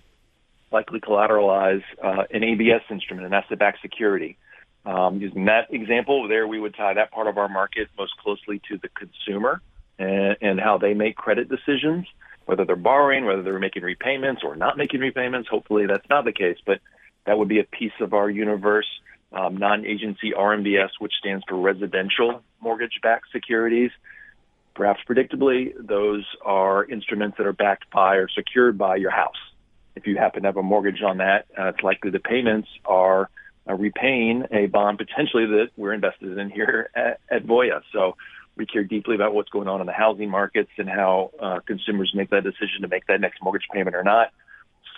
likely 0.71 0.99
collateralize 0.99 1.84
uh, 2.01 2.24
an 2.32 2.43
ABS 2.43 2.84
instrument, 2.89 3.28
an 3.28 3.34
asset-backed 3.34 3.82
security. 3.82 4.38
Um, 4.86 5.19
using 5.19 5.45
that 5.45 5.74
example, 5.74 6.28
there 6.28 6.47
we 6.47 6.59
would 6.59 6.76
tie 6.76 6.93
that 6.93 7.11
part 7.11 7.28
of 7.28 7.38
our 7.38 7.49
market 7.49 7.89
most 7.97 8.15
closely 8.17 8.61
to 8.69 8.78
the 8.78 8.89
consumer 8.89 9.61
and, 9.97 10.38
and 10.41 10.59
how 10.59 10.78
they 10.78 10.93
make 10.93 11.15
credit 11.15 11.49
decisions, 11.49 12.05
whether 12.46 12.66
they're 12.66 12.76
borrowing, 12.76 13.26
whether 13.26 13.41
they're 13.41 13.60
making 13.60 13.84
repayments 13.84 14.41
or 14.44 14.56
not 14.56 14.78
making 14.78 15.00
repayments. 15.00 15.50
Hopefully, 15.50 15.86
that's 15.88 16.08
not 16.10 16.26
the 16.26 16.34
case, 16.34 16.58
but 16.66 16.80
that 17.26 17.38
would 17.38 17.48
be 17.48 17.60
a 17.60 17.64
piece 17.64 17.94
of 18.02 18.14
our 18.14 18.30
universe. 18.30 18.88
Um, 19.32 19.58
non-agency 19.58 20.34
RMBS, 20.38 20.89
which 21.00 21.14
stands 21.20 21.44
for 21.48 21.56
residential 21.56 22.44
mortgage-backed 22.62 23.26
securities. 23.32 23.89
Perhaps 24.76 25.02
predictably, 25.10 25.74
those 25.80 26.24
are 26.46 26.86
instruments 26.86 27.38
that 27.38 27.48
are 27.48 27.54
backed 27.54 27.89
by 27.89 28.18
or 28.18 28.28
secured 28.30 28.78
by 28.78 28.98
your 28.98 29.10
house. 29.10 29.38
If 29.96 30.06
you 30.06 30.18
happen 30.18 30.44
to 30.44 30.50
have 30.50 30.58
a 30.58 30.64
mortgage 30.64 31.02
on 31.02 31.18
that, 31.18 31.46
uh, 31.58 31.70
it's 31.70 31.82
likely 31.82 32.12
the 32.12 32.20
payments 32.20 32.68
are 32.86 33.30
uh, 33.68 33.74
repaying 33.74 34.46
a 34.52 34.66
bond 34.68 34.98
potentially 34.98 35.46
that 35.46 35.70
we're 35.78 35.94
invested 35.94 36.38
in 36.38 36.50
here 36.50 36.89
at, 36.96 37.20
at 37.32 37.46
Voya. 37.46 37.82
So 37.91 38.16
we 38.56 38.66
care 38.66 38.84
deeply 38.84 39.16
about 39.16 39.34
what's 39.34 39.49
going 39.49 39.68
on 39.68 39.82
in 39.82 39.88
the 39.88 39.93
housing 39.93 40.30
markets 40.30 40.70
and 40.78 40.88
how 40.89 41.32
uh, 41.39 41.60
consumers 41.66 42.12
make 42.16 42.30
that 42.30 42.43
decision 42.43 42.82
to 42.82 42.88
make 42.88 43.08
that 43.08 43.20
next 43.20 43.41
mortgage 43.41 43.68
payment 43.74 43.95
or 43.95 44.04
not. 44.04 44.32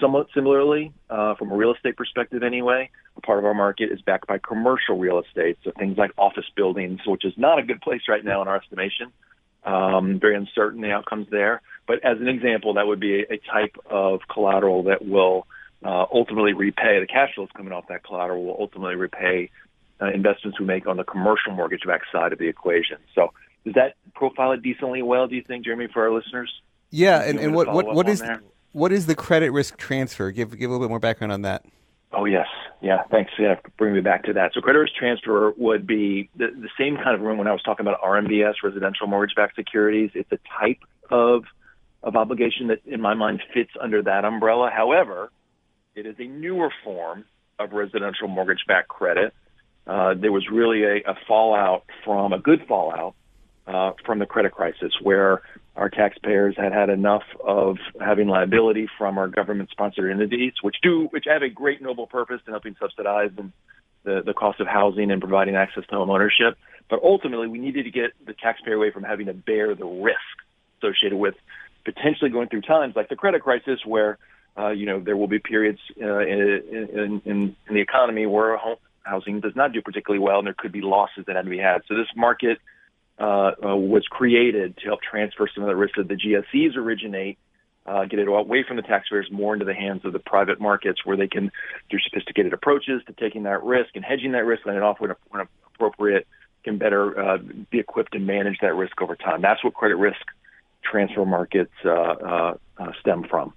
Somewhat 0.01 0.28
similarly, 0.34 0.91
uh, 1.10 1.36
from 1.36 1.51
a 1.51 1.56
real 1.56 1.74
estate 1.74 1.95
perspective 1.95 2.43
anyway, 2.43 2.89
a 3.16 3.22
part 3.22 3.39
of 3.39 3.45
our 3.45 3.53
market 3.53 3.91
is 3.91 4.01
backed 4.01 4.28
by 4.28 4.39
commercial 4.39 4.97
real 4.97 5.20
estate. 5.20 5.58
So 5.64 5.72
things 5.72 5.97
like 5.97 6.12
office 6.18 6.45
buildings, 6.56 6.99
which 7.06 7.24
is 7.24 7.34
not 7.38 7.60
a 7.60 7.64
good 7.64 7.80
place 7.80 8.01
right 8.10 8.24
now 8.24 8.41
in 8.41 8.49
our 8.49 8.58
estimation. 8.58 9.14
Um, 9.64 10.20
very 10.20 10.36
uncertain 10.36 10.82
the 10.82 10.91
outcomes 10.91 11.28
there. 11.32 11.62
But 11.88 12.03
as 12.03 12.20
an 12.20 12.28
example, 12.28 12.74
that 12.74 12.86
would 12.86 12.99
be 12.99 13.22
a, 13.22 13.38
type 13.51 13.78
of 13.89 14.20
collateral 14.32 14.84
that 14.84 15.06
will 15.06 15.47
uh, 15.84 16.06
ultimately 16.14 16.53
repay 16.53 16.99
the 16.99 17.08
cash 17.08 17.34
flows 17.36 17.49
coming 17.56 17.72
off 17.72 17.86
that 17.88 18.03
collateral 18.03 18.43
will 18.43 18.58
ultimately 18.60 18.95
repay 18.95 19.49
uh, 20.01 20.08
investments 20.08 20.60
we 20.60 20.66
make 20.66 20.88
on 20.88 20.97
the 20.97 21.03
commercial 21.03 21.53
mortgage-backed 21.53 22.06
side 22.12 22.34
of 22.34 22.39
the 22.39 22.47
equation. 22.47 22.97
So 23.14 23.34
does 23.66 23.74
that 23.74 23.95
profile 24.13 24.51
it 24.53 24.61
decently 24.61 25.01
well? 25.01 25.28
Do 25.28 25.36
you 25.36 25.43
think, 25.43 25.66
Jeremy, 25.66 25.88
for 25.91 26.03
our 26.03 26.13
listeners? 26.13 26.51
Yeah, 26.91 27.22
and, 27.24 27.39
and 27.39 27.53
what 27.53 27.74
what 27.74 27.93
what 27.93 28.07
is 28.07 28.24
what 28.72 28.91
is 28.91 29.05
the 29.05 29.16
credit 29.16 29.51
risk 29.51 29.78
transfer? 29.78 30.32
Give 30.32 30.57
give 30.57 30.70
a 30.70 30.74
little 30.74 30.86
bit 30.86 30.89
more 30.89 30.99
background 30.99 31.34
on 31.34 31.41
that. 31.41 31.66
Oh 32.13 32.26
yes, 32.26 32.47
yeah. 32.82 33.03
Thanks. 33.11 33.32
Yeah, 33.38 33.55
bring 33.78 33.93
me 33.93 34.01
back 34.01 34.24
to 34.26 34.34
that. 34.34 34.51
So 34.53 34.61
credit 34.61 34.80
risk 34.80 34.93
transfer 34.95 35.53
would 35.57 35.86
be 35.86 36.30
the, 36.38 36.47
the 36.47 36.70
same 36.78 36.95
kind 36.95 37.16
of 37.16 37.22
room 37.22 37.38
when 37.38 37.47
I 37.47 37.51
was 37.51 37.63
talking 37.63 37.86
about 37.86 38.01
RMBS, 38.01 38.53
residential 38.63 39.07
mortgage-backed 39.07 39.55
securities. 39.55 40.11
It's 40.13 40.32
a 40.32 40.39
type 40.59 40.80
of 41.09 41.43
of 42.03 42.16
obligation 42.16 42.68
that, 42.68 42.82
in 42.86 43.01
my 43.01 43.16
mind, 43.16 43.41
fits 43.53 43.72
under 43.82 44.03
that 44.03 44.24
umbrella. 44.24 44.70
However, 44.74 45.32
it 45.95 46.05
is 46.05 46.16
a 46.20 46.26
newer 46.26 46.72
form 46.84 47.26
of 47.57 47.72
residential 47.72 48.28
mortgage-backed 48.28 48.88
credit. 48.88 49.34
Uh, 49.88 50.13
there 50.13 50.32
was 50.32 50.47
really 50.51 50.84
a, 50.84 50.95
a, 50.97 51.16
fallout 51.28 51.84
from 52.03 52.34
a 52.34 52.39
good 52.39 52.66
fallout 52.68 53.16
uh, 53.68 53.91
from 54.05 54.20
the 54.20 54.26
credit 54.26 54.51
crisis, 54.51 54.93
where 55.01 55.41
our 55.76 55.89
taxpayers 55.89 56.55
had 56.57 56.72
had 56.72 56.89
enough 56.89 57.24
of 57.43 57.78
having 57.99 58.28
liability 58.28 58.88
from 58.97 59.18
our 59.18 59.28
government-sponsored 59.28 60.09
entities, 60.09 60.53
which 60.61 60.78
do 60.82 61.07
which 61.11 61.26
have 61.28 61.41
a 61.41 61.49
great 61.49 61.82
noble 61.82 62.07
purpose 62.07 62.39
in 62.47 62.53
helping 62.53 62.76
subsidize 62.80 63.32
the, 64.03 64.22
the 64.26 64.34
cost 64.34 64.59
of 64.59 64.68
housing 64.68 65.11
and 65.11 65.20
providing 65.20 65.55
access 65.55 65.84
to 65.89 65.95
home 65.95 66.09
ownership. 66.09 66.57
But 66.89 67.01
ultimately, 67.03 67.47
we 67.47 67.57
needed 67.57 67.84
to 67.84 67.91
get 67.91 68.11
the 68.26 68.34
taxpayer 68.34 68.76
away 68.76 68.91
from 68.91 69.03
having 69.03 69.26
to 69.26 69.34
bear 69.34 69.74
the 69.76 69.86
risk 69.86 70.20
associated 70.78 71.18
with 71.18 71.36
potentially 71.84 72.30
going 72.30 72.47
through 72.47 72.61
times 72.61 72.95
like 72.95 73.09
the 73.09 73.16
credit 73.16 73.41
crisis, 73.41 73.80
where 73.86 74.18
uh, 74.57 74.70
you 74.70 74.86
know, 74.86 74.99
there 74.99 75.18
will 75.18 75.28
be 75.28 75.39
periods 75.39 75.80
uh, 76.01 76.20
in, 76.20 77.22
in, 77.26 77.55
in 77.68 77.74
the 77.74 77.82
economy 77.82 78.26
where 78.26 78.55
home 78.55 78.78
housing 79.03 79.39
does 79.39 79.55
not 79.55 79.74
do 79.74 79.82
particularly 79.82 80.24
well, 80.24 80.39
and 80.39 80.47
there 80.47 80.55
could 80.57 80.72
be 80.72 80.82
losses 80.82 81.26
that 81.28 81.36
had 81.36 81.43
to 81.43 81.49
be 81.49 81.59
had. 81.59 81.82
So 81.88 81.95
this 81.95 82.07
market 82.16 82.57
uh, 83.20 83.51
uh, 83.63 83.76
was 83.76 84.03
created 84.09 84.78
to 84.78 84.86
help 84.86 85.01
transfer 85.01 85.47
some 85.53 85.63
of 85.63 85.68
the 85.68 85.76
risk 85.76 85.95
that 85.95 86.07
the 86.07 86.16
GSEs 86.16 86.76
originate, 86.76 87.38
uh, 87.86 88.05
get 88.05 88.20
it 88.20 88.28
away 88.28 88.63
from 88.68 88.78
the 88.78 88.82
taxpayers 88.82 89.28
more 89.32 89.53
into 89.53 89.63
the 89.63 89.74
hands 89.74 90.03
of 90.03 90.11
the 90.11 90.20
private 90.20 90.59
markets, 90.59 91.05
where 91.05 91.16
they 91.16 91.28
can 91.28 91.51
do 91.89 91.97
sophisticated 91.99 92.51
approaches 92.51 93.01
to 93.07 93.13
taking 93.13 93.43
that 93.43 93.63
risk 93.63 93.91
and 93.95 94.03
hedging 94.03 94.34
that 94.34 94.43
risk, 94.43 94.66
and 94.66 94.76
it 94.76 94.84
off 94.84 94.99
when, 94.99 95.11
when 95.30 95.47
appropriate 95.76 96.28
can 96.63 96.78
better 96.78 97.18
uh, 97.20 97.38
be 97.70 97.80
equipped 97.80 98.13
to 98.13 98.20
manage 98.20 98.57
that 98.61 98.74
risk 98.76 99.01
over 99.01 99.16
time. 99.16 99.41
That's 99.41 99.63
what 99.63 99.76
credit 99.76 99.95
risk 99.95 100.22
transfer 100.84 101.26
markets 101.26 101.74
uh, 101.86 102.55
stem 102.99 103.24
from. 103.30 103.53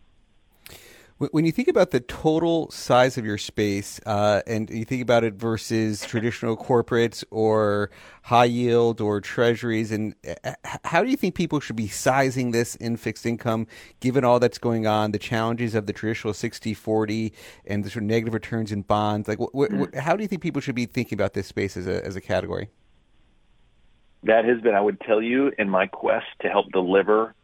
When 1.18 1.44
you 1.44 1.50
think 1.50 1.66
about 1.66 1.90
the 1.90 1.98
total 1.98 2.70
size 2.70 3.18
of 3.18 3.26
your 3.26 3.38
space, 3.38 4.00
uh, 4.06 4.40
and 4.46 4.70
you 4.70 4.84
think 4.84 5.02
about 5.02 5.24
it 5.24 5.34
versus 5.34 6.06
traditional 6.06 6.56
corporates 6.56 7.24
or 7.32 7.90
high 8.22 8.44
yield 8.44 9.00
or 9.00 9.20
treasuries, 9.20 9.90
and 9.90 10.14
uh, 10.44 10.52
how 10.84 11.02
do 11.02 11.10
you 11.10 11.16
think 11.16 11.34
people 11.34 11.58
should 11.58 11.74
be 11.74 11.88
sizing 11.88 12.52
this 12.52 12.76
in 12.76 12.96
fixed 12.96 13.26
income, 13.26 13.66
given 13.98 14.24
all 14.24 14.38
that's 14.38 14.58
going 14.58 14.86
on, 14.86 15.10
the 15.10 15.18
challenges 15.18 15.74
of 15.74 15.86
the 15.86 15.92
traditional 15.92 16.32
60-40 16.32 17.32
and 17.66 17.84
the 17.84 17.90
sort 17.90 18.04
of 18.04 18.08
negative 18.08 18.32
returns 18.32 18.70
in 18.70 18.82
bonds? 18.82 19.26
Like, 19.26 19.40
wh- 19.40 19.66
wh- 19.72 19.98
how 19.98 20.14
do 20.14 20.22
you 20.22 20.28
think 20.28 20.40
people 20.40 20.62
should 20.62 20.76
be 20.76 20.86
thinking 20.86 21.16
about 21.16 21.32
this 21.32 21.48
space 21.48 21.76
as 21.76 21.88
a 21.88 22.04
as 22.06 22.14
a 22.14 22.20
category? 22.20 22.70
That 24.22 24.44
has 24.44 24.60
been, 24.60 24.76
I 24.76 24.80
would 24.80 25.00
tell 25.00 25.20
you, 25.20 25.50
in 25.58 25.68
my 25.68 25.88
quest 25.88 26.26
to 26.42 26.48
help 26.48 26.70
deliver 26.70 27.34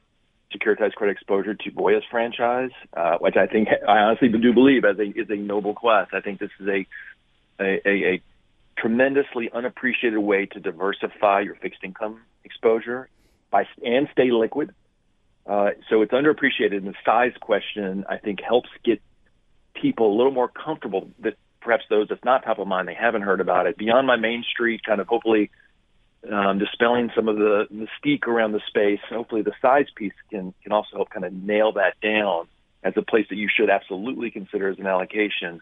securitized 0.52 0.94
credit 0.94 1.12
exposure 1.12 1.54
to 1.54 1.70
Voya's 1.70 2.04
franchise, 2.10 2.70
uh, 2.96 3.18
which 3.18 3.36
I 3.36 3.46
think 3.46 3.68
I 3.86 3.98
honestly 3.98 4.28
do 4.28 4.52
believe 4.52 4.84
as 4.84 4.98
a 4.98 5.04
is 5.04 5.28
a 5.30 5.36
noble 5.36 5.74
quest. 5.74 6.12
I 6.14 6.20
think 6.20 6.40
this 6.40 6.50
is 6.60 6.68
a 6.68 6.86
a, 7.60 7.88
a, 7.88 8.14
a 8.14 8.22
tremendously 8.78 9.50
unappreciated 9.52 10.18
way 10.18 10.46
to 10.46 10.60
diversify 10.60 11.40
your 11.40 11.54
fixed 11.56 11.82
income 11.84 12.20
exposure 12.44 13.08
by 13.50 13.64
and 13.84 14.08
stay 14.12 14.30
liquid. 14.30 14.74
Uh, 15.46 15.70
so 15.90 16.02
it's 16.02 16.12
underappreciated, 16.12 16.78
and 16.78 16.86
the 16.86 16.94
size 17.04 17.32
question 17.40 18.04
I 18.08 18.16
think 18.16 18.40
helps 18.40 18.70
get 18.84 19.00
people 19.74 20.12
a 20.12 20.16
little 20.16 20.32
more 20.32 20.48
comfortable 20.48 21.08
that 21.20 21.34
perhaps 21.60 21.84
those 21.90 22.08
that's 22.08 22.24
not 22.24 22.44
top 22.44 22.58
of 22.58 22.66
mind 22.66 22.86
they 22.86 22.94
haven't 22.94 23.22
heard 23.22 23.40
about 23.40 23.66
it 23.66 23.76
beyond 23.76 24.06
my 24.06 24.16
main 24.16 24.44
street 24.48 24.82
kind 24.84 25.00
of 25.00 25.08
hopefully 25.08 25.50
um, 26.32 26.58
dispelling 26.58 27.10
some 27.14 27.28
of 27.28 27.36
the 27.36 27.66
mystique 27.72 28.26
around 28.26 28.52
the 28.52 28.60
space. 28.68 29.00
Hopefully, 29.10 29.42
the 29.42 29.52
size 29.60 29.86
piece 29.94 30.12
can 30.30 30.54
can 30.62 30.72
also 30.72 30.96
help 30.96 31.10
kind 31.10 31.24
of 31.24 31.32
nail 31.32 31.72
that 31.72 32.00
down 32.00 32.46
as 32.82 32.94
a 32.96 33.02
place 33.02 33.26
that 33.30 33.36
you 33.36 33.48
should 33.54 33.70
absolutely 33.70 34.30
consider 34.30 34.68
as 34.68 34.78
an 34.78 34.86
allocation. 34.86 35.60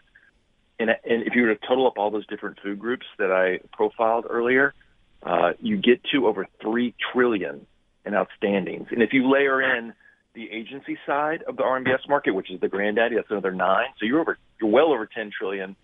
And, 0.79 0.89
and 0.89 1.23
if 1.23 1.35
you 1.35 1.43
were 1.43 1.55
to 1.55 1.67
total 1.67 1.87
up 1.87 1.97
all 1.97 2.11
those 2.11 2.27
different 2.27 2.59
food 2.61 2.79
groups 2.79 3.05
that 3.17 3.31
I 3.31 3.59
profiled 3.75 4.25
earlier, 4.29 4.73
uh, 5.21 5.53
you 5.59 5.77
get 5.77 6.03
to 6.13 6.27
over 6.27 6.47
three 6.61 6.93
trillion 7.13 7.65
in 8.05 8.13
outstandings. 8.13 8.91
And 8.91 9.01
if 9.01 9.13
you 9.13 9.31
layer 9.31 9.61
in 9.61 9.93
the 10.33 10.51
agency 10.51 10.97
side 11.05 11.43
of 11.43 11.55
the 11.55 11.63
RMBS 11.63 12.09
market, 12.09 12.31
which 12.31 12.51
is 12.51 12.59
the 12.59 12.67
granddaddy, 12.67 13.15
that's 13.15 13.29
another 13.29 13.51
nine. 13.51 13.87
So 13.99 14.05
you're 14.05 14.19
over, 14.19 14.37
you're 14.59 14.71
well 14.71 14.91
over 14.91 15.05
10 15.05 15.31
trillion 15.37 15.75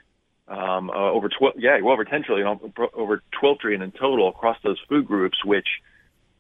um, 0.50 0.90
uh, 0.90 1.12
over 1.12 1.30
12, 1.30 1.56
yeah, 1.58 1.80
well 1.82 1.94
over 1.94 2.06
10 2.06 2.24
trillion, 2.24 2.60
over 2.94 3.22
12 3.40 3.60
trillion 3.60 3.82
in 3.82 3.92
total 3.92 4.30
across 4.30 4.58
those 4.64 4.80
food 4.90 5.06
groups, 5.06 5.38
which 5.46 5.68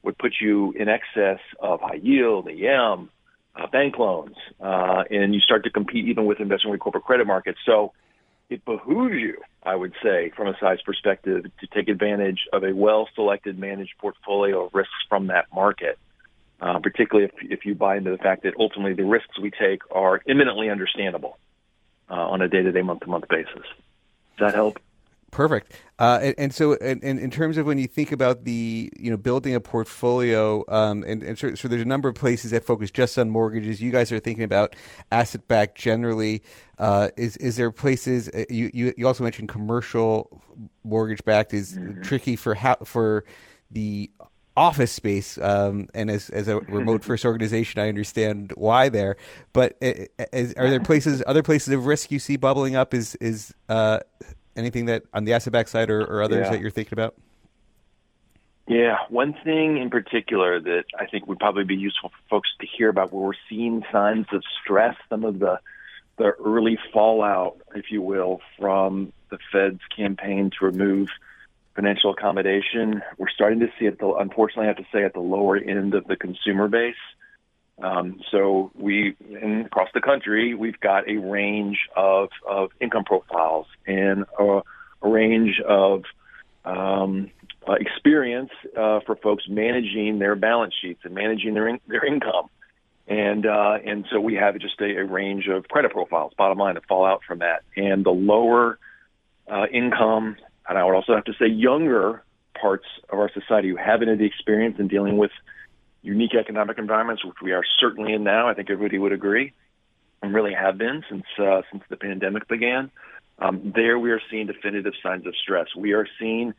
would 0.01 0.17
put 0.17 0.33
you 0.41 0.71
in 0.71 0.89
excess 0.89 1.39
of 1.59 1.81
high 1.81 1.99
yield, 2.01 2.47
EM, 2.47 3.09
uh, 3.55 3.67
bank 3.67 3.97
loans, 3.99 4.35
uh, 4.59 5.03
and 5.11 5.33
you 5.33 5.39
start 5.41 5.63
to 5.63 5.69
compete 5.69 6.05
even 6.07 6.25
with 6.25 6.39
investment 6.39 6.71
grade 6.71 6.79
corporate 6.79 7.03
credit 7.03 7.27
markets. 7.27 7.59
So 7.65 7.93
it 8.49 8.65
behooves 8.65 9.15
you, 9.15 9.37
I 9.61 9.75
would 9.75 9.93
say, 10.01 10.31
from 10.35 10.47
a 10.47 10.57
size 10.59 10.79
perspective, 10.83 11.43
to 11.43 11.67
take 11.67 11.87
advantage 11.87 12.39
of 12.51 12.63
a 12.63 12.73
well-selected, 12.73 13.59
managed 13.59 13.93
portfolio 13.99 14.65
of 14.65 14.73
risks 14.73 14.93
from 15.07 15.27
that 15.27 15.45
market. 15.53 15.99
Uh, 16.61 16.77
particularly 16.79 17.31
if, 17.33 17.51
if 17.51 17.65
you 17.65 17.73
buy 17.73 17.95
into 17.95 18.11
the 18.11 18.17
fact 18.17 18.43
that 18.43 18.53
ultimately 18.59 18.93
the 18.93 19.05
risks 19.05 19.39
we 19.39 19.49
take 19.49 19.79
are 19.91 20.19
imminently 20.27 20.69
understandable 20.69 21.37
uh, 22.09 22.15
on 22.15 22.41
a 22.41 22.49
day-to-day, 22.49 22.81
month-to-month 22.81 23.23
basis. 23.29 23.63
That 24.39 24.53
help? 24.53 24.79
Perfect. 25.31 25.73
Uh, 25.99 26.19
and, 26.21 26.35
and, 26.37 26.53
so, 26.53 26.73
and, 26.75 27.03
and, 27.03 27.19
in 27.19 27.29
terms 27.29 27.57
of 27.57 27.65
when 27.65 27.77
you 27.77 27.87
think 27.87 28.11
about 28.11 28.45
the, 28.45 28.91
you 28.97 29.11
know, 29.11 29.17
building 29.17 29.53
a 29.53 29.59
portfolio, 29.59 30.63
um, 30.69 31.03
and, 31.05 31.21
and 31.21 31.37
so, 31.37 31.53
so, 31.55 31.67
there's 31.67 31.81
a 31.81 31.85
number 31.85 32.07
of 32.09 32.15
places 32.15 32.51
that 32.51 32.63
focus 32.63 32.89
just 32.89 33.17
on 33.17 33.29
mortgages. 33.29 33.81
You 33.81 33.91
guys 33.91 34.11
are 34.11 34.19
thinking 34.19 34.43
about 34.43 34.75
asset 35.11 35.47
backed 35.47 35.77
generally. 35.77 36.41
Uh, 36.77 37.09
is 37.17 37.35
is 37.37 37.57
there 37.57 37.69
places 37.71 38.29
uh, 38.29 38.45
you, 38.49 38.71
you 38.73 38.93
you 38.97 39.05
also 39.05 39.23
mentioned 39.23 39.49
commercial 39.49 40.41
mortgage 40.83 41.23
backed 41.25 41.53
is 41.53 41.73
mm-hmm. 41.73 42.01
tricky 42.01 42.37
for 42.37 42.55
how 42.55 42.75
for 42.85 43.25
the 43.69 44.09
office 44.59 44.91
space. 44.91 45.37
Um, 45.37 45.87
and 45.93 46.11
as, 46.11 46.29
as 46.29 46.49
a 46.49 46.59
remote 46.59 47.03
first 47.03 47.23
organization, 47.23 47.81
I 47.81 47.87
understand 47.87 48.51
why 48.55 48.89
there. 48.89 49.15
But 49.53 49.77
is, 49.81 50.53
are 50.55 50.69
there 50.69 50.81
places, 50.81 51.23
other 51.25 51.41
places 51.41 51.73
of 51.73 51.85
risk 51.85 52.11
you 52.11 52.19
see 52.19 52.35
bubbling 52.35 52.75
up? 52.75 52.93
Is 52.93 53.15
is 53.15 53.53
uh, 53.69 53.99
anything 54.55 54.85
that 54.85 55.03
on 55.13 55.23
the 55.23 55.33
asset 55.33 55.53
back 55.53 55.69
side 55.69 55.89
or, 55.89 56.01
or 56.01 56.21
others 56.21 56.45
yeah. 56.45 56.51
that 56.51 56.61
you're 56.61 56.71
thinking 56.71 56.93
about? 56.93 57.15
Yeah, 58.67 58.97
one 59.09 59.33
thing 59.43 59.77
in 59.77 59.89
particular 59.89 60.59
that 60.59 60.83
I 60.99 61.07
think 61.07 61.25
would 61.27 61.39
probably 61.39 61.63
be 61.63 61.75
useful 61.75 62.09
for 62.09 62.29
folks 62.29 62.49
to 62.59 62.67
hear 62.67 62.89
about 62.89 63.11
where 63.11 63.25
we're 63.25 63.33
seeing 63.49 63.83
signs 63.91 64.27
of 64.31 64.43
stress, 64.61 64.95
some 65.09 65.23
of 65.23 65.39
the 65.39 65.59
the 66.17 66.33
early 66.45 66.77
fallout, 66.91 67.57
if 67.75 67.91
you 67.91 68.01
will, 68.01 68.41
from 68.59 69.13
the 69.29 69.39
Fed's 69.53 69.79
campaign 69.95 70.51
to 70.59 70.65
remove 70.65 71.07
financial 71.79 72.11
accommodation. 72.11 73.01
We're 73.17 73.29
starting 73.29 73.61
to 73.61 73.67
see 73.79 73.85
it, 73.85 73.99
the, 73.99 74.13
unfortunately, 74.19 74.65
I 74.65 74.67
have 74.67 74.77
to 74.77 74.87
say, 74.91 75.05
at 75.05 75.13
the 75.13 75.21
lower 75.21 75.55
end 75.55 75.93
of 75.93 76.05
the 76.07 76.17
consumer 76.17 76.67
base. 76.67 76.95
Um, 77.81 78.19
so 78.31 78.71
we, 78.75 79.15
in, 79.29 79.61
across 79.65 79.87
the 79.93 80.01
country, 80.01 80.53
we've 80.53 80.79
got 80.81 81.07
a 81.07 81.15
range 81.15 81.77
of, 81.95 82.29
of 82.45 82.71
income 82.81 83.05
profiles 83.05 83.67
and 83.87 84.25
a, 84.37 84.61
a 85.01 85.09
range 85.09 85.61
of 85.65 86.03
um, 86.65 87.31
uh, 87.65 87.73
experience 87.73 88.51
uh, 88.77 88.99
for 89.05 89.15
folks 89.15 89.45
managing 89.47 90.19
their 90.19 90.35
balance 90.35 90.73
sheets 90.81 90.99
and 91.05 91.13
managing 91.13 91.53
their 91.53 91.69
in, 91.69 91.79
their 91.87 92.05
income. 92.05 92.49
And 93.07 93.45
uh, 93.45 93.77
and 93.85 94.05
so 94.11 94.19
we 94.19 94.35
have 94.35 94.59
just 94.59 94.79
a, 94.81 94.97
a 94.97 95.05
range 95.05 95.47
of 95.47 95.67
credit 95.69 95.91
profiles, 95.91 96.33
bottom 96.37 96.57
line, 96.57 96.75
that 96.75 96.85
fall 96.87 97.05
out 97.05 97.21
from 97.25 97.39
that. 97.39 97.63
And 97.77 98.05
the 98.05 98.11
lower 98.11 98.77
uh, 99.47 99.65
income, 99.71 100.35
and 100.69 100.77
I 100.77 100.85
would 100.85 100.93
also 100.95 101.15
have 101.15 101.25
to 101.25 101.33
say 101.33 101.47
younger 101.47 102.23
parts 102.59 102.85
of 103.09 103.17
our 103.19 103.31
society 103.33 103.69
who 103.69 103.75
haven't 103.75 104.07
had 104.07 104.19
the 104.19 104.25
experience 104.25 104.77
in 104.79 104.87
dealing 104.87 105.17
with 105.17 105.31
unique 106.03 106.35
economic 106.35 106.77
environments, 106.77 107.25
which 107.25 107.37
we 107.41 107.51
are 107.51 107.63
certainly 107.79 108.13
in 108.13 108.23
now. 108.23 108.47
I 108.47 108.53
think 108.53 108.69
everybody 108.69 108.99
would 108.99 109.11
agree, 109.11 109.51
and 110.21 110.33
really 110.33 110.53
have 110.53 110.77
been 110.77 111.03
since 111.09 111.25
uh, 111.39 111.63
since 111.71 111.83
the 111.89 111.97
pandemic 111.97 112.47
began. 112.47 112.91
Um, 113.39 113.73
there, 113.75 113.97
we 113.97 114.11
are 114.11 114.21
seeing 114.29 114.47
definitive 114.47 114.93
signs 115.01 115.25
of 115.25 115.33
stress. 115.41 115.67
We 115.75 115.93
are 115.93 116.07
seeing, 116.19 116.53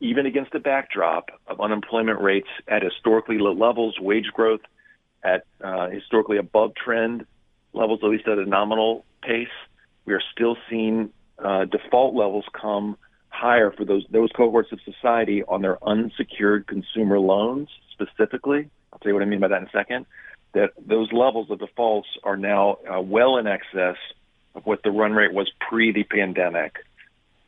even 0.00 0.26
against 0.26 0.52
the 0.52 0.58
backdrop 0.58 1.30
of 1.46 1.60
unemployment 1.60 2.20
rates 2.20 2.48
at 2.68 2.82
historically 2.82 3.38
low 3.38 3.52
levels, 3.52 3.98
wage 3.98 4.30
growth 4.34 4.60
at 5.22 5.46
uh, 5.62 5.88
historically 5.88 6.36
above 6.36 6.74
trend 6.74 7.24
levels, 7.72 8.00
at 8.02 8.10
least 8.10 8.28
at 8.28 8.38
a 8.38 8.44
nominal 8.44 9.04
pace. 9.22 9.48
We 10.04 10.12
are 10.12 10.22
still 10.32 10.56
seeing 10.68 11.10
uh, 11.38 11.64
default 11.64 12.14
levels 12.14 12.44
come 12.52 12.98
higher 13.34 13.70
for 13.70 13.84
those 13.84 14.04
those 14.10 14.30
cohorts 14.32 14.72
of 14.72 14.80
society 14.84 15.42
on 15.42 15.62
their 15.62 15.82
unsecured 15.86 16.66
consumer 16.66 17.18
loans 17.18 17.68
specifically. 17.92 18.70
I'll 18.92 18.98
tell 19.00 19.10
you 19.10 19.14
what 19.14 19.22
I 19.22 19.26
mean 19.26 19.40
by 19.40 19.48
that 19.48 19.62
in 19.62 19.68
a 19.68 19.70
second. 19.70 20.06
That 20.52 20.70
those 20.78 21.12
levels 21.12 21.50
of 21.50 21.58
defaults 21.58 22.08
are 22.22 22.36
now 22.36 22.78
uh, 22.90 23.00
well 23.00 23.38
in 23.38 23.46
excess 23.46 23.96
of 24.54 24.64
what 24.64 24.82
the 24.84 24.90
run 24.90 25.12
rate 25.12 25.32
was 25.32 25.50
pre 25.68 25.92
the 25.92 26.04
pandemic. 26.04 26.76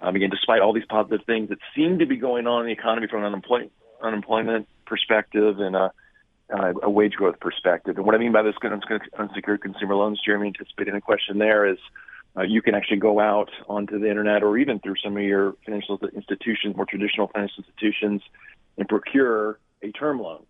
Um, 0.01 0.17
again, 0.17 0.31
despite 0.31 0.61
all 0.61 0.73
these 0.73 0.85
positive 0.89 1.25
things 1.25 1.49
that 1.49 1.59
seem 1.75 2.01
to 2.01 2.07
be 2.07 2.17
going 2.17 2.47
on 2.47 2.63
in 2.63 2.67
the 2.67 2.73
economy 2.73 3.07
from 3.07 3.21
an 3.21 3.27
unemployment 3.27 3.73
unemployment 4.03 4.69
perspective 4.87 5.61
and 5.61 5.75
a 5.75 5.93
uh, 6.51 6.73
a 6.83 6.91
wage 6.91 7.15
growth 7.15 7.41
perspective. 7.41 7.97
And 7.97 8.07
what 8.07 8.15
I 8.15 8.19
mean 8.19 8.33
by 8.33 8.43
this 8.43 8.55
unsecured 9.19 9.63
consumer 9.63 9.95
loans, 9.95 10.21
Jeremy, 10.25 10.49
anticipating 10.49 10.95
a 10.95 11.01
question 11.01 11.39
there 11.39 11.67
is 11.67 11.79
uh, 12.37 12.43
you 12.43 12.61
can 12.61 12.75
actually 12.75 12.99
go 12.99 13.19
out 13.19 13.51
onto 13.69 13.99
the 13.99 14.09
internet 14.09 14.43
or 14.43 14.59
even 14.59 14.79
through 14.79 14.97
some 15.03 15.17
of 15.17 15.23
your 15.23 15.55
financial 15.65 15.99
institutions, 16.15 16.77
more 16.77 16.87
traditional 16.87 17.29
financial 17.29 17.65
institutions, 17.65 18.23
and 18.77 18.89
procure 18.89 19.59
a 19.83 19.91
term 19.93 20.21
loan 20.21 20.45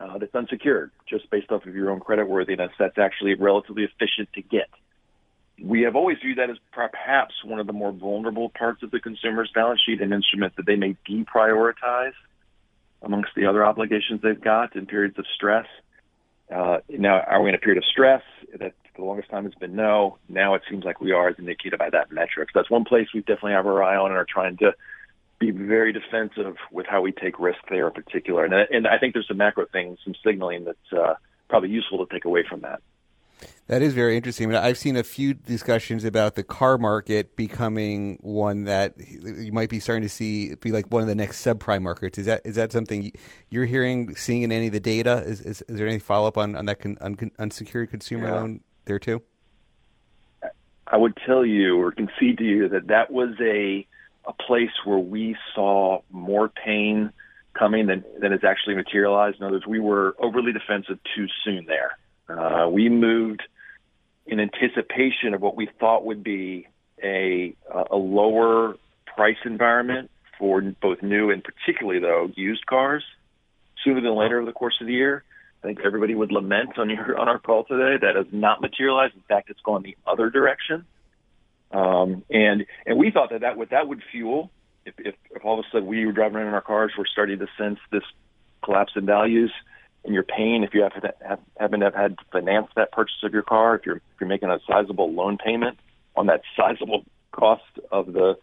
uh, 0.00 0.18
that's 0.18 0.34
unsecured 0.34 0.90
just 1.06 1.28
based 1.30 1.50
off 1.50 1.66
of 1.66 1.74
your 1.74 1.90
own 1.90 2.00
credit 2.00 2.28
worthiness. 2.28 2.72
That's 2.78 2.98
actually 2.98 3.34
relatively 3.34 3.84
efficient 3.84 4.32
to 4.34 4.42
get. 4.42 4.70
We 5.62 5.82
have 5.82 5.94
always 5.94 6.16
viewed 6.22 6.38
that 6.38 6.48
as 6.48 6.56
perhaps 6.72 7.34
one 7.44 7.60
of 7.60 7.66
the 7.66 7.74
more 7.74 7.92
vulnerable 7.92 8.48
parts 8.48 8.82
of 8.82 8.90
the 8.90 8.98
consumer's 8.98 9.50
balance 9.54 9.82
sheet, 9.84 10.00
an 10.00 10.12
instrument 10.12 10.56
that 10.56 10.64
they 10.64 10.76
may 10.76 10.96
deprioritize 11.06 12.14
amongst 13.02 13.30
the 13.36 13.44
other 13.46 13.64
obligations 13.64 14.22
they've 14.22 14.40
got 14.40 14.74
in 14.74 14.86
periods 14.86 15.18
of 15.18 15.26
stress. 15.34 15.66
Uh, 16.50 16.78
now, 16.88 17.20
are 17.20 17.42
we 17.42 17.50
in 17.50 17.54
a 17.54 17.58
period 17.58 17.78
of 17.78 17.84
stress? 17.84 18.22
That 18.58 18.72
for 19.00 19.06
the 19.06 19.08
longest 19.08 19.30
time 19.30 19.46
it's 19.46 19.54
been 19.54 19.74
no. 19.74 20.18
Now 20.28 20.54
it 20.54 20.62
seems 20.68 20.84
like 20.84 21.00
we 21.00 21.12
are, 21.12 21.28
as 21.28 21.36
indicated 21.38 21.78
by 21.78 21.90
that 21.90 22.12
metric. 22.12 22.50
So 22.52 22.60
that's 22.60 22.70
one 22.70 22.84
place 22.84 23.08
we 23.14 23.20
definitely 23.20 23.52
have 23.52 23.66
our 23.66 23.82
eye 23.82 23.96
on 23.96 24.10
and 24.10 24.16
are 24.16 24.26
trying 24.28 24.58
to 24.58 24.74
be 25.38 25.50
very 25.50 25.92
defensive 25.92 26.56
with 26.70 26.86
how 26.86 27.00
we 27.00 27.12
take 27.12 27.38
risk 27.38 27.60
there 27.70 27.88
in 27.88 27.94
particular. 27.94 28.44
And, 28.44 28.52
and 28.54 28.86
I 28.86 28.98
think 28.98 29.14
there's 29.14 29.28
some 29.28 29.38
macro 29.38 29.64
things, 29.72 29.98
some 30.04 30.14
signaling 30.24 30.64
that's 30.64 30.92
uh, 30.92 31.14
probably 31.48 31.70
useful 31.70 32.04
to 32.04 32.12
take 32.12 32.26
away 32.26 32.44
from 32.48 32.60
that. 32.60 32.82
That 33.68 33.80
is 33.80 33.94
very 33.94 34.16
interesting. 34.16 34.48
I 34.48 34.52
mean, 34.52 34.62
I've 34.62 34.76
seen 34.76 34.96
a 34.96 35.02
few 35.02 35.32
discussions 35.32 36.04
about 36.04 36.34
the 36.34 36.42
car 36.42 36.76
market 36.76 37.36
becoming 37.36 38.18
one 38.20 38.64
that 38.64 38.94
you 38.98 39.52
might 39.52 39.70
be 39.70 39.80
starting 39.80 40.02
to 40.02 40.10
see 40.10 40.54
be 40.56 40.72
like 40.72 40.86
one 40.90 41.00
of 41.00 41.08
the 41.08 41.14
next 41.14 41.42
subprime 41.42 41.80
markets. 41.80 42.18
Is 42.18 42.26
that 42.26 42.42
is 42.44 42.56
that 42.56 42.72
something 42.72 43.12
you're 43.48 43.64
hearing, 43.64 44.14
seeing 44.16 44.42
in 44.42 44.52
any 44.52 44.66
of 44.66 44.72
the 44.72 44.80
data? 44.80 45.22
Is 45.24 45.40
is, 45.40 45.62
is 45.62 45.78
there 45.78 45.86
any 45.86 46.00
follow 46.00 46.28
up 46.28 46.36
on 46.36 46.56
on 46.56 46.66
that 46.66 46.80
con, 46.80 46.98
un, 47.00 47.30
unsecured 47.38 47.90
consumer 47.90 48.26
yeah. 48.26 48.34
loan 48.34 48.60
there 48.84 48.98
too? 48.98 49.22
I 50.86 50.96
would 50.96 51.16
tell 51.24 51.44
you 51.44 51.80
or 51.80 51.92
concede 51.92 52.38
to 52.38 52.44
you 52.44 52.68
that 52.70 52.88
that 52.88 53.10
was 53.10 53.30
a 53.40 53.86
a 54.26 54.32
place 54.34 54.70
where 54.84 54.98
we 54.98 55.36
saw 55.54 56.02
more 56.10 56.48
pain 56.48 57.12
coming 57.54 57.86
than 57.86 58.04
than 58.20 58.32
has 58.32 58.44
actually 58.44 58.74
materialized. 58.74 59.38
In 59.38 59.44
other 59.44 59.56
words, 59.56 59.66
we 59.66 59.80
were 59.80 60.16
overly 60.18 60.52
defensive 60.52 60.98
too 61.14 61.26
soon 61.44 61.66
there. 61.66 61.98
Uh, 62.28 62.68
we 62.68 62.88
moved 62.88 63.42
in 64.26 64.40
anticipation 64.40 65.34
of 65.34 65.40
what 65.40 65.56
we 65.56 65.68
thought 65.78 66.04
would 66.04 66.22
be 66.22 66.66
a 67.02 67.54
a 67.90 67.96
lower 67.96 68.76
price 69.06 69.38
environment 69.44 70.10
for 70.38 70.60
both 70.60 71.02
new 71.02 71.30
and 71.30 71.44
particularly 71.44 72.00
though 72.00 72.30
used 72.34 72.64
cars 72.66 73.04
sooner 73.84 74.00
than 74.00 74.14
later 74.14 74.38
over 74.38 74.46
the 74.46 74.52
course 74.52 74.76
of 74.80 74.86
the 74.86 74.92
year. 74.92 75.24
I 75.62 75.66
think 75.66 75.80
everybody 75.84 76.14
would 76.14 76.32
lament 76.32 76.78
on 76.78 76.88
your 76.90 77.18
on 77.18 77.28
our 77.28 77.38
call 77.38 77.64
today 77.64 78.04
that 78.06 78.16
has 78.16 78.26
not 78.32 78.60
materialized. 78.60 79.14
In 79.14 79.22
fact, 79.22 79.50
it's 79.50 79.60
gone 79.60 79.82
the 79.82 79.96
other 80.06 80.30
direction. 80.30 80.86
Um, 81.70 82.24
and 82.30 82.66
and 82.86 82.98
we 82.98 83.10
thought 83.10 83.30
that 83.30 83.42
that 83.42 83.56
would 83.56 83.70
that 83.70 83.86
would 83.86 84.02
fuel 84.10 84.50
if, 84.86 84.94
if 84.98 85.14
if 85.30 85.44
all 85.44 85.58
of 85.58 85.64
a 85.64 85.68
sudden 85.70 85.86
we 85.86 86.04
were 86.06 86.12
driving 86.12 86.36
around 86.36 86.48
in 86.48 86.54
our 86.54 86.62
cars, 86.62 86.92
we're 86.96 87.06
starting 87.06 87.38
to 87.38 87.46
sense 87.58 87.78
this 87.90 88.02
collapse 88.62 88.92
in 88.96 89.06
values 89.06 89.52
and 90.04 90.14
you're 90.14 90.22
paying 90.22 90.62
if 90.62 90.74
you 90.74 90.82
have 90.82 90.92
have, 91.26 91.40
happen 91.58 91.80
to 91.80 91.86
have 91.86 91.94
had 91.94 92.18
to 92.18 92.24
finance 92.32 92.68
that 92.76 92.92
purchase 92.92 93.22
of 93.22 93.32
your 93.32 93.42
car, 93.42 93.76
if 93.76 93.86
you're 93.86 93.96
if 93.96 94.20
you're 94.20 94.28
making 94.28 94.50
a 94.50 94.58
sizable 94.66 95.12
loan 95.12 95.38
payment 95.38 95.78
on 96.16 96.26
that 96.26 96.42
sizable 96.56 97.04
cost 97.32 97.62
of 97.90 98.12
the 98.12 98.36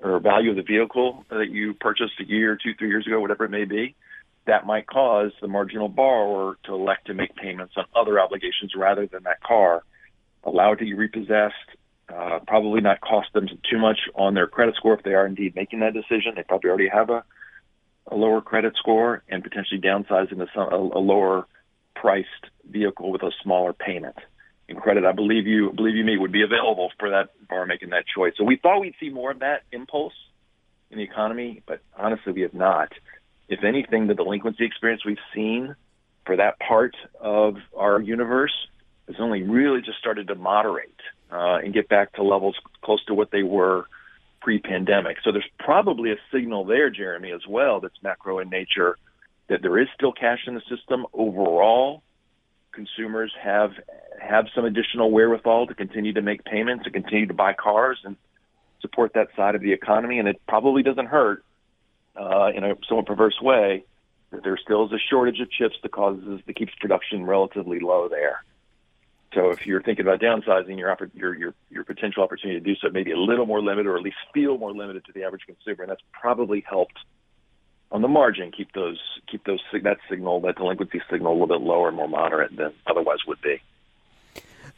or 0.00 0.18
value 0.18 0.50
of 0.50 0.56
the 0.56 0.62
vehicle 0.62 1.24
that 1.28 1.50
you 1.50 1.74
purchased 1.74 2.14
a 2.18 2.24
year, 2.24 2.58
two, 2.60 2.74
three 2.74 2.88
years 2.88 3.06
ago, 3.06 3.20
whatever 3.20 3.44
it 3.44 3.50
may 3.50 3.64
be, 3.64 3.94
that 4.46 4.66
might 4.66 4.86
cause 4.86 5.32
the 5.40 5.48
marginal 5.48 5.88
borrower 5.88 6.58
to 6.64 6.74
elect 6.74 7.06
to 7.06 7.14
make 7.14 7.34
payments 7.36 7.74
on 7.76 7.84
other 7.94 8.18
obligations 8.20 8.72
rather 8.76 9.06
than 9.06 9.22
that 9.24 9.40
car, 9.42 9.84
allow 10.44 10.72
it 10.72 10.76
to 10.76 10.84
be 10.84 10.94
repossessed, 10.94 11.54
uh, 12.12 12.40
probably 12.46 12.80
not 12.80 13.00
cost 13.00 13.32
them 13.32 13.46
too 13.70 13.78
much 13.78 13.98
on 14.14 14.34
their 14.34 14.46
credit 14.46 14.74
score 14.76 14.94
if 14.94 15.02
they 15.04 15.14
are 15.14 15.26
indeed 15.26 15.54
making 15.54 15.80
that 15.80 15.94
decision. 15.94 16.32
They 16.34 16.42
probably 16.42 16.70
already 16.70 16.88
have 16.88 17.10
a 17.10 17.24
a 18.08 18.16
lower 18.16 18.40
credit 18.40 18.74
score 18.76 19.22
and 19.28 19.42
potentially 19.42 19.80
downsize 19.80 20.32
into 20.32 20.46
some, 20.54 20.72
a, 20.72 20.76
a 20.76 21.00
lower 21.00 21.46
priced 21.94 22.28
vehicle 22.68 23.10
with 23.12 23.22
a 23.22 23.30
smaller 23.42 23.72
payment. 23.72 24.16
And 24.68 24.80
credit, 24.80 25.04
I 25.04 25.12
believe 25.12 25.46
you, 25.46 25.72
believe 25.72 25.96
you 25.96 26.04
me, 26.04 26.16
would 26.16 26.32
be 26.32 26.42
available 26.42 26.90
for 26.98 27.10
that 27.10 27.30
borrower 27.48 27.66
making 27.66 27.90
that 27.90 28.04
choice. 28.06 28.32
So 28.36 28.44
we 28.44 28.56
thought 28.56 28.80
we'd 28.80 28.94
see 28.98 29.10
more 29.10 29.30
of 29.30 29.40
that 29.40 29.62
impulse 29.70 30.14
in 30.90 30.98
the 30.98 31.04
economy, 31.04 31.62
but 31.66 31.80
honestly, 31.96 32.32
we 32.32 32.42
have 32.42 32.54
not. 32.54 32.92
If 33.52 33.64
anything, 33.64 34.06
the 34.06 34.14
delinquency 34.14 34.64
experience 34.64 35.04
we've 35.04 35.18
seen 35.34 35.76
for 36.24 36.36
that 36.36 36.58
part 36.58 36.96
of 37.20 37.56
our 37.76 38.00
universe 38.00 38.54
has 39.08 39.16
only 39.18 39.42
really 39.42 39.82
just 39.82 39.98
started 39.98 40.28
to 40.28 40.34
moderate 40.34 40.98
uh, 41.30 41.58
and 41.62 41.74
get 41.74 41.86
back 41.86 42.14
to 42.14 42.22
levels 42.22 42.56
close 42.82 43.04
to 43.04 43.14
what 43.14 43.30
they 43.30 43.42
were 43.42 43.84
pre-pandemic. 44.40 45.18
So 45.22 45.32
there's 45.32 45.50
probably 45.58 46.12
a 46.12 46.16
signal 46.32 46.64
there, 46.64 46.88
Jeremy, 46.88 47.30
as 47.30 47.42
well, 47.46 47.78
that's 47.80 48.02
macro 48.02 48.38
in 48.38 48.48
nature, 48.48 48.96
that 49.50 49.60
there 49.60 49.78
is 49.78 49.88
still 49.94 50.12
cash 50.12 50.40
in 50.46 50.54
the 50.54 50.62
system 50.74 51.04
overall. 51.12 52.02
Consumers 52.72 53.34
have 53.38 53.72
have 54.18 54.46
some 54.54 54.64
additional 54.64 55.10
wherewithal 55.10 55.66
to 55.66 55.74
continue 55.74 56.14
to 56.14 56.22
make 56.22 56.42
payments, 56.44 56.84
to 56.84 56.90
continue 56.90 57.26
to 57.26 57.34
buy 57.34 57.52
cars, 57.52 57.98
and 58.02 58.16
support 58.80 59.12
that 59.12 59.28
side 59.36 59.54
of 59.54 59.60
the 59.60 59.72
economy. 59.72 60.18
And 60.18 60.26
it 60.26 60.40
probably 60.48 60.82
doesn't 60.82 61.08
hurt 61.08 61.44
uh, 62.16 62.50
in 62.54 62.64
a 62.64 62.74
somewhat 62.88 63.06
perverse 63.06 63.38
way 63.40 63.84
that 64.30 64.42
there 64.42 64.56
still 64.56 64.86
is 64.86 64.92
a 64.92 64.98
shortage 65.10 65.40
of 65.40 65.50
chips 65.50 65.76
that 65.82 65.92
causes 65.92 66.40
that 66.46 66.56
keeps 66.56 66.72
production 66.80 67.24
relatively 67.24 67.80
low 67.80 68.08
there. 68.08 68.42
So 69.34 69.50
if 69.50 69.66
you're 69.66 69.82
thinking 69.82 70.06
about 70.06 70.20
downsizing, 70.20 70.78
your 70.78 70.96
your 71.14 71.34
your 71.34 71.54
your 71.70 71.84
potential 71.84 72.22
opportunity 72.22 72.60
to 72.60 72.64
do 72.64 72.74
so 72.76 72.90
may 72.90 73.02
be 73.02 73.12
a 73.12 73.18
little 73.18 73.46
more 73.46 73.62
limited, 73.62 73.86
or 73.86 73.96
at 73.96 74.02
least 74.02 74.16
feel 74.34 74.58
more 74.58 74.72
limited 74.72 75.04
to 75.06 75.12
the 75.12 75.24
average 75.24 75.42
consumer, 75.46 75.84
and 75.84 75.90
that's 75.90 76.02
probably 76.12 76.62
helped 76.68 76.98
on 77.90 78.02
the 78.02 78.08
margin 78.08 78.50
keep 78.50 78.72
those 78.72 79.00
keep 79.30 79.44
those 79.44 79.60
that 79.82 79.98
signal 80.10 80.40
that 80.40 80.56
delinquency 80.56 81.00
signal 81.10 81.32
a 81.32 81.34
little 81.34 81.46
bit 81.46 81.60
lower, 81.60 81.90
more 81.92 82.08
moderate 82.08 82.54
than 82.56 82.72
otherwise 82.86 83.18
would 83.26 83.40
be. 83.40 83.60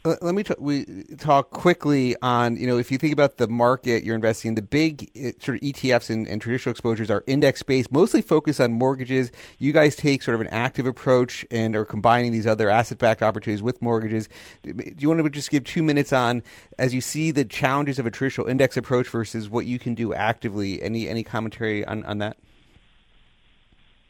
Let 0.05 0.35
me 0.35 0.43
t- 0.43 0.53
we 0.59 0.85
talk 1.17 1.49
quickly 1.49 2.15
on 2.21 2.55
you 2.57 2.67
know 2.67 2.77
if 2.77 2.91
you 2.91 2.97
think 2.97 3.11
about 3.11 3.37
the 3.37 3.47
market 3.47 4.03
you're 4.03 4.15
investing 4.15 4.49
in 4.49 4.55
the 4.55 4.61
big 4.61 5.09
uh, 5.17 5.31
sort 5.39 5.57
of 5.57 5.61
ETFs 5.61 6.09
and, 6.09 6.27
and 6.27 6.41
traditional 6.41 6.71
exposures 6.71 7.09
are 7.09 7.23
index 7.27 7.63
based 7.63 7.91
mostly 7.91 8.21
focused 8.21 8.61
on 8.61 8.71
mortgages. 8.71 9.31
You 9.57 9.73
guys 9.73 9.95
take 9.95 10.21
sort 10.21 10.35
of 10.35 10.41
an 10.41 10.47
active 10.47 10.85
approach 10.85 11.45
and 11.49 11.75
are 11.75 11.85
combining 11.85 12.31
these 12.31 12.45
other 12.45 12.69
asset 12.69 12.99
backed 12.99 13.23
opportunities 13.23 13.63
with 13.63 13.81
mortgages. 13.81 14.29
Do 14.63 14.73
you 14.97 15.09
want 15.09 15.23
to 15.23 15.29
just 15.29 15.49
give 15.49 15.63
two 15.63 15.81
minutes 15.81 16.13
on 16.13 16.43
as 16.77 16.93
you 16.93 17.01
see 17.01 17.31
the 17.31 17.45
challenges 17.45 17.97
of 17.97 18.05
a 18.05 18.11
traditional 18.11 18.47
index 18.47 18.77
approach 18.77 19.07
versus 19.09 19.49
what 19.49 19.65
you 19.65 19.79
can 19.79 19.95
do 19.95 20.13
actively 20.13 20.81
any 20.83 21.09
any 21.09 21.23
commentary 21.23 21.83
on, 21.85 22.05
on 22.05 22.19
that? 22.19 22.37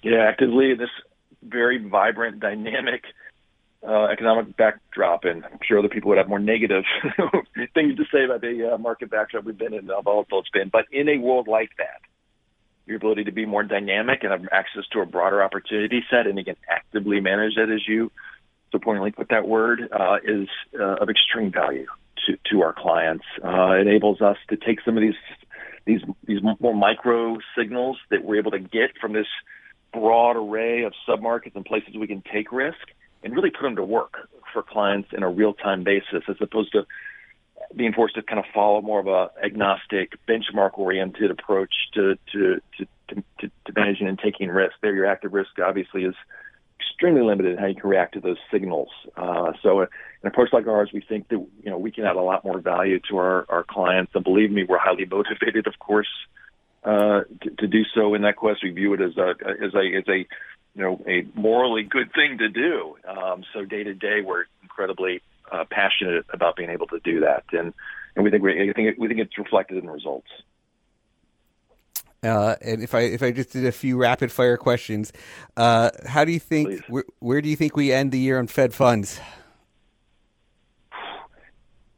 Yeah 0.03 0.25
actively 0.27 0.73
this 0.73 0.89
very 1.43 1.77
vibrant 1.77 2.39
dynamic 2.39 3.03
uh, 3.88 4.05
economic 4.05 4.55
backdrop, 4.57 5.23
and 5.25 5.45
I'm 5.45 5.59
sure 5.63 5.79
other 5.79 5.89
people 5.89 6.09
would 6.09 6.17
have 6.17 6.29
more 6.29 6.39
negative 6.39 6.83
things 7.73 7.97
to 7.97 8.03
say 8.11 8.25
about 8.25 8.41
the 8.41 8.73
uh, 8.73 8.77
market 8.77 9.09
backdrop 9.09 9.43
we've 9.43 9.57
been 9.57 9.73
in, 9.73 9.88
how 9.88 10.01
volatile 10.01 10.39
it's 10.39 10.49
been. 10.49 10.69
But 10.69 10.86
in 10.91 11.07
a 11.09 11.17
world 11.17 11.47
like 11.47 11.69
that, 11.77 12.01
your 12.86 12.97
ability 12.97 13.25
to 13.25 13.31
be 13.31 13.45
more 13.45 13.63
dynamic 13.63 14.23
and 14.23 14.31
have 14.31 14.47
access 14.51 14.83
to 14.93 15.01
a 15.01 15.05
broader 15.05 15.41
opportunity 15.41 16.03
set, 16.09 16.27
and 16.27 16.38
again, 16.38 16.55
actively 16.69 17.19
manage 17.19 17.55
that, 17.55 17.69
as 17.69 17.88
you 17.88 18.11
so 18.71 18.79
put 18.79 19.29
that 19.29 19.47
word, 19.47 19.88
uh, 19.91 20.17
is 20.23 20.47
uh, 20.77 20.95
of 20.95 21.09
extreme 21.09 21.51
value 21.51 21.86
to, 22.25 22.38
to 22.51 22.61
our 22.61 22.73
clients. 22.73 23.23
Uh, 23.43 23.73
enables 23.75 24.21
us 24.21 24.38
to 24.49 24.57
take 24.57 24.81
some 24.83 24.97
of 24.97 25.01
these 25.01 25.13
these 25.86 26.01
these 26.25 26.39
more 26.59 26.75
micro 26.75 27.38
signals 27.57 27.97
that 28.09 28.23
we're 28.23 28.38
able 28.38 28.51
to 28.51 28.59
get 28.59 28.97
from 28.99 29.13
this 29.13 29.27
broad 29.93 30.36
array 30.36 30.83
of 30.83 30.93
submarkets 31.07 31.55
and 31.55 31.63
places 31.63 31.95
we 31.95 32.07
can 32.07 32.21
take 32.33 32.51
risk 32.51 32.88
and 33.26 33.36
really 33.36 33.49
put 33.49 33.63
them 33.63 33.76
to 33.76 33.84
work 33.84 34.30
for 34.53 34.63
clients 34.63 35.09
in 35.11 35.23
a 35.23 35.30
real 35.30 35.53
time 35.53 35.84
basis 35.84 36.23
as 36.30 36.38
opposed 36.39 36.71
to 36.71 36.86
being 37.76 37.91
forced 37.91 38.15
to 38.15 38.21
kind 38.21 38.39
of 38.39 38.45
follow 38.53 38.82
more 38.82 38.99
of 38.99 39.07
a 39.07 39.30
agnostic 39.43 40.13
benchmark 40.28 40.78
oriented 40.78 41.32
approach 41.32 41.73
to 41.93 42.15
to, 42.32 42.61
to 42.78 42.88
to, 43.39 43.51
managing 43.76 44.07
and 44.07 44.19
taking 44.19 44.49
risk. 44.49 44.73
There, 44.82 44.93
your 44.93 45.07
active 45.07 45.34
risk 45.34 45.51
obviously 45.59 46.03
is 46.03 46.15
extremely 46.80 47.21
limited 47.21 47.53
in 47.53 47.57
how 47.57 47.65
you 47.65 47.76
can 47.76 47.89
react 47.89 48.13
to 48.13 48.19
those 48.19 48.38
signals. 48.51 48.89
Uh, 49.17 49.53
so, 49.61 49.82
an 49.82 49.88
approach 50.23 50.49
like 50.53 50.67
ours, 50.67 50.91
we 50.93 51.01
think 51.01 51.28
that 51.30 51.38
you 51.38 51.69
know 51.69 51.78
we 51.78 51.91
can 51.91 52.05
add 52.05 52.15
a 52.15 52.21
lot 52.21 52.45
more 52.45 52.59
value 52.59 52.99
to 53.09 53.17
our, 53.17 53.45
our 53.49 53.63
clients. 53.63 54.11
And 54.15 54.23
believe 54.23 54.51
me, 54.51 54.63
we're 54.63 54.78
highly 54.78 55.05
motivated, 55.05 55.67
of 55.67 55.78
course, 55.80 56.07
uh, 56.84 57.21
to, 57.41 57.49
to 57.59 57.67
do 57.67 57.84
so 57.93 58.13
in 58.13 58.21
that 58.21 58.36
quest. 58.36 58.59
We 58.63 58.71
view 58.71 58.93
it 58.93 59.01
as 59.01 59.17
a 59.17 59.34
as 59.63 59.73
a 59.73 59.97
as 59.97 60.03
a 60.07 60.28
you 60.76 60.84
know 60.84 61.01
a 61.07 61.26
morally 61.34 61.84
good 61.84 62.11
thing 62.13 62.38
to 62.39 62.49
do. 62.49 62.97
Um, 63.07 63.43
so 63.53 63.65
day 63.65 63.84
to 63.84 63.93
day, 63.93 64.21
we're 64.23 64.45
incredibly 64.61 65.21
uh, 65.51 65.65
passionate 65.69 66.26
about 66.32 66.55
being 66.55 66.69
able 66.69 66.88
to 66.88 66.99
do 66.99 67.21
that, 67.21 67.45
and 67.51 67.73
and 68.15 68.23
we 68.23 68.32
think 68.32 68.43
we 68.43 68.69
I 68.69 68.73
think 68.73 68.89
it, 68.89 68.99
we 68.99 69.07
think 69.07 69.21
it's 69.21 69.38
reflected 69.38 69.78
in 69.78 69.86
the 69.86 69.91
results. 69.91 70.28
Uh, 72.21 72.55
and 72.61 72.82
if 72.82 72.93
I 72.93 73.01
if 73.01 73.23
I 73.23 73.32
just 73.32 73.51
did 73.51 73.65
a 73.65 73.71
few 73.71 73.97
rapid 73.97 74.32
fire 74.32 74.57
questions, 74.57 75.13
uh, 75.55 75.91
how 76.07 76.26
do 76.26 76.32
you 76.32 76.39
think 76.39 76.84
where, 76.88 77.05
where, 77.19 77.41
do 77.41 77.47
you 77.47 77.55
think 77.55 77.78
we 77.78 77.91
end 77.91 78.11
the 78.11 78.19
year 78.19 78.39
on 78.39 78.47
Fed 78.47 78.73
funds? 78.73 79.19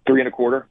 Three 0.05 0.21
and 0.21 0.27
a 0.27 0.31
quarter. 0.31 0.67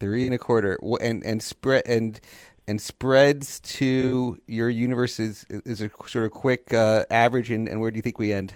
Three 0.00 0.24
and 0.24 0.34
a 0.34 0.38
quarter, 0.38 0.78
and 1.00 1.24
and 1.24 1.42
spread 1.42 1.82
and 1.86 2.20
and 2.68 2.78
spreads 2.82 3.60
to 3.60 4.38
your 4.46 4.68
universe 4.68 5.18
is, 5.18 5.46
is 5.48 5.80
a 5.80 5.90
sort 6.06 6.26
of 6.26 6.32
quick 6.32 6.72
uh, 6.74 7.06
average, 7.10 7.50
and, 7.50 7.66
and 7.66 7.80
where 7.80 7.90
do 7.90 7.96
you 7.96 8.02
think 8.02 8.18
we 8.18 8.30
end? 8.30 8.52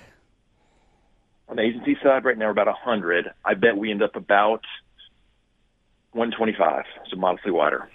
On 1.48 1.56
the 1.56 1.62
agency 1.62 1.96
side, 2.02 2.24
right 2.24 2.36
now 2.36 2.44
we're 2.44 2.52
about 2.52 2.66
100. 2.66 3.30
I 3.42 3.54
bet 3.54 3.76
we 3.76 3.90
end 3.90 4.02
up 4.02 4.14
about 4.14 4.64
125, 6.12 6.84
so 7.10 7.16
modestly 7.16 7.52
wider. 7.52 7.88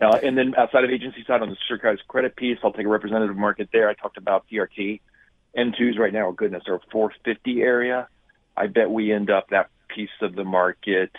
Uh, 0.00 0.18
and 0.22 0.36
then 0.36 0.54
outside 0.56 0.84
of 0.84 0.90
agency 0.90 1.24
side, 1.26 1.40
on 1.40 1.48
the 1.48 1.56
securitized 1.68 2.06
credit 2.06 2.36
piece, 2.36 2.58
I'll 2.62 2.72
take 2.72 2.84
a 2.84 2.90
representative 2.90 3.36
market 3.36 3.70
there. 3.72 3.88
I 3.88 3.94
talked 3.94 4.18
about 4.18 4.44
CRT. 4.52 5.00
M2s 5.56 5.98
right 5.98 6.12
now, 6.12 6.28
oh 6.28 6.32
goodness, 6.32 6.64
are 6.68 6.78
450 6.92 7.62
area. 7.62 8.06
I 8.54 8.66
bet 8.66 8.90
we 8.90 9.12
end 9.12 9.30
up 9.30 9.48
that 9.48 9.70
piece 9.88 10.10
of 10.20 10.34
the 10.34 10.44
market 10.44 11.10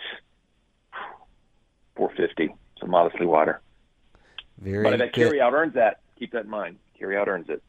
450, 1.96 2.54
so 2.80 2.86
modestly 2.86 3.26
wider. 3.26 3.60
Very 4.60 4.84
but 4.84 4.98
that 4.98 5.12
carry 5.12 5.40
out 5.40 5.52
earns 5.54 5.74
that. 5.74 6.00
Keep 6.18 6.32
that 6.32 6.44
in 6.44 6.50
mind. 6.50 6.76
Carry 6.98 7.16
out 7.16 7.28
earns 7.28 7.48
it. 7.48 7.62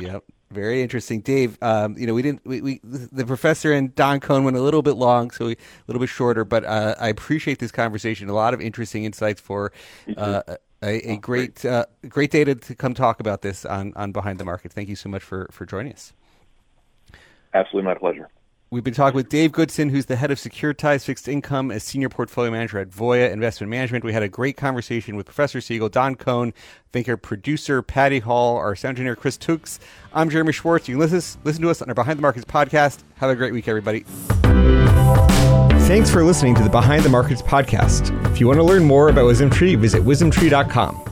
Yep. 0.00 0.24
Very 0.50 0.82
interesting, 0.82 1.20
Dave. 1.20 1.56
Um, 1.62 1.96
you 1.96 2.06
know, 2.06 2.14
we 2.14 2.22
didn't. 2.22 2.44
We, 2.44 2.60
we, 2.60 2.80
the 2.82 3.24
professor 3.24 3.72
and 3.72 3.94
Don 3.94 4.20
Kohn 4.20 4.44
went 4.44 4.56
a 4.56 4.60
little 4.60 4.82
bit 4.82 4.96
long, 4.96 5.30
so 5.30 5.46
we, 5.46 5.52
a 5.52 5.56
little 5.86 6.00
bit 6.00 6.08
shorter. 6.08 6.44
But 6.44 6.64
uh, 6.64 6.94
I 7.00 7.08
appreciate 7.08 7.58
this 7.58 7.72
conversation. 7.72 8.28
A 8.28 8.34
lot 8.34 8.52
of 8.52 8.60
interesting 8.60 9.04
insights 9.04 9.40
for 9.40 9.72
uh, 10.16 10.42
a, 10.82 11.12
a, 11.12 11.16
great, 11.16 11.64
uh, 11.64 11.86
great 12.08 12.30
day 12.30 12.44
to, 12.44 12.54
to 12.54 12.74
come 12.74 12.92
talk 12.92 13.18
about 13.18 13.40
this 13.40 13.64
on 13.64 13.94
on 13.96 14.12
Behind 14.12 14.38
the 14.38 14.44
Market. 14.44 14.72
Thank 14.72 14.90
you 14.90 14.96
so 14.96 15.08
much 15.08 15.22
for 15.22 15.48
for 15.50 15.64
joining 15.64 15.94
us. 15.94 16.12
Absolutely, 17.54 17.86
my 17.86 17.94
pleasure. 17.94 18.28
We've 18.72 18.82
been 18.82 18.94
talking 18.94 19.16
with 19.16 19.28
Dave 19.28 19.52
Goodson, 19.52 19.90
who's 19.90 20.06
the 20.06 20.16
head 20.16 20.30
of 20.30 20.38
securitized 20.38 21.04
fixed 21.04 21.28
income 21.28 21.70
as 21.70 21.84
senior 21.84 22.08
portfolio 22.08 22.50
manager 22.50 22.78
at 22.78 22.88
Voya 22.88 23.30
Investment 23.30 23.70
Management. 23.70 24.02
We 24.02 24.14
had 24.14 24.22
a 24.22 24.30
great 24.30 24.56
conversation 24.56 25.14
with 25.14 25.26
Professor 25.26 25.60
Siegel, 25.60 25.90
Don 25.90 26.14
Kohn, 26.14 26.54
thank 26.90 27.06
our 27.06 27.18
producer, 27.18 27.82
Patty 27.82 28.20
Hall, 28.20 28.56
our 28.56 28.74
sound 28.74 28.92
engineer, 28.92 29.14
Chris 29.14 29.36
Tukes. 29.36 29.78
I'm 30.14 30.30
Jeremy 30.30 30.52
Schwartz. 30.52 30.88
You 30.88 30.94
can 30.94 31.00
listen, 31.00 31.40
listen 31.44 31.60
to 31.60 31.68
us 31.68 31.82
on 31.82 31.90
our 31.90 31.94
Behind 31.94 32.16
the 32.16 32.22
Markets 32.22 32.46
podcast. 32.46 33.00
Have 33.16 33.28
a 33.28 33.36
great 33.36 33.52
week, 33.52 33.68
everybody. 33.68 34.06
Thanks 35.86 36.08
for 36.08 36.24
listening 36.24 36.54
to 36.54 36.62
the 36.62 36.70
Behind 36.70 37.02
the 37.02 37.10
Markets 37.10 37.42
podcast. 37.42 38.10
If 38.32 38.40
you 38.40 38.46
want 38.46 38.58
to 38.58 38.64
learn 38.64 38.84
more 38.84 39.10
about 39.10 39.26
WisdomTree, 39.26 39.76
visit 39.76 40.00
wisdomtree.com. 40.02 41.11